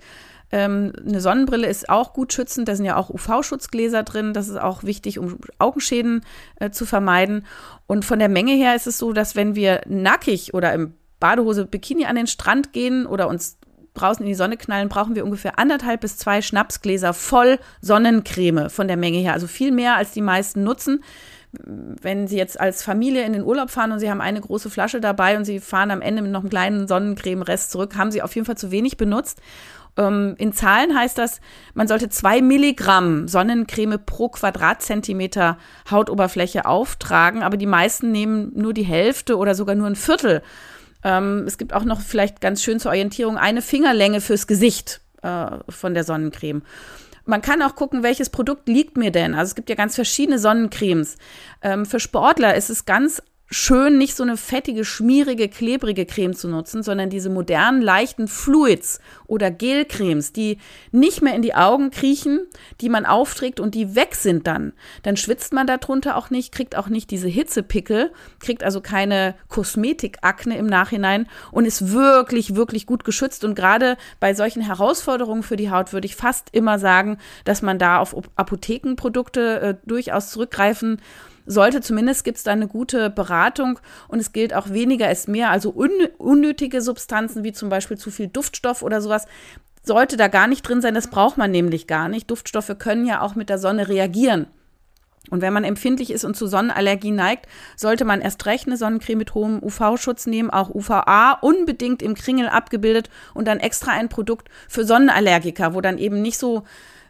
Ähm, 0.52 0.92
eine 1.06 1.22
Sonnenbrille 1.22 1.68
ist 1.68 1.88
auch 1.88 2.14
gut 2.14 2.34
schützend. 2.34 2.68
Da 2.68 2.76
sind 2.76 2.86
ja 2.86 2.98
auch 2.98 3.10
UV-Schutzgläser 3.10 4.04
drin. 4.04 4.34
Das 4.34 4.50
ist 4.50 4.60
auch 4.60 4.84
wichtig, 4.84 5.20
um 5.20 5.38
Augenschäden 5.60 6.26
äh, 6.56 6.72
zu 6.72 6.86
vermeiden. 6.86 7.46
Und 7.88 8.06
von 8.06 8.20
der 8.20 8.30
Menge 8.30 8.54
her 8.54 8.76
ist 8.76 8.88
es 8.88 8.98
so, 8.98 9.14
dass 9.14 9.36
wenn 9.36 9.56
wir 9.56 9.82
nackig 9.88 10.54
oder 10.54 10.74
im 10.74 10.96
Badehose, 11.20 11.66
Bikini 11.66 12.06
an 12.06 12.16
den 12.16 12.28
Strand 12.28 12.74
gehen 12.74 13.06
oder 13.06 13.28
uns 13.28 13.58
draußen 13.94 14.26
in 14.26 14.30
die 14.30 14.36
Sonne 14.36 14.58
knallen, 14.58 14.90
brauchen 14.90 15.16
wir 15.16 15.24
ungefähr 15.24 15.60
anderthalb 15.60 16.02
bis 16.02 16.18
zwei 16.18 16.42
Schnapsgläser 16.42 17.14
voll 17.14 17.60
Sonnencreme 17.82 18.70
von 18.70 18.88
der 18.88 18.98
Menge 18.98 19.20
her. 19.20 19.34
Also 19.34 19.48
viel 19.48 19.72
mehr, 19.72 19.96
als 19.96 20.12
die 20.12 20.22
meisten 20.22 20.64
nutzen. 20.64 21.04
Wenn 21.62 22.28
Sie 22.28 22.38
jetzt 22.38 22.60
als 22.60 22.82
Familie 22.82 23.24
in 23.26 23.34
den 23.34 23.44
Urlaub 23.44 23.70
fahren 23.70 23.92
und 23.92 24.00
Sie 24.00 24.10
haben 24.10 24.22
eine 24.22 24.42
große 24.42 24.70
Flasche 24.72 25.00
dabei 25.00 25.38
und 25.38 25.46
Sie 25.46 25.60
fahren 25.60 25.92
am 25.92 26.02
Ende 26.02 26.22
mit 26.24 26.32
noch 26.32 26.42
einem 26.42 26.50
kleinen 26.50 26.88
Sonnencreme-Rest 26.88 27.72
zurück, 27.72 27.96
haben 27.96 28.12
Sie 28.12 28.24
auf 28.24 28.34
jeden 28.34 28.46
Fall 28.46 28.58
zu 28.58 28.72
wenig 28.72 28.98
benutzt. 28.98 29.40
Ähm, 29.96 30.36
in 30.38 30.54
Zahlen 30.54 30.98
heißt 30.98 31.18
das, 31.18 31.42
man 31.74 31.88
sollte 31.88 32.10
zwei 32.10 32.42
Milligramm 32.42 33.28
Sonnencreme 33.28 34.00
pro 34.04 34.30
Quadratzentimeter 34.30 35.58
Hautoberfläche 35.90 36.66
auftragen, 36.66 37.44
aber 37.44 37.58
die 37.58 37.68
meisten 37.68 38.12
nehmen 38.12 38.52
nur 38.56 38.74
die 38.74 38.84
Hälfte 38.84 39.38
oder 39.38 39.54
sogar 39.54 39.76
nur 39.76 39.88
ein 39.88 39.96
Viertel. 39.96 40.42
Ähm, 41.04 41.44
es 41.46 41.58
gibt 41.58 41.74
auch 41.74 41.84
noch 41.84 42.02
vielleicht 42.02 42.42
ganz 42.42 42.64
schön 42.64 42.80
zur 42.80 42.90
Orientierung 42.90 43.38
eine 43.38 43.62
Fingerlänge 43.62 44.22
fürs 44.22 44.48
Gesicht 44.48 45.02
äh, 45.22 45.48
von 45.70 45.94
der 45.94 46.04
Sonnencreme. 46.04 46.64
Man 47.26 47.42
kann 47.42 47.62
auch 47.62 47.76
gucken, 47.76 48.04
welches 48.04 48.30
Produkt 48.30 48.68
liegt 48.68 48.98
mir 48.98 49.12
denn. 49.12 49.34
Also 49.34 49.52
es 49.52 49.56
gibt 49.56 49.70
ja 49.70 49.76
ganz 49.76 49.96
verschiedene 49.96 50.40
Sonnencremes. 50.40 51.18
Ähm, 51.62 51.86
für 51.86 52.00
Sportler 52.00 52.56
ist 52.56 52.70
es 52.70 52.86
ganz 52.86 53.22
schön, 53.54 53.98
nicht 53.98 54.16
so 54.16 54.24
eine 54.24 54.38
fettige, 54.38 54.84
schmierige, 54.84 55.48
klebrige 55.48 56.06
Creme 56.06 56.34
zu 56.34 56.48
nutzen, 56.48 56.84
sondern 56.84 57.10
diese 57.10 57.30
modernen, 57.30 57.82
leichten 57.82 58.28
Fluids 58.28 59.00
oder 59.28 59.52
Gelcremes, 59.52 60.34
die 60.34 60.58
nicht 60.92 61.22
mehr 61.22 61.36
in 61.36 61.42
die 61.42 61.56
Augen 61.56 61.92
kriechen, 61.92 62.42
die 62.82 62.90
man 62.90 63.06
aufträgt 63.06 63.60
und 63.60 63.76
die 63.76 63.96
weg 63.96 64.16
sind 64.16 64.48
dann. 64.48 64.74
Dann 65.04 65.18
schwitzt 65.18 65.54
man 65.54 65.68
darunter 65.68 66.18
auch 66.18 66.30
nicht, 66.30 66.52
kriegt 66.52 66.76
auch 66.76 66.90
nicht 66.90 67.12
diese 67.12 67.28
Hitzepickel, 67.28 68.12
kriegt 68.40 68.64
also 68.64 68.82
keine 68.82 69.36
Kosmetikakne 69.48 70.58
im 70.58 70.66
Nachhinein 70.66 71.28
und 71.52 71.66
ist 71.66 71.92
wirklich, 71.92 72.56
wirklich 72.56 72.86
gut 72.86 73.04
geschützt. 73.04 73.44
Und 73.44 73.56
gerade 73.56 73.98
bei 74.20 74.34
solchen 74.34 74.62
Herausforderungen 74.62 75.44
für 75.44 75.56
die 75.56 75.70
Haut 75.70 75.94
würde 75.94 76.08
ich 76.08 76.16
fast 76.16 76.50
immer 76.52 76.80
sagen, 76.80 77.18
dass 77.46 77.62
man 77.62 77.78
da 77.80 78.00
auf 78.00 78.16
Apothekenprodukte 78.36 79.62
äh, 79.62 79.76
durchaus 79.88 80.32
zurückgreifen 80.32 81.00
sollte. 81.46 81.82
Zumindest 81.82 82.24
gibt 82.24 82.38
es 82.38 82.44
da 82.44 82.52
eine 82.52 82.68
gute 82.68 83.10
Beratung 83.10 83.80
und 84.08 84.20
es 84.20 84.32
gilt 84.32 84.54
auch 84.54 84.70
weniger 84.70 85.12
ist 85.12 85.28
mehr. 85.28 85.50
Also 85.50 85.74
un 85.76 85.92
unnötige 86.18 86.82
Substanzen 86.82 87.44
wie 87.44 87.54
zum 87.54 87.70
Beispiel 87.70 87.98
zu 87.98 88.12
viel 88.12 88.28
Duftstoff 88.28 88.82
oder 88.82 89.02
sowas 89.02 89.28
sollte 89.84 90.18
da 90.18 90.28
gar 90.28 90.48
nicht 90.48 90.62
drin 90.62 90.82
sein. 90.82 90.96
Das 90.96 91.10
braucht 91.10 91.38
man 91.38 91.52
nämlich 91.52 91.88
gar 91.88 92.08
nicht. 92.08 92.32
Duftstoffe 92.32 92.76
können 92.80 93.06
ja 93.06 93.22
auch 93.22 93.36
mit 93.36 93.50
der 93.50 93.60
Sonne 93.60 93.88
reagieren. 93.88 94.48
Und 95.30 95.42
wenn 95.42 95.54
man 95.54 95.64
empfindlich 95.64 96.12
ist 96.12 96.26
und 96.26 96.36
zu 96.36 96.48
Sonnenallergie 96.48 97.12
neigt, 97.12 97.48
sollte 97.78 98.04
man 98.04 98.20
erst 98.20 98.46
recht 98.46 98.68
eine 98.68 98.76
Sonnencreme 98.76 99.18
mit 99.18 99.34
hohem 99.34 99.64
UV-Schutz 99.64 100.26
nehmen, 100.26 100.50
auch 100.50 100.70
UVA 100.70 101.38
unbedingt 101.42 102.02
im 102.02 102.14
Kringel 102.14 102.50
abgebildet 102.50 103.10
und 103.34 103.48
dann 103.48 103.60
extra 103.60 103.92
ein 103.92 104.10
Produkt 104.10 104.50
für 104.68 104.84
Sonnenallergiker, 104.84 105.74
wo 105.74 105.82
dann 105.82 105.98
eben 105.98 106.22
nicht 106.22 106.38
so 106.38 106.64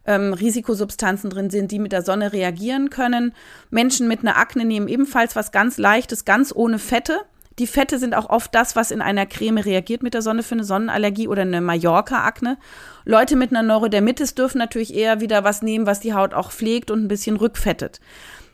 ähm, 0.05 0.33
Risikosubstanzen 0.33 1.29
drin 1.29 1.49
sind, 1.49 1.71
die 1.71 1.79
mit 1.79 1.91
der 1.91 2.03
Sonne 2.03 2.33
reagieren 2.33 2.89
können. 2.89 3.33
Menschen 3.69 4.07
mit 4.07 4.21
einer 4.21 4.37
Akne 4.37 4.65
nehmen 4.65 4.87
ebenfalls 4.87 5.35
was 5.35 5.51
ganz 5.51 5.77
Leichtes, 5.77 6.25
ganz 6.25 6.53
ohne 6.55 6.79
Fette. 6.79 7.21
Die 7.59 7.67
Fette 7.67 7.99
sind 7.99 8.15
auch 8.15 8.29
oft 8.29 8.53
das, 8.55 8.75
was 8.75 8.89
in 8.89 9.01
einer 9.01 9.27
Creme 9.27 9.59
reagiert 9.59 10.01
mit 10.01 10.15
der 10.15 10.23
Sonne 10.23 10.41
für 10.41 10.55
eine 10.55 10.63
Sonnenallergie 10.63 11.27
oder 11.27 11.43
eine 11.43 11.61
Mallorca-Akne. 11.61 12.57
Leute 13.05 13.35
mit 13.35 13.51
einer 13.51 13.61
Neurodermitis 13.61 14.33
dürfen 14.33 14.57
natürlich 14.57 14.93
eher 14.93 15.21
wieder 15.21 15.43
was 15.43 15.61
nehmen, 15.61 15.85
was 15.85 15.99
die 15.99 16.13
Haut 16.13 16.33
auch 16.33 16.51
pflegt 16.51 16.89
und 16.89 17.03
ein 17.03 17.07
bisschen 17.07 17.35
rückfettet. 17.35 17.99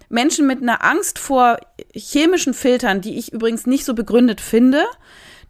Menschen 0.10 0.48
mit 0.48 0.62
einer 0.62 0.84
Angst 0.84 1.20
vor 1.20 1.60
chemischen 1.94 2.54
Filtern, 2.54 3.00
die 3.00 3.18
ich 3.18 3.32
übrigens 3.32 3.68
nicht 3.68 3.86
so 3.86 3.94
begründet 3.94 4.42
finde, 4.42 4.84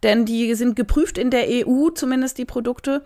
denn 0.02 0.24
die 0.26 0.54
sind 0.54 0.76
geprüft 0.76 1.18
in 1.18 1.30
der 1.30 1.46
EU, 1.48 1.90
zumindest 1.90 2.38
die 2.38 2.44
Produkte, 2.44 3.02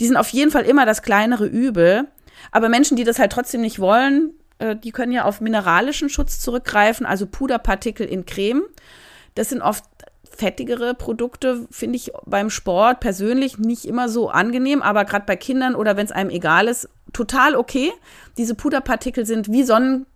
die 0.00 0.06
sind 0.06 0.16
auf 0.16 0.28
jeden 0.28 0.50
Fall 0.50 0.64
immer 0.64 0.86
das 0.86 1.02
kleinere 1.02 1.46
Übel. 1.46 2.06
Aber 2.50 2.68
Menschen, 2.68 2.96
die 2.96 3.04
das 3.04 3.18
halt 3.18 3.32
trotzdem 3.32 3.60
nicht 3.60 3.78
wollen, 3.80 4.32
äh, 4.58 4.76
die 4.76 4.92
können 4.92 5.12
ja 5.12 5.24
auf 5.24 5.40
mineralischen 5.40 6.08
Schutz 6.08 6.40
zurückgreifen, 6.40 7.06
also 7.06 7.26
Puderpartikel 7.26 8.06
in 8.06 8.26
Creme. 8.26 8.62
Das 9.34 9.50
sind 9.50 9.62
oft 9.62 9.84
fettigere 10.30 10.94
Produkte, 10.94 11.66
finde 11.70 11.96
ich 11.96 12.12
beim 12.24 12.48
Sport 12.48 13.00
persönlich 13.00 13.58
nicht 13.58 13.84
immer 13.84 14.08
so 14.08 14.30
angenehm, 14.30 14.82
aber 14.82 15.04
gerade 15.04 15.26
bei 15.26 15.36
Kindern 15.36 15.74
oder 15.74 15.96
wenn 15.96 16.04
es 16.04 16.12
einem 16.12 16.30
egal 16.30 16.68
ist, 16.68 16.88
total 17.12 17.56
okay. 17.56 17.92
Diese 18.36 18.54
Puderpartikel 18.54 19.26
sind 19.26 19.50
wie 19.50 19.64
Sonnen, 19.64 20.06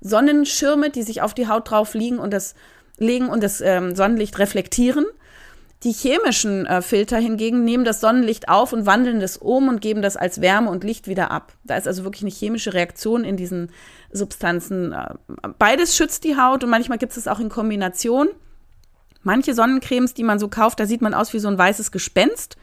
Sonnenschirme, 0.00 0.90
die 0.90 1.02
sich 1.02 1.22
auf 1.22 1.32
die 1.32 1.48
Haut 1.48 1.70
drauf 1.70 1.94
liegen 1.94 2.18
und 2.18 2.32
das 2.32 2.54
legen 2.98 3.28
und 3.28 3.42
das 3.42 3.60
ähm, 3.60 3.96
Sonnenlicht 3.96 4.38
reflektieren. 4.38 5.06
Die 5.84 5.92
chemischen 5.92 6.64
äh, 6.64 6.80
Filter 6.80 7.18
hingegen 7.18 7.62
nehmen 7.62 7.84
das 7.84 8.00
Sonnenlicht 8.00 8.48
auf 8.48 8.72
und 8.72 8.86
wandeln 8.86 9.20
das 9.20 9.36
um 9.36 9.68
und 9.68 9.82
geben 9.82 10.00
das 10.00 10.16
als 10.16 10.40
Wärme 10.40 10.70
und 10.70 10.82
Licht 10.82 11.08
wieder 11.08 11.30
ab. 11.30 11.52
Da 11.62 11.76
ist 11.76 11.86
also 11.86 12.04
wirklich 12.04 12.22
eine 12.22 12.30
chemische 12.30 12.72
Reaktion 12.72 13.22
in 13.22 13.36
diesen 13.36 13.70
Substanzen. 14.10 14.92
Äh, 14.92 15.14
beides 15.58 15.94
schützt 15.94 16.24
die 16.24 16.38
Haut 16.38 16.64
und 16.64 16.70
manchmal 16.70 16.96
gibt 16.96 17.12
es 17.12 17.18
es 17.18 17.28
auch 17.28 17.38
in 17.38 17.50
Kombination. 17.50 18.28
Manche 19.22 19.54
Sonnencremes, 19.54 20.14
die 20.14 20.22
man 20.22 20.38
so 20.38 20.48
kauft, 20.48 20.80
da 20.80 20.86
sieht 20.86 21.02
man 21.02 21.14
aus 21.14 21.32
wie 21.32 21.38
so 21.38 21.48
ein 21.48 21.58
weißes 21.58 21.92
Gespenst. 21.92 22.56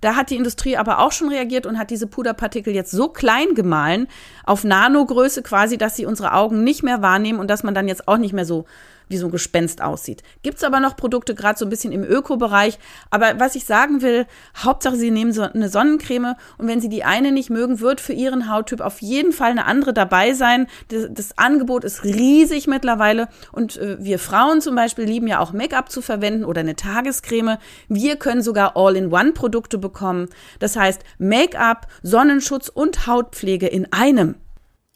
Da 0.00 0.14
hat 0.14 0.30
die 0.30 0.36
Industrie 0.36 0.76
aber 0.76 1.00
auch 1.00 1.12
schon 1.12 1.28
reagiert 1.28 1.66
und 1.66 1.78
hat 1.78 1.90
diese 1.90 2.06
Puderpartikel 2.06 2.72
jetzt 2.74 2.92
so 2.92 3.08
klein 3.08 3.54
gemahlen, 3.54 4.06
auf 4.44 4.62
Nanogröße 4.62 5.42
quasi, 5.42 5.78
dass 5.78 5.96
sie 5.96 6.06
unsere 6.06 6.32
Augen 6.32 6.62
nicht 6.62 6.82
mehr 6.84 7.02
wahrnehmen 7.02 7.40
und 7.40 7.48
dass 7.48 7.64
man 7.64 7.74
dann 7.74 7.88
jetzt 7.88 8.06
auch 8.06 8.18
nicht 8.18 8.32
mehr 8.32 8.44
so 8.44 8.66
wie 9.08 9.16
so 9.16 9.26
ein 9.26 9.32
Gespenst 9.32 9.82
aussieht. 9.82 10.22
Gibt 10.42 10.58
es 10.58 10.64
aber 10.64 10.80
noch 10.80 10.96
Produkte, 10.96 11.34
gerade 11.34 11.58
so 11.58 11.66
ein 11.66 11.70
bisschen 11.70 11.92
im 11.92 12.04
Öko-Bereich. 12.04 12.78
Aber 13.10 13.38
was 13.38 13.54
ich 13.54 13.64
sagen 13.64 14.02
will, 14.02 14.26
Hauptsache, 14.56 14.96
Sie 14.96 15.10
nehmen 15.10 15.32
so 15.32 15.42
eine 15.42 15.68
Sonnencreme 15.68 16.34
und 16.58 16.68
wenn 16.68 16.80
Sie 16.80 16.88
die 16.88 17.04
eine 17.04 17.32
nicht 17.32 17.50
mögen, 17.50 17.80
wird 17.80 18.00
für 18.00 18.12
Ihren 18.12 18.50
Hauttyp 18.50 18.80
auf 18.80 19.00
jeden 19.00 19.32
Fall 19.32 19.50
eine 19.50 19.66
andere 19.66 19.92
dabei 19.92 20.32
sein. 20.34 20.66
Das, 20.88 21.06
das 21.10 21.38
Angebot 21.38 21.84
ist 21.84 22.04
riesig 22.04 22.66
mittlerweile 22.66 23.28
und 23.52 23.76
äh, 23.76 23.96
wir 24.00 24.18
Frauen 24.18 24.60
zum 24.60 24.74
Beispiel 24.74 25.04
lieben 25.04 25.26
ja 25.26 25.40
auch 25.40 25.52
Make-up 25.52 25.90
zu 25.90 26.02
verwenden 26.02 26.44
oder 26.44 26.60
eine 26.60 26.76
Tagescreme. 26.76 27.58
Wir 27.88 28.16
können 28.16 28.42
sogar 28.42 28.76
All-in-One-Produkte 28.76 29.78
bekommen. 29.78 30.28
Das 30.58 30.76
heißt 30.76 31.02
Make-up, 31.18 31.86
Sonnenschutz 32.02 32.68
und 32.68 33.06
Hautpflege 33.06 33.66
in 33.66 33.92
einem. 33.92 34.36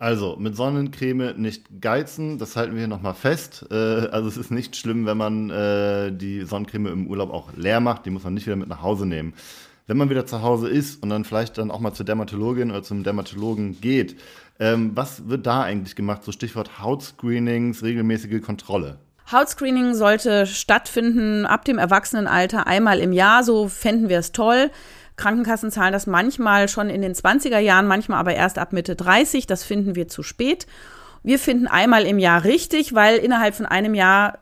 Also 0.02 0.34
mit 0.36 0.56
Sonnencreme 0.56 1.34
nicht 1.36 1.80
geizen, 1.80 2.36
das 2.36 2.56
halten 2.56 2.72
wir 2.72 2.80
hier 2.80 2.88
nochmal 2.88 3.14
fest. 3.14 3.64
Äh, 3.70 3.74
also 3.74 4.28
es 4.28 4.36
ist 4.36 4.50
nicht 4.50 4.74
schlimm, 4.74 5.06
wenn 5.06 5.16
man 5.16 5.48
äh, 5.48 6.10
die 6.10 6.42
Sonnencreme 6.42 6.88
im 6.88 7.06
Urlaub 7.06 7.30
auch 7.30 7.52
leer 7.54 7.78
macht, 7.78 8.04
die 8.04 8.10
muss 8.10 8.24
man 8.24 8.34
nicht 8.34 8.44
wieder 8.46 8.56
mit 8.56 8.68
nach 8.68 8.82
Hause 8.82 9.06
nehmen. 9.06 9.32
Wenn 9.86 9.96
man 9.96 10.10
wieder 10.10 10.26
zu 10.26 10.42
Hause 10.42 10.68
ist 10.68 11.00
und 11.04 11.10
dann 11.10 11.24
vielleicht 11.24 11.56
dann 11.56 11.70
auch 11.70 11.78
mal 11.78 11.92
zur 11.92 12.04
Dermatologin 12.04 12.72
oder 12.72 12.82
zum 12.82 13.04
Dermatologen 13.04 13.80
geht, 13.80 14.16
ähm, 14.58 14.90
was 14.96 15.28
wird 15.28 15.46
da 15.46 15.62
eigentlich 15.62 15.94
gemacht? 15.94 16.24
So 16.24 16.32
Stichwort 16.32 16.80
Hautscreenings, 16.82 17.84
regelmäßige 17.84 18.42
Kontrolle. 18.42 18.98
Hautscreening 19.30 19.94
sollte 19.94 20.46
stattfinden 20.46 21.46
ab 21.46 21.64
dem 21.64 21.78
Erwachsenenalter 21.78 22.66
einmal 22.66 22.98
im 22.98 23.12
Jahr, 23.12 23.44
so 23.44 23.68
fänden 23.68 24.08
wir 24.08 24.18
es 24.18 24.32
toll. 24.32 24.72
Krankenkassen 25.16 25.70
zahlen 25.70 25.92
das 25.92 26.06
manchmal 26.06 26.68
schon 26.68 26.88
in 26.88 27.02
den 27.02 27.14
20er 27.14 27.58
Jahren, 27.58 27.86
manchmal 27.86 28.18
aber 28.18 28.34
erst 28.34 28.58
ab 28.58 28.72
Mitte 28.72 28.96
30. 28.96 29.46
Das 29.46 29.64
finden 29.64 29.94
wir 29.94 30.08
zu 30.08 30.22
spät. 30.22 30.66
Wir 31.22 31.38
finden 31.38 31.68
einmal 31.68 32.04
im 32.04 32.18
Jahr 32.18 32.44
richtig, 32.44 32.94
weil 32.94 33.18
innerhalb 33.18 33.54
von 33.54 33.66
einem 33.66 33.94
Jahr 33.94 34.38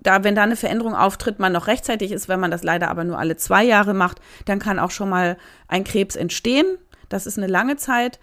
da, 0.00 0.24
wenn 0.24 0.34
da 0.34 0.42
eine 0.42 0.56
Veränderung 0.56 0.94
auftritt, 0.94 1.38
man 1.38 1.52
noch 1.52 1.66
rechtzeitig 1.66 2.12
ist, 2.12 2.28
wenn 2.28 2.40
man 2.40 2.50
das 2.50 2.62
leider 2.62 2.88
aber 2.88 3.04
nur 3.04 3.18
alle 3.18 3.36
zwei 3.36 3.62
Jahre 3.62 3.94
macht, 3.94 4.20
dann 4.46 4.58
kann 4.58 4.78
auch 4.78 4.90
schon 4.90 5.08
mal 5.08 5.36
ein 5.68 5.84
Krebs 5.84 6.16
entstehen. 6.16 6.66
Das 7.08 7.26
ist 7.26 7.38
eine 7.38 7.46
lange 7.46 7.76
Zeit. 7.76 8.18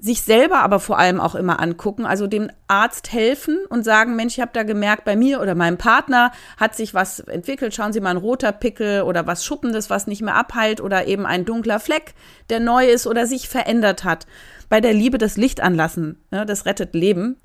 Sich 0.00 0.22
selber 0.22 0.60
aber 0.60 0.78
vor 0.78 0.98
allem 0.98 1.20
auch 1.20 1.34
immer 1.34 1.60
angucken, 1.60 2.06
also 2.06 2.28
dem 2.28 2.50
Arzt 2.68 3.12
helfen 3.12 3.58
und 3.68 3.84
sagen, 3.84 4.14
Mensch, 4.14 4.34
ich 4.34 4.40
habe 4.40 4.52
da 4.54 4.62
gemerkt, 4.62 5.04
bei 5.04 5.16
mir 5.16 5.40
oder 5.40 5.56
meinem 5.56 5.76
Partner 5.76 6.30
hat 6.56 6.76
sich 6.76 6.94
was 6.94 7.20
entwickelt, 7.20 7.74
schauen 7.74 7.92
Sie 7.92 8.00
mal 8.00 8.10
ein 8.10 8.16
roter 8.16 8.52
Pickel 8.52 9.02
oder 9.02 9.26
was 9.26 9.44
Schuppendes, 9.44 9.90
was 9.90 10.06
nicht 10.06 10.22
mehr 10.22 10.36
abheilt 10.36 10.80
oder 10.80 11.06
eben 11.06 11.26
ein 11.26 11.44
dunkler 11.44 11.80
Fleck, 11.80 12.14
der 12.48 12.60
neu 12.60 12.86
ist 12.86 13.08
oder 13.08 13.26
sich 13.26 13.48
verändert 13.48 14.04
hat 14.04 14.26
bei 14.68 14.80
der 14.80 14.92
Liebe 14.92 15.18
das 15.18 15.36
Licht 15.36 15.60
anlassen. 15.60 16.18
Ne? 16.30 16.44
Das 16.44 16.66
rettet 16.66 16.94
Leben. 16.94 17.36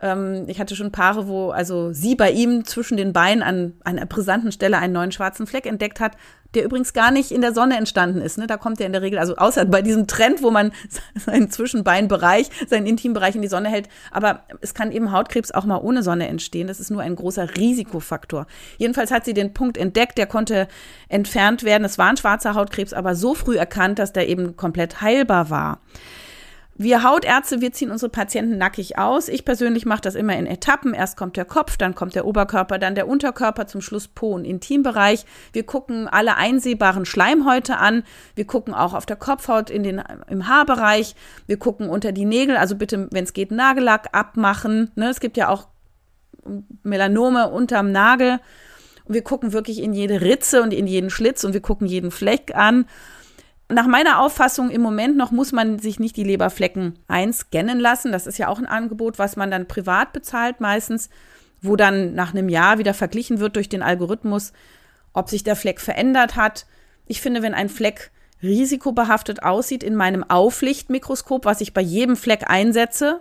Ähm, 0.00 0.44
ich 0.48 0.60
hatte 0.60 0.74
schon 0.74 0.92
Paare, 0.92 1.28
wo 1.28 1.50
also 1.50 1.92
sie 1.92 2.14
bei 2.14 2.30
ihm 2.30 2.64
zwischen 2.64 2.96
den 2.96 3.12
Beinen 3.12 3.42
an, 3.42 3.74
an 3.84 3.98
einer 3.98 4.06
brisanten 4.06 4.50
Stelle 4.50 4.78
einen 4.78 4.94
neuen 4.94 5.12
schwarzen 5.12 5.46
Fleck 5.46 5.66
entdeckt 5.66 6.00
hat, 6.00 6.16
der 6.54 6.64
übrigens 6.64 6.92
gar 6.92 7.10
nicht 7.10 7.30
in 7.30 7.40
der 7.40 7.54
Sonne 7.54 7.76
entstanden 7.76 8.20
ist. 8.20 8.38
Ne? 8.38 8.46
Da 8.46 8.56
kommt 8.56 8.80
er 8.80 8.86
in 8.86 8.92
der 8.92 9.02
Regel, 9.02 9.18
also 9.18 9.36
außer 9.36 9.64
bei 9.64 9.82
diesem 9.82 10.06
Trend, 10.06 10.42
wo 10.42 10.50
man 10.50 10.72
seinen 11.14 11.50
Zwischenbeinbereich, 11.50 12.50
seinen 12.68 12.86
Intimbereich 12.86 13.34
in 13.34 13.42
die 13.42 13.48
Sonne 13.48 13.68
hält. 13.68 13.88
Aber 14.10 14.44
es 14.60 14.74
kann 14.74 14.92
eben 14.92 15.12
Hautkrebs 15.12 15.52
auch 15.52 15.64
mal 15.64 15.78
ohne 15.78 16.02
Sonne 16.02 16.28
entstehen. 16.28 16.66
Das 16.66 16.80
ist 16.80 16.90
nur 16.90 17.02
ein 17.02 17.16
großer 17.16 17.56
Risikofaktor. 17.56 18.46
Jedenfalls 18.78 19.10
hat 19.10 19.24
sie 19.24 19.34
den 19.34 19.52
Punkt 19.52 19.76
entdeckt, 19.76 20.18
der 20.18 20.26
konnte 20.26 20.68
entfernt 21.08 21.64
werden. 21.64 21.84
Es 21.84 21.98
war 21.98 22.08
ein 22.08 22.16
schwarzer 22.16 22.54
Hautkrebs, 22.54 22.92
aber 22.92 23.14
so 23.14 23.34
früh 23.34 23.56
erkannt, 23.56 23.98
dass 23.98 24.12
der 24.12 24.28
eben 24.28 24.56
komplett 24.56 25.00
heilbar 25.00 25.50
war. 25.50 25.80
Wir 26.82 27.02
Hautärzte, 27.02 27.60
wir 27.60 27.74
ziehen 27.74 27.90
unsere 27.90 28.08
Patienten 28.08 28.56
nackig 28.56 28.96
aus. 28.96 29.28
Ich 29.28 29.44
persönlich 29.44 29.84
mache 29.84 30.00
das 30.00 30.14
immer 30.14 30.34
in 30.38 30.46
Etappen. 30.46 30.94
Erst 30.94 31.14
kommt 31.18 31.36
der 31.36 31.44
Kopf, 31.44 31.76
dann 31.76 31.94
kommt 31.94 32.14
der 32.14 32.24
Oberkörper, 32.24 32.78
dann 32.78 32.94
der 32.94 33.06
Unterkörper, 33.06 33.66
zum 33.66 33.82
Schluss 33.82 34.08
Po- 34.08 34.32
und 34.32 34.46
Intimbereich. 34.46 35.26
Wir 35.52 35.64
gucken 35.64 36.08
alle 36.08 36.38
einsehbaren 36.38 37.04
Schleimhäute 37.04 37.76
an. 37.76 38.02
Wir 38.34 38.46
gucken 38.46 38.72
auch 38.72 38.94
auf 38.94 39.04
der 39.04 39.16
Kopfhaut 39.16 39.68
in 39.68 39.82
den, 39.82 40.02
im 40.30 40.48
Haarbereich. 40.48 41.16
Wir 41.46 41.58
gucken 41.58 41.90
unter 41.90 42.12
die 42.12 42.24
Nägel. 42.24 42.56
Also 42.56 42.76
bitte, 42.76 43.08
wenn 43.10 43.24
es 43.24 43.34
geht, 43.34 43.50
Nagellack 43.50 44.08
abmachen. 44.12 44.90
Ne, 44.94 45.10
es 45.10 45.20
gibt 45.20 45.36
ja 45.36 45.50
auch 45.50 45.68
Melanome 46.82 47.50
unterm 47.50 47.92
Nagel. 47.92 48.40
Und 49.04 49.12
wir 49.12 49.22
gucken 49.22 49.52
wirklich 49.52 49.82
in 49.82 49.92
jede 49.92 50.22
Ritze 50.22 50.62
und 50.62 50.72
in 50.72 50.86
jeden 50.86 51.10
Schlitz 51.10 51.44
und 51.44 51.52
wir 51.52 51.60
gucken 51.60 51.86
jeden 51.86 52.10
Fleck 52.10 52.54
an 52.54 52.86
nach 53.70 53.86
meiner 53.86 54.20
Auffassung 54.20 54.70
im 54.70 54.80
Moment 54.80 55.16
noch 55.16 55.30
muss 55.30 55.52
man 55.52 55.78
sich 55.78 55.98
nicht 55.98 56.16
die 56.16 56.24
Leberflecken 56.24 56.98
einscannen 57.08 57.80
lassen. 57.80 58.12
Das 58.12 58.26
ist 58.26 58.38
ja 58.38 58.48
auch 58.48 58.58
ein 58.58 58.66
Angebot, 58.66 59.18
was 59.18 59.36
man 59.36 59.50
dann 59.50 59.68
privat 59.68 60.12
bezahlt 60.12 60.60
meistens, 60.60 61.08
wo 61.62 61.76
dann 61.76 62.14
nach 62.14 62.32
einem 62.32 62.48
Jahr 62.48 62.78
wieder 62.78 62.94
verglichen 62.94 63.40
wird 63.40 63.56
durch 63.56 63.68
den 63.68 63.82
Algorithmus, 63.82 64.52
ob 65.12 65.28
sich 65.28 65.44
der 65.44 65.56
Fleck 65.56 65.80
verändert 65.80 66.36
hat. 66.36 66.66
Ich 67.06 67.20
finde, 67.20 67.42
wenn 67.42 67.54
ein 67.54 67.68
Fleck 67.68 68.10
risikobehaftet 68.42 69.42
aussieht 69.42 69.82
in 69.82 69.94
meinem 69.94 70.24
Auflichtmikroskop, 70.24 71.44
was 71.44 71.60
ich 71.60 71.74
bei 71.74 71.82
jedem 71.82 72.16
Fleck 72.16 72.48
einsetze, 72.48 73.20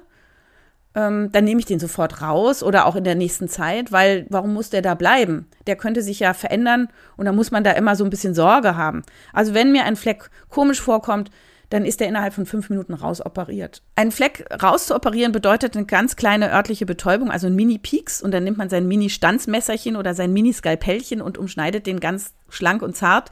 ähm, 0.95 1.31
dann 1.31 1.43
nehme 1.43 1.59
ich 1.59 1.65
den 1.65 1.79
sofort 1.79 2.21
raus 2.21 2.63
oder 2.63 2.85
auch 2.85 2.95
in 2.95 3.03
der 3.03 3.15
nächsten 3.15 3.47
Zeit, 3.47 3.91
weil 3.91 4.25
warum 4.29 4.53
muss 4.53 4.69
der 4.69 4.81
da 4.81 4.95
bleiben? 4.95 5.47
Der 5.67 5.75
könnte 5.75 6.01
sich 6.01 6.19
ja 6.19 6.33
verändern 6.33 6.89
und 7.15 7.25
da 7.25 7.31
muss 7.31 7.51
man 7.51 7.63
da 7.63 7.71
immer 7.71 7.95
so 7.95 8.03
ein 8.03 8.09
bisschen 8.09 8.33
Sorge 8.33 8.75
haben. 8.75 9.03
Also 9.31 9.53
wenn 9.53 9.71
mir 9.71 9.83
ein 9.83 9.95
Fleck 9.95 10.29
komisch 10.49 10.81
vorkommt, 10.81 11.29
dann 11.69 11.85
ist 11.85 12.01
er 12.01 12.07
innerhalb 12.07 12.33
von 12.33 12.47
fünf 12.47 12.69
Minuten 12.69 12.95
rausoperiert. 12.95 13.83
Ein 13.95 14.11
Fleck 14.11 14.47
rauszuoperieren 14.61 15.31
bedeutet 15.31 15.77
eine 15.77 15.85
ganz 15.85 16.15
kleine 16.15 16.51
örtliche 16.51 16.87
Betäubung, 16.87 17.29
also 17.29 17.45
ein 17.45 17.55
Mini-Peaks 17.55 18.21
und 18.23 18.31
dann 18.31 18.43
nimmt 18.43 18.57
man 18.57 18.69
sein 18.69 18.87
Mini-Stanzmesserchen 18.87 19.95
oder 19.95 20.15
sein 20.15 20.33
Mini-Skalpellchen 20.33 21.21
und 21.21 21.37
umschneidet 21.37 21.85
den 21.85 21.99
ganz 21.99 22.33
schlank 22.49 22.81
und 22.81 22.95
zart 22.95 23.29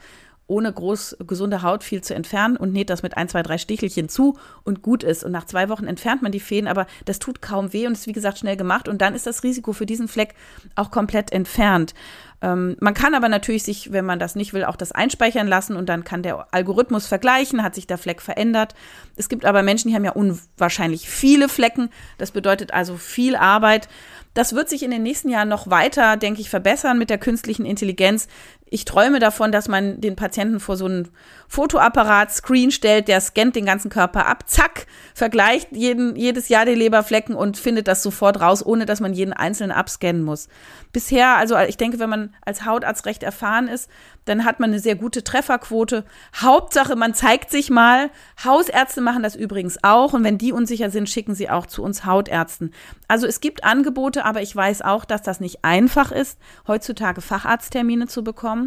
ohne 0.48 0.72
groß 0.72 1.18
gesunde 1.26 1.62
Haut 1.62 1.84
viel 1.84 2.00
zu 2.00 2.14
entfernen 2.14 2.56
und 2.56 2.72
näht 2.72 2.90
das 2.90 3.02
mit 3.02 3.16
ein, 3.16 3.28
zwei, 3.28 3.42
drei 3.42 3.58
Stichelchen 3.58 4.08
zu 4.08 4.36
und 4.64 4.82
gut 4.82 5.04
ist. 5.04 5.22
Und 5.22 5.30
nach 5.30 5.44
zwei 5.44 5.68
Wochen 5.68 5.86
entfernt 5.86 6.22
man 6.22 6.32
die 6.32 6.40
Fäden, 6.40 6.66
aber 6.66 6.86
das 7.04 7.20
tut 7.20 7.40
kaum 7.40 7.72
weh 7.72 7.86
und 7.86 7.92
ist 7.92 8.06
wie 8.06 8.12
gesagt 8.12 8.38
schnell 8.38 8.56
gemacht. 8.56 8.88
Und 8.88 9.00
dann 9.00 9.14
ist 9.14 9.26
das 9.26 9.44
Risiko 9.44 9.72
für 9.72 9.86
diesen 9.86 10.08
Fleck 10.08 10.34
auch 10.74 10.90
komplett 10.90 11.32
entfernt. 11.32 11.94
Ähm, 12.40 12.76
man 12.80 12.94
kann 12.94 13.14
aber 13.14 13.28
natürlich 13.28 13.64
sich, 13.64 13.92
wenn 13.92 14.04
man 14.04 14.18
das 14.18 14.36
nicht 14.36 14.52
will, 14.52 14.64
auch 14.64 14.76
das 14.76 14.92
einspeichern 14.92 15.48
lassen 15.48 15.76
und 15.76 15.88
dann 15.88 16.04
kann 16.04 16.22
der 16.22 16.46
Algorithmus 16.52 17.06
vergleichen, 17.06 17.62
hat 17.62 17.74
sich 17.74 17.86
der 17.86 17.98
Fleck 17.98 18.22
verändert. 18.22 18.74
Es 19.16 19.28
gibt 19.28 19.44
aber 19.44 19.62
Menschen, 19.62 19.88
die 19.88 19.94
haben 19.94 20.04
ja 20.04 20.12
unwahrscheinlich 20.12 21.08
viele 21.08 21.48
Flecken. 21.48 21.90
Das 22.16 22.30
bedeutet 22.30 22.72
also 22.72 22.96
viel 22.96 23.34
Arbeit. 23.34 23.88
Das 24.34 24.54
wird 24.54 24.68
sich 24.68 24.84
in 24.84 24.92
den 24.92 25.02
nächsten 25.02 25.30
Jahren 25.30 25.48
noch 25.48 25.68
weiter, 25.68 26.16
denke 26.16 26.40
ich, 26.40 26.48
verbessern 26.48 26.96
mit 26.96 27.10
der 27.10 27.18
künstlichen 27.18 27.66
Intelligenz. 27.66 28.28
Ich 28.70 28.84
träume 28.84 29.18
davon, 29.18 29.52
dass 29.52 29.68
man 29.68 30.00
den 30.00 30.16
Patienten 30.16 30.60
vor 30.60 30.76
so 30.76 30.84
einen 30.84 31.08
Fotoapparat, 31.48 32.30
Screen 32.30 32.70
stellt, 32.70 33.08
der 33.08 33.20
scannt 33.20 33.56
den 33.56 33.64
ganzen 33.64 33.90
Körper 33.90 34.26
ab, 34.26 34.44
zack, 34.48 34.86
vergleicht 35.14 35.68
jeden, 35.72 36.14
jedes 36.14 36.50
Jahr 36.50 36.66
die 36.66 36.74
Leberflecken 36.74 37.34
und 37.34 37.56
findet 37.56 37.88
das 37.88 38.02
sofort 38.02 38.40
raus, 38.40 38.64
ohne 38.64 38.84
dass 38.84 39.00
man 39.00 39.14
jeden 39.14 39.32
einzelnen 39.32 39.72
abscannen 39.72 40.22
muss. 40.22 40.48
Bisher, 40.92 41.36
also 41.36 41.56
ich 41.58 41.78
denke, 41.78 41.98
wenn 41.98 42.10
man 42.10 42.34
als 42.44 42.66
Hautarzt 42.66 43.06
recht 43.06 43.22
erfahren 43.22 43.68
ist, 43.68 43.88
dann 44.26 44.44
hat 44.44 44.60
man 44.60 44.70
eine 44.70 44.80
sehr 44.80 44.94
gute 44.94 45.24
Trefferquote. 45.24 46.04
Hauptsache, 46.36 46.96
man 46.96 47.14
zeigt 47.14 47.50
sich 47.50 47.70
mal. 47.70 48.10
Hausärzte 48.44 49.00
machen 49.00 49.22
das 49.22 49.34
übrigens 49.34 49.78
auch 49.82 50.12
und 50.12 50.22
wenn 50.24 50.36
die 50.36 50.52
unsicher 50.52 50.90
sind, 50.90 51.08
schicken 51.08 51.34
sie 51.34 51.48
auch 51.48 51.64
zu 51.64 51.82
uns 51.82 52.04
Hautärzten. 52.04 52.72
Also 53.06 53.26
es 53.26 53.40
gibt 53.40 53.64
Angebote, 53.64 54.26
aber 54.26 54.42
ich 54.42 54.54
weiß 54.54 54.82
auch, 54.82 55.06
dass 55.06 55.22
das 55.22 55.40
nicht 55.40 55.64
einfach 55.64 56.12
ist, 56.12 56.38
heutzutage 56.66 57.22
Facharzttermine 57.22 58.06
zu 58.06 58.22
bekommen. 58.22 58.57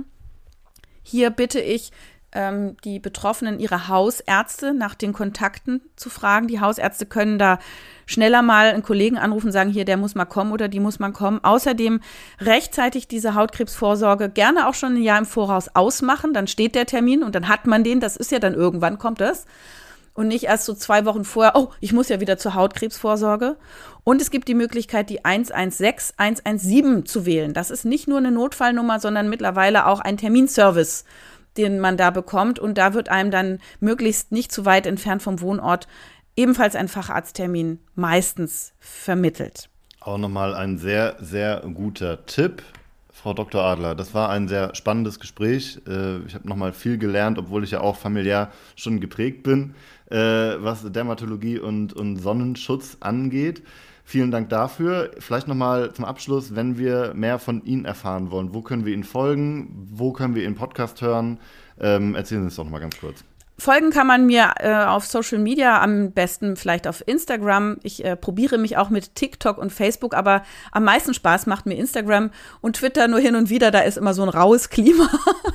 Hier 1.03 1.29
bitte 1.29 1.59
ich 1.59 1.91
ähm, 2.33 2.77
die 2.83 2.99
Betroffenen 2.99 3.59
ihre 3.59 3.87
Hausärzte 3.87 4.73
nach 4.73 4.95
den 4.95 5.13
Kontakten 5.13 5.81
zu 5.95 6.09
fragen. 6.09 6.47
Die 6.47 6.61
Hausärzte 6.61 7.05
können 7.05 7.37
da 7.37 7.59
schneller 8.05 8.41
mal 8.41 8.67
einen 8.67 8.83
Kollegen 8.83 9.17
anrufen, 9.17 9.51
sagen, 9.51 9.69
hier, 9.69 9.85
der 9.85 9.97
muss 9.97 10.15
mal 10.15 10.25
kommen 10.25 10.51
oder 10.51 10.67
die 10.67 10.79
muss 10.79 10.99
mal 10.99 11.11
kommen. 11.11 11.43
Außerdem 11.43 11.99
rechtzeitig 12.39 13.07
diese 13.07 13.35
Hautkrebsvorsorge 13.35 14.29
gerne 14.29 14.67
auch 14.67 14.75
schon 14.75 14.95
ein 14.95 15.03
Jahr 15.03 15.19
im 15.19 15.25
Voraus 15.25 15.69
ausmachen. 15.73 16.33
Dann 16.33 16.47
steht 16.47 16.75
der 16.75 16.85
Termin 16.85 17.23
und 17.23 17.35
dann 17.35 17.47
hat 17.47 17.67
man 17.67 17.83
den. 17.83 17.99
Das 17.99 18.15
ist 18.15 18.31
ja 18.31 18.39
dann 18.39 18.53
irgendwann 18.53 18.97
kommt 18.97 19.21
das. 19.21 19.45
Und 20.13 20.27
nicht 20.27 20.43
erst 20.43 20.65
so 20.65 20.73
zwei 20.73 21.05
Wochen 21.05 21.23
vorher, 21.23 21.55
oh, 21.55 21.69
ich 21.79 21.93
muss 21.93 22.09
ja 22.09 22.19
wieder 22.19 22.37
zur 22.37 22.53
Hautkrebsvorsorge. 22.53 23.57
Und 24.03 24.21
es 24.21 24.29
gibt 24.29 24.47
die 24.47 24.55
Möglichkeit, 24.55 25.09
die 25.09 25.23
116 25.23 26.17
117 26.17 27.05
zu 27.05 27.25
wählen. 27.25 27.53
Das 27.53 27.71
ist 27.71 27.85
nicht 27.85 28.07
nur 28.07 28.17
eine 28.17 28.31
Notfallnummer, 28.31 28.99
sondern 28.99 29.29
mittlerweile 29.29 29.87
auch 29.87 29.99
ein 29.99 30.17
Terminservice 30.17 31.05
den 31.57 31.79
man 31.79 31.97
da 31.97 32.11
bekommt. 32.11 32.59
Und 32.59 32.77
da 32.77 32.93
wird 32.93 33.09
einem 33.09 33.31
dann 33.31 33.59
möglichst 33.79 34.31
nicht 34.31 34.51
zu 34.51 34.65
weit 34.65 34.85
entfernt 34.85 35.21
vom 35.21 35.41
Wohnort 35.41 35.87
ebenfalls 36.35 36.75
ein 36.75 36.87
Facharzttermin 36.87 37.79
meistens 37.95 38.73
vermittelt. 38.79 39.69
Auch 39.99 40.17
nochmal 40.17 40.55
ein 40.55 40.77
sehr, 40.77 41.17
sehr 41.19 41.61
guter 41.73 42.25
Tipp. 42.25 42.63
Frau 43.11 43.33
Dr. 43.33 43.61
Adler, 43.61 43.93
das 43.93 44.15
war 44.15 44.29
ein 44.29 44.47
sehr 44.47 44.73
spannendes 44.73 45.19
Gespräch. 45.19 45.79
Äh, 45.87 46.19
ich 46.25 46.33
habe 46.33 46.47
nochmal 46.47 46.73
viel 46.73 46.97
gelernt, 46.97 47.37
obwohl 47.37 47.63
ich 47.63 47.71
ja 47.71 47.81
auch 47.81 47.97
familiär 47.97 48.51
schon 48.75 48.99
geprägt 48.99 49.43
bin, 49.43 49.75
äh, 50.11 50.63
was 50.63 50.91
Dermatologie 50.91 51.59
und, 51.59 51.93
und 51.93 52.17
Sonnenschutz 52.17 52.97
angeht. 52.99 53.63
Vielen 54.03 54.31
Dank 54.31 54.49
dafür. 54.49 55.11
Vielleicht 55.19 55.47
nochmal 55.47 55.93
zum 55.93 56.05
Abschluss, 56.05 56.55
wenn 56.55 56.77
wir 56.77 57.13
mehr 57.13 57.39
von 57.39 57.63
Ihnen 57.63 57.85
erfahren 57.85 58.31
wollen, 58.31 58.53
wo 58.53 58.61
können 58.61 58.85
wir 58.85 58.93
Ihnen 58.93 59.03
folgen? 59.03 59.87
Wo 59.89 60.11
können 60.11 60.35
wir 60.35 60.43
Ihren 60.43 60.55
Podcast 60.55 61.01
hören? 61.01 61.39
Ähm, 61.79 62.15
erzählen 62.15 62.41
Sie 62.41 62.47
es 62.47 62.55
doch 62.55 62.65
nochmal 62.65 62.81
ganz 62.81 62.99
kurz. 62.99 63.23
Folgen 63.61 63.91
kann 63.91 64.07
man 64.07 64.25
mir 64.25 64.55
äh, 64.57 64.73
auf 64.73 65.05
Social 65.05 65.37
Media, 65.37 65.83
am 65.83 66.13
besten 66.13 66.55
vielleicht 66.55 66.87
auf 66.87 67.07
Instagram. 67.07 67.77
Ich 67.83 68.03
äh, 68.03 68.15
probiere 68.15 68.57
mich 68.57 68.75
auch 68.75 68.89
mit 68.89 69.13
TikTok 69.13 69.59
und 69.59 69.71
Facebook, 69.71 70.15
aber 70.15 70.41
am 70.71 70.83
meisten 70.83 71.13
Spaß 71.13 71.45
macht 71.45 71.67
mir 71.67 71.75
Instagram 71.75 72.31
und 72.61 72.77
Twitter 72.77 73.07
nur 73.07 73.19
hin 73.19 73.35
und 73.35 73.51
wieder. 73.51 73.69
Da 73.69 73.81
ist 73.81 73.99
immer 73.99 74.15
so 74.15 74.23
ein 74.23 74.29
raues 74.29 74.71
Klima. 74.71 75.07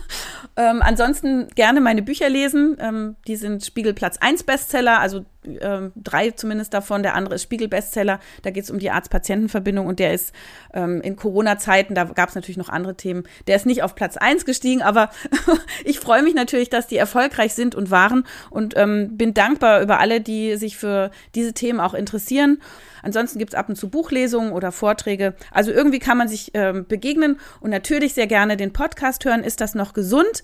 ähm, 0.57 0.82
ansonsten 0.82 1.48
gerne 1.57 1.80
meine 1.80 2.00
Bücher 2.00 2.28
lesen. 2.28 2.76
Ähm, 2.78 3.16
die 3.26 3.34
sind 3.34 3.64
Spiegelplatz 3.64 4.18
1 4.18 4.44
Bestseller, 4.44 5.00
also 5.00 5.24
äh, 5.47 5.90
drei 5.97 6.30
zumindest 6.30 6.74
davon. 6.74 7.03
Der 7.03 7.14
andere 7.14 7.36
ist 7.36 7.42
Spiegel-Bestseller. 7.42 8.20
Da 8.42 8.51
geht 8.51 8.64
es 8.64 8.70
um 8.70 8.78
die 8.78 8.90
Arzt-Patienten-Verbindung 8.90 9.86
und 9.86 9.99
der 9.99 10.12
ist 10.12 10.34
ähm, 10.74 11.01
in 11.01 11.16
Corona-Zeiten, 11.16 11.94
da 11.94 12.05
gab 12.05 12.28
es 12.28 12.34
natürlich 12.34 12.57
noch 12.57 12.68
andere 12.68 12.97
Themen. 12.97 13.24
Der 13.47 13.57
ist 13.57 13.66
nicht 13.66 13.82
auf 13.82 13.94
Platz 13.94 14.16
1 14.16 14.44
gestiegen, 14.44 14.82
aber 14.82 15.11
ich 15.84 16.01
freue 16.01 16.22
mich 16.22 16.34
natürlich, 16.34 16.70
dass 16.70 16.86
die 16.86 16.97
erfolgreich 16.97 17.55
sind 17.55 17.74
und 17.74 17.90
waren 17.90 18.24
und 18.51 18.76
ähm, 18.76 19.16
bin 19.16 19.34
dankbar 19.34 19.80
über 19.80 20.01
alle, 20.01 20.20
die 20.20 20.57
sich 20.57 20.76
für 20.76 21.11
diese 21.34 21.53
Themen 21.53 21.80
auch 21.80 21.94
interessieren. 21.94 22.61
Ansonsten 23.03 23.38
gibt 23.38 23.53
es 23.53 23.59
ab 23.59 23.68
und 23.68 23.76
zu 23.76 23.88
Buchlesungen 23.88 24.53
oder 24.53 24.72
Vorträge. 24.72 25.34
Also 25.53 25.70
irgendwie 25.70 26.01
kann 26.01 26.18
man 26.18 26.28
sich 26.28 26.51
ähm, 26.55 26.86
begegnen 26.86 27.38
und 27.61 27.70
natürlich 27.70 28.14
sehr 28.14 28.26
gerne 28.26 28.57
den 28.57 28.72
Podcast 28.72 29.24
hören. 29.24 29.44
Ist 29.44 29.61
das 29.61 29.74
noch 29.74 29.92
gesund? 29.92 30.42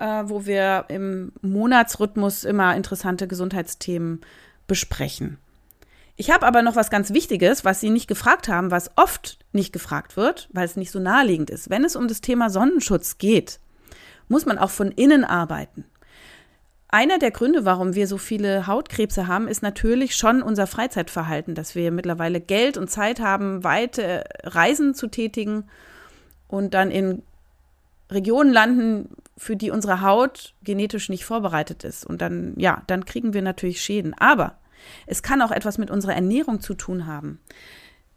Äh, 0.00 0.24
wo 0.26 0.46
wir 0.46 0.86
im 0.88 1.32
Monatsrhythmus 1.42 2.44
immer 2.44 2.74
interessante 2.74 3.28
Gesundheitsthemen 3.28 4.22
besprechen. 4.66 5.38
Ich 6.16 6.30
habe 6.30 6.46
aber 6.46 6.62
noch 6.62 6.76
was 6.76 6.90
ganz 6.90 7.12
Wichtiges, 7.12 7.64
was 7.64 7.80
Sie 7.80 7.90
nicht 7.90 8.08
gefragt 8.08 8.48
haben, 8.48 8.70
was 8.70 8.90
oft 8.96 9.38
nicht 9.52 9.72
gefragt 9.72 10.16
wird, 10.16 10.48
weil 10.52 10.64
es 10.64 10.76
nicht 10.76 10.90
so 10.90 10.98
naheliegend 10.98 11.50
ist. 11.50 11.70
Wenn 11.70 11.84
es 11.84 11.96
um 11.96 12.08
das 12.08 12.20
Thema 12.20 12.50
Sonnenschutz 12.50 13.18
geht, 13.18 13.60
muss 14.28 14.46
man 14.46 14.58
auch 14.58 14.70
von 14.70 14.90
innen 14.90 15.24
arbeiten. 15.24 15.84
einer 16.88 17.18
der 17.18 17.30
Gründe, 17.30 17.64
warum 17.64 17.94
wir 17.94 18.06
so 18.06 18.18
viele 18.18 18.66
Hautkrebse 18.66 19.28
haben, 19.28 19.48
ist 19.48 19.62
natürlich 19.62 20.16
schon 20.16 20.42
unser 20.42 20.66
Freizeitverhalten, 20.66 21.54
dass 21.54 21.74
wir 21.74 21.90
mittlerweile 21.92 22.40
Geld 22.40 22.76
und 22.76 22.90
Zeit 22.90 23.20
haben, 23.20 23.62
weite 23.64 24.24
Reisen 24.42 24.94
zu 24.94 25.06
tätigen 25.06 25.64
und 26.48 26.74
dann 26.74 26.90
in 26.90 27.22
Regionen 28.10 28.52
landen, 28.52 29.08
für 29.40 29.56
die 29.56 29.70
unsere 29.70 30.02
Haut 30.02 30.54
genetisch 30.62 31.08
nicht 31.08 31.24
vorbereitet 31.24 31.82
ist. 31.82 32.04
Und 32.04 32.20
dann, 32.20 32.52
ja, 32.58 32.82
dann 32.88 33.06
kriegen 33.06 33.32
wir 33.32 33.40
natürlich 33.40 33.80
Schäden. 33.80 34.12
Aber 34.12 34.58
es 35.06 35.22
kann 35.22 35.40
auch 35.40 35.50
etwas 35.50 35.78
mit 35.78 35.90
unserer 35.90 36.14
Ernährung 36.14 36.60
zu 36.60 36.74
tun 36.74 37.06
haben. 37.06 37.40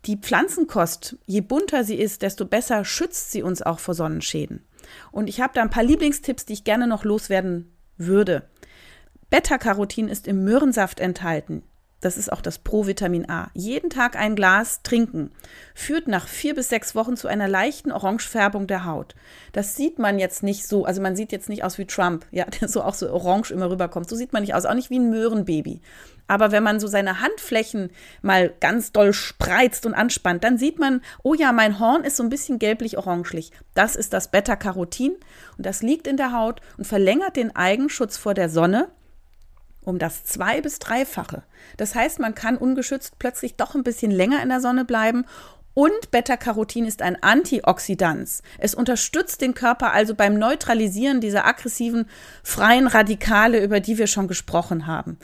Die 0.04 0.18
Pflanzenkost, 0.18 1.16
je 1.26 1.40
bunter 1.40 1.86
sie 1.86 1.96
ist, 1.96 2.24
desto 2.24 2.46
besser 2.46 2.84
schützt 2.84 3.32
sie 3.32 3.42
uns 3.42 3.62
auch 3.62 3.80
vor 3.80 3.94
Sonnenschäden. 3.94 4.66
Und 5.14 5.30
ich 5.30 5.40
habe 5.40 5.54
da 5.54 5.62
ein 5.62 5.70
paar 5.70 5.86
Lieblingstipps, 5.86 6.44
die 6.44 6.54
ich 6.54 6.66
gerne 6.66 6.88
noch 6.88 7.06
loswerden 7.06 7.72
würde. 7.96 8.50
Beta-Carotin 9.30 10.10
ist 10.10 10.28
im 10.28 10.44
Möhrensaft 10.44 11.00
enthalten. 11.00 11.64
Das 12.04 12.18
ist 12.18 12.34
auch 12.34 12.42
das 12.42 12.60
Provitamin 12.60 13.30
A. 13.30 13.50
Jeden 13.54 13.90
Tag 13.90 14.18
ein 14.18 14.36
Glas 14.36 14.82
trinken 14.84 15.32
führt 15.74 16.10
nach 16.10 16.28
vier 16.28 16.54
bis 16.54 16.68
sechs 16.68 16.96
Wochen 16.96 17.16
zu 17.16 17.30
einer 17.30 17.48
leichten 17.48 17.94
Orangefärbung 17.94 18.68
der 18.68 18.84
Haut. 18.84 19.16
Das 19.54 19.78
sieht 19.78 20.00
man 20.00 20.20
jetzt 20.20 20.44
nicht 20.44 20.68
so, 20.68 20.84
also 20.84 21.02
man 21.02 21.16
sieht 21.16 21.32
jetzt 21.32 21.48
nicht 21.48 21.64
aus 21.64 21.78
wie 21.78 21.86
Trump, 21.86 22.26
ja, 22.32 22.44
der 22.44 22.68
so 22.68 22.84
auch 22.84 22.94
so 22.94 23.10
orange 23.10 23.52
immer 23.52 23.70
rüberkommt. 23.70 24.10
So 24.10 24.18
sieht 24.18 24.34
man 24.34 24.42
nicht 24.44 24.54
aus, 24.54 24.66
auch 24.66 24.74
nicht 24.74 24.90
wie 24.90 25.00
ein 25.00 25.12
Möhrenbaby. 25.12 25.80
Aber 26.28 26.52
wenn 26.52 26.64
man 26.64 26.82
so 26.82 26.88
seine 26.88 27.22
Handflächen 27.22 27.90
mal 28.22 28.54
ganz 28.60 28.92
doll 28.92 29.14
spreizt 29.14 29.86
und 29.86 29.94
anspannt, 29.94 30.44
dann 30.44 30.58
sieht 30.58 30.80
man, 30.80 31.02
oh 31.24 31.34
ja, 31.34 31.54
mein 31.54 31.80
Horn 31.80 32.04
ist 32.04 32.18
so 32.18 32.24
ein 32.24 32.30
bisschen 32.30 32.60
gelblich-orangelich. 32.60 33.52
Das 33.76 33.96
ist 33.96 34.12
das 34.12 34.30
Beta-Carotin 34.30 35.16
und 35.58 35.66
das 35.66 35.82
liegt 35.82 36.08
in 36.08 36.18
der 36.18 36.34
Haut 36.34 36.60
und 36.78 36.86
verlängert 36.86 37.38
den 37.38 37.56
Eigenschutz 37.56 38.18
vor 38.18 38.34
der 38.34 38.50
Sonne 38.50 38.90
um 39.86 40.00
das 40.00 40.24
zwei- 40.24 40.62
bis 40.62 40.80
dreifache. 40.80 41.44
Das 41.78 41.96
heißt, 41.96 42.20
man 42.20 42.36
kann 42.36 42.58
ungeschützt 42.58 43.20
plötzlich 43.20 43.56
doch 43.56 43.76
ein 43.76 43.84
bisschen 43.84 44.12
länger 44.12 44.42
in 44.42 44.50
der 44.50 44.62
Sonne 44.62 44.86
bleiben. 44.86 45.26
Und 45.74 46.12
Beta-Carotin 46.12 46.86
ist 46.86 47.02
ein 47.02 47.22
Antioxidant. 47.22 48.30
Es 48.60 48.76
unterstützt 48.76 49.42
den 49.42 49.56
Körper 49.56 49.92
also 49.92 50.14
beim 50.14 50.38
Neutralisieren 50.38 51.20
dieser 51.20 51.46
aggressiven 51.48 52.08
freien 52.44 52.86
Radikale, 52.86 53.64
über 53.64 53.80
die 53.80 53.98
wir 53.98 54.08
schon 54.08 54.28
gesprochen 54.28 54.86
haben. 54.86 55.18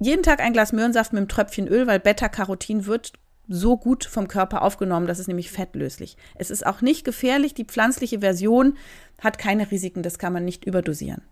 Jeden 0.00 0.22
Tag 0.22 0.40
ein 0.40 0.52
Glas 0.52 0.72
Möhrensaft 0.72 1.12
mit 1.12 1.18
einem 1.18 1.28
Tröpfchen 1.28 1.68
Öl, 1.68 1.86
weil 1.86 2.00
Beta-Carotin 2.00 2.86
wird 2.86 3.12
so 3.48 3.76
gut 3.76 4.04
vom 4.04 4.28
Körper 4.28 4.62
aufgenommen, 4.62 5.06
das 5.06 5.18
ist 5.18 5.26
nämlich 5.26 5.50
fettlöslich. 5.50 6.16
Es 6.34 6.50
ist 6.50 6.66
auch 6.66 6.82
nicht 6.82 7.04
gefährlich, 7.04 7.54
die 7.54 7.64
pflanzliche 7.64 8.20
Version 8.20 8.76
hat 9.20 9.38
keine 9.38 9.70
Risiken, 9.70 10.02
das 10.02 10.18
kann 10.18 10.32
man 10.32 10.44
nicht 10.44 10.64
überdosieren. 10.66 11.22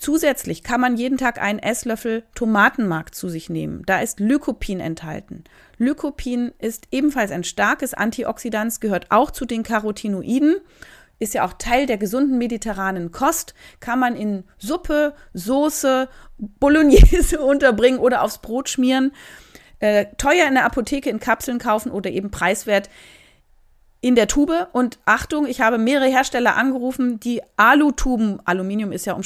Zusätzlich 0.00 0.62
kann 0.62 0.80
man 0.80 0.96
jeden 0.96 1.18
Tag 1.18 1.38
einen 1.42 1.58
Esslöffel 1.58 2.22
Tomatenmark 2.34 3.14
zu 3.14 3.28
sich 3.28 3.50
nehmen. 3.50 3.82
Da 3.84 4.00
ist 4.00 4.18
Lycopin 4.18 4.80
enthalten. 4.80 5.44
Lycopin 5.76 6.52
ist 6.58 6.88
ebenfalls 6.90 7.30
ein 7.30 7.44
starkes 7.44 7.92
Antioxidant, 7.92 8.80
gehört 8.80 9.10
auch 9.10 9.30
zu 9.30 9.44
den 9.44 9.62
Carotinoiden, 9.62 10.56
ist 11.18 11.34
ja 11.34 11.44
auch 11.44 11.52
Teil 11.52 11.84
der 11.84 11.98
gesunden 11.98 12.38
mediterranen 12.38 13.12
Kost, 13.12 13.54
kann 13.80 13.98
man 13.98 14.16
in 14.16 14.44
Suppe, 14.56 15.12
Soße, 15.34 16.08
Bolognese 16.38 17.38
unterbringen 17.44 17.98
oder 17.98 18.22
aufs 18.22 18.38
Brot 18.38 18.70
schmieren. 18.70 19.12
Äh, 19.80 20.06
teuer 20.16 20.48
in 20.48 20.54
der 20.54 20.64
Apotheke 20.64 21.10
in 21.10 21.20
Kapseln 21.20 21.58
kaufen 21.58 21.92
oder 21.92 22.10
eben 22.10 22.30
preiswert 22.30 22.88
in 24.00 24.14
der 24.14 24.28
Tube. 24.28 24.68
Und 24.72 24.98
Achtung, 25.04 25.46
ich 25.46 25.60
habe 25.60 25.78
mehrere 25.78 26.08
Hersteller 26.08 26.56
angerufen, 26.56 27.20
die 27.20 27.42
Alutuben, 27.56 28.40
Aluminium 28.44 28.92
ist 28.92 29.06
ja 29.06 29.18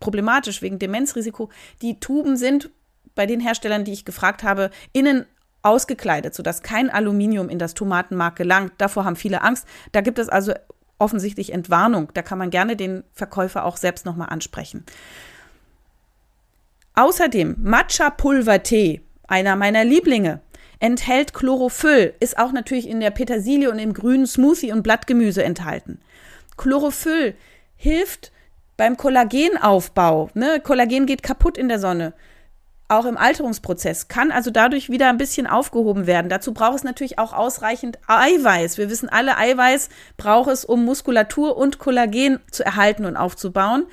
problematisch 0.00 0.62
wegen 0.62 0.78
Demenzrisiko, 0.78 1.50
die 1.82 1.98
Tuben 2.00 2.36
sind 2.36 2.70
bei 3.14 3.26
den 3.26 3.40
Herstellern, 3.40 3.84
die 3.84 3.92
ich 3.92 4.04
gefragt 4.04 4.42
habe, 4.42 4.70
innen 4.92 5.26
ausgekleidet, 5.62 6.34
sodass 6.34 6.62
kein 6.62 6.88
Aluminium 6.88 7.48
in 7.48 7.58
das 7.58 7.74
Tomatenmark 7.74 8.36
gelangt. 8.36 8.72
Davor 8.78 9.04
haben 9.04 9.16
viele 9.16 9.42
Angst. 9.42 9.66
Da 9.92 10.00
gibt 10.00 10.18
es 10.18 10.28
also 10.28 10.52
offensichtlich 10.98 11.52
Entwarnung. 11.52 12.10
Da 12.14 12.22
kann 12.22 12.38
man 12.38 12.50
gerne 12.50 12.76
den 12.76 13.04
Verkäufer 13.12 13.64
auch 13.64 13.76
selbst 13.76 14.06
nochmal 14.06 14.28
ansprechen. 14.30 14.84
Außerdem 16.94 17.56
Matcha-Pulver-Tee, 17.62 19.02
einer 19.26 19.56
meiner 19.56 19.84
Lieblinge 19.84 20.40
enthält 20.80 21.34
Chlorophyll, 21.34 22.14
ist 22.20 22.38
auch 22.38 22.52
natürlich 22.52 22.88
in 22.88 23.00
der 23.00 23.10
Petersilie 23.10 23.70
und 23.70 23.78
im 23.78 23.92
grünen 23.92 24.26
Smoothie 24.26 24.72
und 24.72 24.82
Blattgemüse 24.82 25.42
enthalten. 25.42 26.00
Chlorophyll 26.56 27.34
hilft 27.76 28.32
beim 28.76 28.96
Kollagenaufbau. 28.96 30.30
Ne? 30.34 30.60
Kollagen 30.60 31.06
geht 31.06 31.22
kaputt 31.22 31.58
in 31.58 31.68
der 31.68 31.78
Sonne. 31.78 32.14
Auch 32.90 33.04
im 33.04 33.18
Alterungsprozess 33.18 34.08
kann 34.08 34.30
also 34.30 34.50
dadurch 34.50 34.88
wieder 34.88 35.10
ein 35.10 35.18
bisschen 35.18 35.46
aufgehoben 35.46 36.06
werden. 36.06 36.30
Dazu 36.30 36.54
braucht 36.54 36.76
es 36.76 36.84
natürlich 36.84 37.18
auch 37.18 37.34
ausreichend 37.34 37.98
Eiweiß. 38.06 38.78
Wir 38.78 38.88
wissen 38.88 39.10
alle, 39.10 39.36
Eiweiß 39.36 39.90
braucht 40.16 40.50
es, 40.50 40.64
um 40.64 40.86
Muskulatur 40.86 41.58
und 41.58 41.78
Kollagen 41.78 42.40
zu 42.50 42.64
erhalten 42.64 43.04
und 43.04 43.16
aufzubauen. 43.16 43.84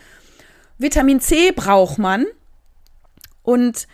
Vitamin 0.78 1.20
C 1.20 1.52
braucht 1.52 1.98
man. 1.98 2.26
Und 3.44 3.88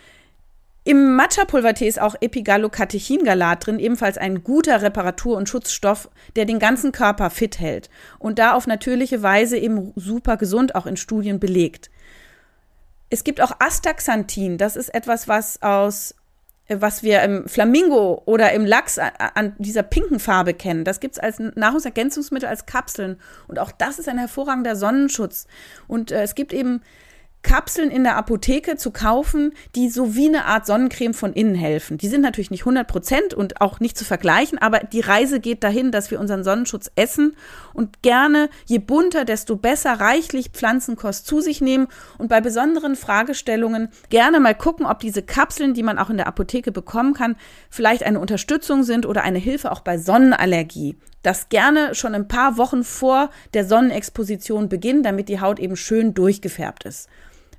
im 0.84 1.14
Matcha-Pulvertee 1.14 1.86
ist 1.86 2.00
auch 2.00 2.16
Epigallocatechingalat 2.20 3.66
drin, 3.66 3.78
ebenfalls 3.78 4.18
ein 4.18 4.42
guter 4.42 4.82
Reparatur- 4.82 5.36
und 5.36 5.48
Schutzstoff, 5.48 6.10
der 6.34 6.44
den 6.44 6.58
ganzen 6.58 6.90
Körper 6.90 7.30
fit 7.30 7.60
hält 7.60 7.88
und 8.18 8.38
da 8.38 8.54
auf 8.54 8.66
natürliche 8.66 9.22
Weise 9.22 9.56
eben 9.58 9.92
super 9.94 10.36
gesund, 10.36 10.74
auch 10.74 10.86
in 10.86 10.96
Studien 10.96 11.38
belegt. 11.38 11.90
Es 13.10 13.22
gibt 13.22 13.40
auch 13.40 13.52
Astaxanthin, 13.60 14.58
das 14.58 14.74
ist 14.74 14.92
etwas, 14.92 15.28
was 15.28 15.62
aus 15.62 16.14
was 16.68 17.02
wir 17.02 17.22
im 17.22 17.48
Flamingo 17.48 18.22
oder 18.24 18.52
im 18.52 18.64
Lachs 18.64 18.98
an 18.98 19.54
dieser 19.58 19.82
pinken 19.82 20.20
Farbe 20.20 20.54
kennen. 20.54 20.84
Das 20.84 21.00
gibt 21.00 21.16
es 21.16 21.18
als 21.18 21.38
Nahrungsergänzungsmittel, 21.38 22.48
als 22.48 22.66
Kapseln. 22.66 23.20
Und 23.48 23.58
auch 23.58 23.72
das 23.72 23.98
ist 23.98 24.08
ein 24.08 24.16
hervorragender 24.16 24.76
Sonnenschutz. 24.76 25.46
Und 25.88 26.12
äh, 26.12 26.22
es 26.22 26.34
gibt 26.34 26.52
eben 26.52 26.80
Kapseln 27.42 27.90
in 27.90 28.04
der 28.04 28.16
Apotheke 28.16 28.76
zu 28.76 28.90
kaufen, 28.90 29.52
die 29.74 29.88
so 29.88 30.14
wie 30.14 30.28
eine 30.28 30.44
Art 30.44 30.66
Sonnencreme 30.66 31.14
von 31.14 31.32
innen 31.32 31.54
helfen. 31.54 31.98
Die 31.98 32.08
sind 32.08 32.20
natürlich 32.20 32.50
nicht 32.50 32.62
100 32.62 32.86
Prozent 32.86 33.34
und 33.34 33.60
auch 33.60 33.80
nicht 33.80 33.98
zu 33.98 34.04
vergleichen, 34.04 34.58
aber 34.58 34.80
die 34.80 35.00
Reise 35.00 35.40
geht 35.40 35.62
dahin, 35.64 35.90
dass 35.90 36.10
wir 36.10 36.20
unseren 36.20 36.44
Sonnenschutz 36.44 36.90
essen 36.96 37.36
und 37.74 38.02
gerne, 38.02 38.48
je 38.66 38.78
bunter, 38.78 39.24
desto 39.24 39.56
besser, 39.56 39.94
reichlich 39.94 40.50
Pflanzenkost 40.50 41.26
zu 41.26 41.40
sich 41.40 41.60
nehmen 41.60 41.88
und 42.18 42.28
bei 42.28 42.40
besonderen 42.40 42.96
Fragestellungen 42.96 43.88
gerne 44.08 44.40
mal 44.40 44.54
gucken, 44.54 44.86
ob 44.86 45.00
diese 45.00 45.22
Kapseln, 45.22 45.74
die 45.74 45.82
man 45.82 45.98
auch 45.98 46.10
in 46.10 46.16
der 46.16 46.28
Apotheke 46.28 46.72
bekommen 46.72 47.14
kann, 47.14 47.36
vielleicht 47.70 48.04
eine 48.04 48.20
Unterstützung 48.20 48.82
sind 48.82 49.04
oder 49.06 49.24
eine 49.24 49.38
Hilfe 49.38 49.72
auch 49.72 49.80
bei 49.80 49.98
Sonnenallergie 49.98 50.96
das 51.22 51.48
gerne 51.48 51.94
schon 51.94 52.14
ein 52.14 52.28
paar 52.28 52.56
Wochen 52.56 52.82
vor 52.82 53.30
der 53.54 53.64
Sonnenexposition 53.64 54.68
beginnen, 54.68 55.02
damit 55.02 55.28
die 55.28 55.40
Haut 55.40 55.60
eben 55.60 55.76
schön 55.76 56.14
durchgefärbt 56.14 56.84
ist. 56.84 57.08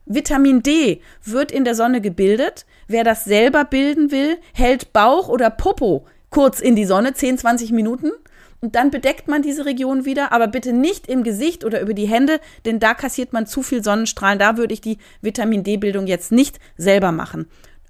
Vitamin 0.06 0.64
D 0.64 1.02
wird 1.24 1.52
in 1.52 1.64
der 1.64 1.76
Sonne 1.76 2.02
gebildet. 2.02 2.66
Wer 2.88 3.04
das 3.04 3.24
selber 3.24 3.66
bilden 3.66 4.12
will, 4.12 4.38
hält 4.54 4.94
Bauch 4.94 5.30
oder 5.30 5.50
Popo 5.50 6.06
kurz 6.34 6.60
in 6.60 6.76
die 6.76 6.86
Sonne, 6.86 7.14
10, 7.14 7.38
20 7.38 7.72
Minuten. 7.72 8.12
Und 8.60 8.76
dann 8.76 8.92
bedeckt 8.92 9.28
man 9.28 9.42
diese 9.42 9.66
Region 9.66 10.06
wieder, 10.06 10.32
aber 10.32 10.48
bitte 10.48 10.74
nicht 10.74 11.08
im 11.08 11.24
Gesicht 11.24 11.64
oder 11.64 11.82
über 11.82 11.94
die 11.94 12.08
Hände, 12.08 12.40
denn 12.66 12.80
da 12.80 12.94
kassiert 12.94 13.34
man 13.34 13.46
zu 13.46 13.62
viel 13.62 13.84
Sonnenstrahlen. 13.84 14.40
Da 14.40 14.58
würde 14.58 14.74
ich 14.74 14.82
die 14.82 14.98
Vitamin 15.22 15.64
D-Bildung 15.64 16.08
jetzt 16.08 16.32
nicht 16.32 16.60
selber 16.78 17.12
machen. 17.12 17.48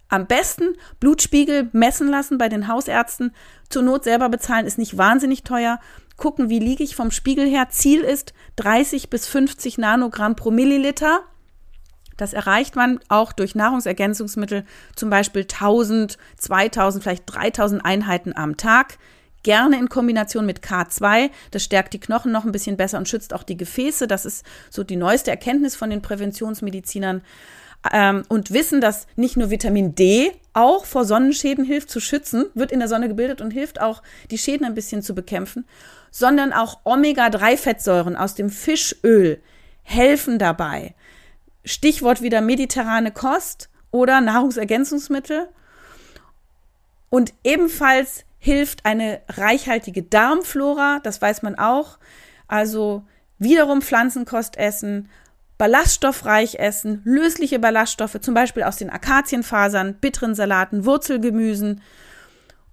Am 0.09 0.27
besten 0.27 0.75
Blutspiegel 0.99 1.69
messen 1.71 2.07
lassen 2.07 2.37
bei 2.37 2.49
den 2.49 2.67
Hausärzten. 2.67 3.33
Zur 3.69 3.83
Not 3.83 4.03
selber 4.03 4.29
bezahlen 4.29 4.65
ist 4.65 4.77
nicht 4.77 4.97
wahnsinnig 4.97 5.43
teuer. 5.43 5.79
Gucken, 6.17 6.49
wie 6.49 6.59
liege 6.59 6.83
ich 6.83 6.95
vom 6.95 7.11
Spiegel 7.11 7.47
her. 7.47 7.67
Ziel 7.69 8.01
ist 8.01 8.33
30 8.57 9.09
bis 9.09 9.27
50 9.27 9.77
Nanogramm 9.77 10.35
pro 10.35 10.51
Milliliter. 10.51 11.21
Das 12.17 12.33
erreicht 12.33 12.75
man 12.75 12.99
auch 13.09 13.33
durch 13.33 13.55
Nahrungsergänzungsmittel, 13.55 14.65
zum 14.95 15.09
Beispiel 15.09 15.43
1000, 15.43 16.17
2000, 16.37 17.03
vielleicht 17.03 17.23
3000 17.25 17.85
Einheiten 17.85 18.35
am 18.35 18.57
Tag. 18.57 18.97
Gerne 19.43 19.77
in 19.77 19.89
Kombination 19.89 20.45
mit 20.45 20.61
K2. 20.61 21.29
Das 21.51 21.63
stärkt 21.63 21.93
die 21.93 21.99
Knochen 21.99 22.31
noch 22.31 22.45
ein 22.45 22.53
bisschen 22.53 22.77
besser 22.77 22.97
und 22.97 23.09
schützt 23.09 23.33
auch 23.33 23.43
die 23.43 23.57
Gefäße. 23.57 24.07
Das 24.07 24.25
ist 24.25 24.45
so 24.69 24.83
die 24.83 24.95
neueste 24.95 25.31
Erkenntnis 25.31 25.75
von 25.75 25.89
den 25.89 26.01
Präventionsmedizinern. 26.01 27.21
Ähm, 27.91 28.23
und 28.29 28.51
wissen, 28.51 28.79
dass 28.79 29.07
nicht 29.17 29.35
nur 29.35 29.49
Vitamin 29.49 29.95
D 29.95 30.31
auch 30.53 30.85
vor 30.85 31.03
Sonnenschäden 31.03 31.65
hilft 31.65 31.89
zu 31.89 31.99
schützen, 31.99 32.45
wird 32.53 32.71
in 32.71 32.79
der 32.79 32.87
Sonne 32.87 33.09
gebildet 33.09 33.41
und 33.41 33.51
hilft 33.51 33.81
auch, 33.81 34.01
die 34.31 34.37
Schäden 34.37 34.65
ein 34.65 34.75
bisschen 34.75 35.01
zu 35.01 35.13
bekämpfen, 35.13 35.65
sondern 36.09 36.53
auch 36.53 36.79
Omega-3-Fettsäuren 36.85 38.15
aus 38.15 38.35
dem 38.35 38.49
Fischöl 38.49 39.41
helfen 39.81 40.39
dabei. 40.39 40.95
Stichwort 41.65 42.21
wieder 42.21 42.41
mediterrane 42.41 43.11
Kost 43.11 43.69
oder 43.91 44.21
Nahrungsergänzungsmittel. 44.21 45.47
Und 47.09 47.33
ebenfalls 47.43 48.25
hilft 48.39 48.85
eine 48.85 49.21
reichhaltige 49.29 50.03
Darmflora, 50.03 50.99
das 51.03 51.21
weiß 51.21 51.43
man 51.43 51.55
auch. 51.55 51.99
Also 52.47 53.05
wiederum 53.39 53.81
Pflanzenkost 53.81 54.57
essen, 54.57 55.09
ballaststoffreich 55.57 56.55
essen, 56.55 57.01
lösliche 57.05 57.59
Ballaststoffe, 57.59 58.19
zum 58.19 58.33
Beispiel 58.33 58.63
aus 58.63 58.77
den 58.77 58.89
Akazienfasern, 58.89 59.95
bitteren 59.95 60.35
Salaten, 60.35 60.85
Wurzelgemüsen 60.85 61.81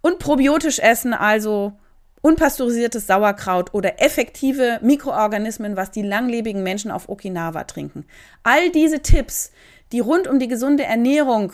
und 0.01 0.19
probiotisch 0.19 0.79
essen, 0.79 1.13
also 1.13 1.79
unpasteurisiertes 2.23 3.07
Sauerkraut 3.07 3.73
oder 3.75 4.03
effektive 4.03 4.79
Mikroorganismen, 4.83 5.77
was 5.77 5.91
die 5.91 6.03
langlebigen 6.03 6.63
Menschen 6.63 6.91
auf 6.91 7.09
Okinawa 7.09 7.65
trinken. 7.65 8.05
All 8.43 8.71
diese 8.71 9.01
Tipps, 9.01 9.53
die 9.93 10.01
rund 10.01 10.29
um 10.29 10.39
die 10.39 10.49
gesunde 10.49 10.85
Ernährung, 10.85 11.53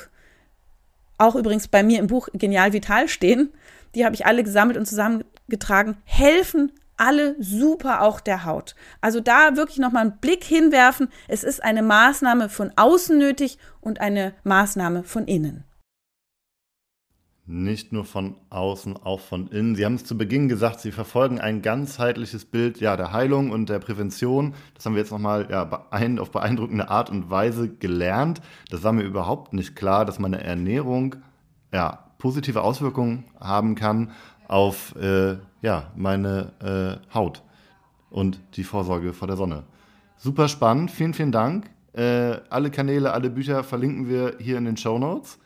auch 1.18 1.34
übrigens 1.34 1.68
bei 1.68 1.82
mir 1.82 1.98
im 1.98 2.08
Buch 2.08 2.28
Genial 2.32 2.72
Vital 2.72 3.08
stehen, 3.08 3.52
die 3.94 4.04
habe 4.04 4.14
ich 4.14 4.26
alle 4.26 4.42
gesammelt 4.42 4.76
und 4.76 4.86
zusammengetragen, 4.86 5.96
helfen 6.04 6.72
alle 6.96 7.36
super 7.38 8.02
auch 8.02 8.20
der 8.20 8.44
Haut. 8.44 8.74
Also 9.00 9.20
da 9.20 9.56
wirklich 9.56 9.78
nochmal 9.78 10.02
einen 10.02 10.18
Blick 10.18 10.44
hinwerfen. 10.44 11.08
Es 11.28 11.44
ist 11.44 11.62
eine 11.62 11.82
Maßnahme 11.82 12.48
von 12.48 12.72
außen 12.76 13.16
nötig 13.18 13.58
und 13.80 14.00
eine 14.00 14.34
Maßnahme 14.44 15.04
von 15.04 15.26
innen. 15.26 15.64
Nicht 17.48 17.92
nur 17.92 18.04
von 18.04 18.34
außen, 18.50 18.96
auch 18.96 19.20
von 19.20 19.46
innen. 19.46 19.76
Sie 19.76 19.84
haben 19.84 19.94
es 19.94 20.04
zu 20.04 20.18
Beginn 20.18 20.48
gesagt, 20.48 20.80
Sie 20.80 20.90
verfolgen 20.90 21.40
ein 21.40 21.62
ganzheitliches 21.62 22.44
Bild 22.44 22.80
ja, 22.80 22.96
der 22.96 23.12
Heilung 23.12 23.52
und 23.52 23.68
der 23.68 23.78
Prävention. 23.78 24.54
Das 24.74 24.84
haben 24.84 24.94
wir 24.94 25.02
jetzt 25.02 25.12
nochmal 25.12 25.46
ja, 25.48 25.62
auf 26.18 26.30
beeindruckende 26.32 26.90
Art 26.90 27.08
und 27.08 27.30
Weise 27.30 27.68
gelernt. 27.68 28.40
Das 28.70 28.82
war 28.82 28.92
mir 28.92 29.04
überhaupt 29.04 29.52
nicht 29.52 29.76
klar, 29.76 30.04
dass 30.04 30.18
meine 30.18 30.42
Ernährung 30.42 31.16
ja, 31.72 32.10
positive 32.18 32.62
Auswirkungen 32.62 33.24
haben 33.38 33.76
kann 33.76 34.10
auf 34.48 34.96
äh, 34.96 35.36
ja, 35.62 35.92
meine 35.94 37.00
äh, 37.08 37.14
Haut 37.14 37.42
und 38.10 38.40
die 38.54 38.64
Vorsorge 38.64 39.12
vor 39.12 39.28
der 39.28 39.36
Sonne. 39.36 39.62
Super 40.16 40.48
spannend, 40.48 40.90
vielen, 40.90 41.14
vielen 41.14 41.32
Dank. 41.32 41.70
Äh, 41.92 42.38
alle 42.50 42.70
Kanäle, 42.70 43.12
alle 43.12 43.30
Bücher 43.30 43.62
verlinken 43.62 44.08
wir 44.08 44.36
hier 44.40 44.58
in 44.58 44.64
den 44.64 44.76
Show 44.76 44.98
Notes. 44.98 45.38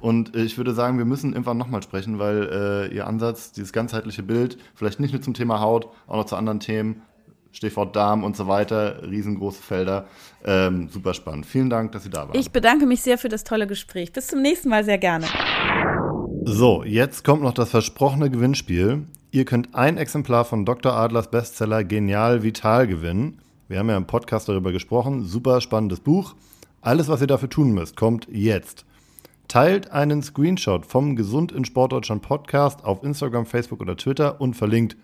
Und 0.00 0.34
äh, 0.34 0.42
ich 0.42 0.56
würde 0.56 0.72
sagen, 0.74 0.98
wir 0.98 1.04
müssen 1.04 1.32
irgendwann 1.32 1.58
nochmal 1.58 1.82
sprechen, 1.82 2.18
weil 2.18 2.88
äh, 2.90 2.94
Ihr 2.94 3.06
Ansatz, 3.06 3.52
dieses 3.52 3.72
ganzheitliche 3.72 4.22
Bild, 4.22 4.58
vielleicht 4.74 5.00
nicht 5.00 5.12
nur 5.12 5.22
zum 5.22 5.34
Thema 5.34 5.60
Haut, 5.60 5.88
auch 6.06 6.16
noch 6.16 6.24
zu 6.24 6.36
anderen 6.36 6.60
Themen, 6.60 7.02
Stichwort 7.52 7.94
Darm 7.94 8.24
und 8.24 8.36
so 8.36 8.48
weiter, 8.48 9.02
riesengroße 9.02 9.62
Felder. 9.62 10.06
Ähm, 10.44 10.88
super 10.88 11.14
spannend. 11.14 11.46
Vielen 11.46 11.70
Dank, 11.70 11.92
dass 11.92 12.02
Sie 12.04 12.10
da 12.10 12.28
waren. 12.28 12.36
Ich 12.38 12.50
bedanke 12.50 12.86
mich 12.86 13.02
sehr 13.02 13.18
für 13.18 13.28
das 13.28 13.44
tolle 13.44 13.66
Gespräch. 13.66 14.12
Bis 14.12 14.28
zum 14.28 14.40
nächsten 14.40 14.70
Mal 14.70 14.84
sehr 14.84 14.98
gerne. 14.98 15.26
So, 16.44 16.82
jetzt 16.82 17.24
kommt 17.24 17.42
noch 17.42 17.54
das 17.54 17.70
versprochene 17.70 18.30
Gewinnspiel. 18.30 19.04
Ihr 19.30 19.44
könnt 19.44 19.74
ein 19.74 19.98
Exemplar 19.98 20.44
von 20.44 20.64
Dr. 20.64 20.92
Adlers 20.92 21.30
Bestseller 21.30 21.84
Genial 21.84 22.42
Vital 22.42 22.86
gewinnen. 22.86 23.40
Wir 23.68 23.78
haben 23.78 23.88
ja 23.88 23.96
im 23.96 24.06
Podcast 24.06 24.48
darüber 24.48 24.72
gesprochen. 24.72 25.24
Super 25.24 25.60
spannendes 25.60 26.00
Buch. 26.00 26.34
Alles, 26.80 27.08
was 27.08 27.20
ihr 27.20 27.26
dafür 27.26 27.48
tun 27.48 27.72
müsst, 27.72 27.96
kommt 27.96 28.26
jetzt. 28.30 28.84
Teilt 29.52 29.90
einen 29.92 30.22
Screenshot 30.22 30.86
vom 30.86 31.14
Gesund 31.14 31.52
in 31.52 31.66
Sportdeutschland 31.66 32.22
Podcast 32.22 32.86
auf 32.86 33.02
Instagram, 33.02 33.44
Facebook 33.44 33.82
oder 33.82 33.98
Twitter 33.98 34.40
und 34.40 34.54
verlinkt 34.54 34.96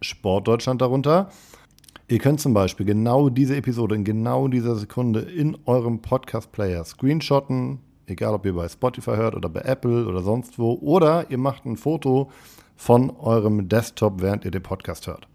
Sportdeutschland 0.00 0.80
darunter. 0.80 1.28
Ihr 2.08 2.18
könnt 2.18 2.40
zum 2.40 2.54
Beispiel 2.54 2.86
genau 2.86 3.28
diese 3.28 3.54
Episode 3.54 3.94
in 3.94 4.04
genau 4.04 4.48
dieser 4.48 4.76
Sekunde 4.76 5.20
in 5.20 5.58
eurem 5.66 6.00
Podcast-Player 6.00 6.82
screenshotten, 6.82 7.80
egal 8.06 8.32
ob 8.32 8.46
ihr 8.46 8.54
bei 8.54 8.66
Spotify 8.70 9.16
hört 9.16 9.34
oder 9.34 9.50
bei 9.50 9.60
Apple 9.60 10.06
oder 10.06 10.22
sonst 10.22 10.58
wo, 10.58 10.78
oder 10.80 11.30
ihr 11.30 11.36
macht 11.36 11.66
ein 11.66 11.76
Foto 11.76 12.30
von 12.76 13.10
eurem 13.10 13.68
Desktop, 13.68 14.22
während 14.22 14.46
ihr 14.46 14.50
den 14.50 14.62
Podcast 14.62 15.06
hört. 15.08 15.28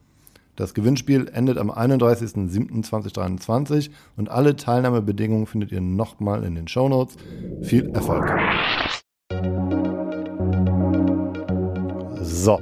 Das 0.59 0.73
Gewinnspiel 0.73 1.29
endet 1.33 1.57
am 1.57 1.71
31.07.2023 1.71 3.89
und 4.17 4.29
alle 4.29 4.57
Teilnahmebedingungen 4.57 5.45
findet 5.45 5.71
ihr 5.71 5.79
nochmal 5.79 6.43
in 6.43 6.55
den 6.55 6.67
Shownotes. 6.67 7.15
Viel 7.61 7.89
Erfolg! 7.91 8.29
So, 12.21 12.59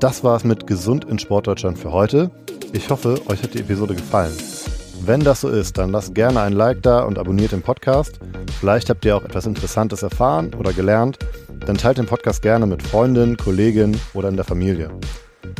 das 0.00 0.24
war 0.24 0.34
es 0.34 0.42
mit 0.42 0.66
Gesund 0.66 1.04
in 1.04 1.20
Sportdeutschland 1.20 1.78
für 1.78 1.92
heute. 1.92 2.32
Ich 2.72 2.90
hoffe, 2.90 3.20
euch 3.28 3.44
hat 3.44 3.54
die 3.54 3.60
Episode 3.60 3.94
gefallen. 3.94 4.34
Wenn 5.04 5.20
das 5.20 5.42
so 5.42 5.48
ist, 5.48 5.78
dann 5.78 5.92
lasst 5.92 6.16
gerne 6.16 6.40
ein 6.40 6.54
Like 6.54 6.82
da 6.82 7.04
und 7.04 7.20
abonniert 7.20 7.52
den 7.52 7.62
Podcast. 7.62 8.18
Vielleicht 8.58 8.90
habt 8.90 9.04
ihr 9.04 9.16
auch 9.16 9.22
etwas 9.22 9.46
Interessantes 9.46 10.02
erfahren 10.02 10.52
oder 10.58 10.72
gelernt. 10.72 11.20
Dann 11.66 11.76
teilt 11.76 11.98
den 11.98 12.06
Podcast 12.06 12.42
gerne 12.42 12.66
mit 12.66 12.82
Freundinnen, 12.82 13.36
Kollegen 13.36 13.96
oder 14.12 14.28
in 14.28 14.34
der 14.34 14.44
Familie. 14.44 14.90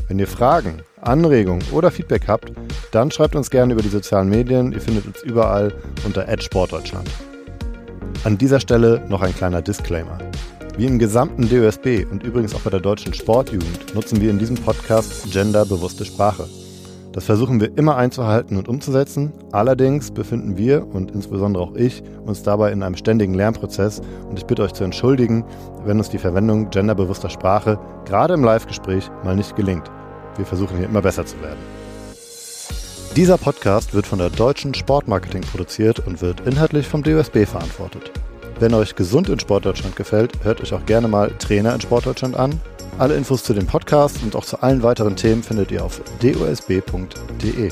Wenn 0.08 0.18
ihr 0.18 0.28
Fragen, 0.28 0.82
Anregungen 1.00 1.64
oder 1.72 1.90
Feedback 1.90 2.28
habt, 2.28 2.52
dann 2.90 3.10
schreibt 3.10 3.34
uns 3.34 3.50
gerne 3.50 3.72
über 3.72 3.82
die 3.82 3.88
sozialen 3.88 4.28
Medien. 4.28 4.72
Ihr 4.72 4.80
findet 4.80 5.06
uns 5.06 5.22
überall 5.22 5.72
unter 6.04 6.26
@sportdeutschland. 6.40 7.08
An 8.24 8.38
dieser 8.38 8.60
Stelle 8.60 9.02
noch 9.08 9.22
ein 9.22 9.34
kleiner 9.34 9.62
Disclaimer. 9.62 10.18
Wie 10.76 10.86
im 10.86 10.98
gesamten 10.98 11.48
DOSB 11.48 12.06
und 12.10 12.22
übrigens 12.22 12.54
auch 12.54 12.60
bei 12.60 12.70
der 12.70 12.80
deutschen 12.80 13.12
Sportjugend 13.12 13.94
nutzen 13.94 14.20
wir 14.20 14.30
in 14.30 14.38
diesem 14.38 14.56
Podcast 14.56 15.30
genderbewusste 15.32 16.04
Sprache. 16.04 16.48
Das 17.12 17.24
versuchen 17.24 17.60
wir 17.60 17.76
immer 17.76 17.96
einzuhalten 17.96 18.56
und 18.56 18.68
umzusetzen. 18.68 19.32
Allerdings 19.52 20.10
befinden 20.10 20.56
wir 20.56 20.86
und 20.94 21.10
insbesondere 21.10 21.62
auch 21.62 21.74
ich 21.74 22.02
uns 22.24 22.42
dabei 22.42 22.72
in 22.72 22.82
einem 22.82 22.96
ständigen 22.96 23.34
Lernprozess 23.34 24.00
und 24.28 24.38
ich 24.38 24.46
bitte 24.46 24.62
euch 24.62 24.72
zu 24.72 24.84
entschuldigen, 24.84 25.44
wenn 25.84 25.98
uns 25.98 26.08
die 26.08 26.18
Verwendung 26.18 26.70
genderbewusster 26.70 27.28
Sprache 27.28 27.78
gerade 28.06 28.32
im 28.32 28.44
Live-Gespräch 28.44 29.10
mal 29.24 29.36
nicht 29.36 29.56
gelingt. 29.56 29.90
Wir 30.36 30.46
versuchen 30.46 30.78
hier 30.78 30.86
immer 30.86 31.02
besser 31.02 31.26
zu 31.26 31.38
werden. 31.42 31.60
Dieser 33.14 33.36
Podcast 33.36 33.92
wird 33.92 34.06
von 34.06 34.18
der 34.18 34.30
Deutschen 34.30 34.72
Sportmarketing 34.72 35.42
produziert 35.42 36.06
und 36.06 36.22
wird 36.22 36.40
inhaltlich 36.46 36.88
vom 36.88 37.02
DOSB 37.02 37.44
verantwortet. 37.44 38.10
Wenn 38.58 38.72
euch 38.72 38.94
gesund 38.94 39.28
in 39.28 39.38
Sportdeutschland 39.38 39.96
gefällt, 39.96 40.32
hört 40.44 40.62
euch 40.62 40.72
auch 40.72 40.86
gerne 40.86 41.08
mal 41.08 41.30
Trainer 41.38 41.74
in 41.74 41.80
Sportdeutschland 41.82 42.36
an 42.36 42.58
alle 42.98 43.16
Infos 43.16 43.42
zu 43.42 43.54
dem 43.54 43.66
Podcast 43.66 44.22
und 44.22 44.36
auch 44.36 44.44
zu 44.44 44.62
allen 44.62 44.82
weiteren 44.82 45.16
Themen 45.16 45.42
findet 45.42 45.70
ihr 45.70 45.84
auf 45.84 46.00
dosb.de. 46.20 47.70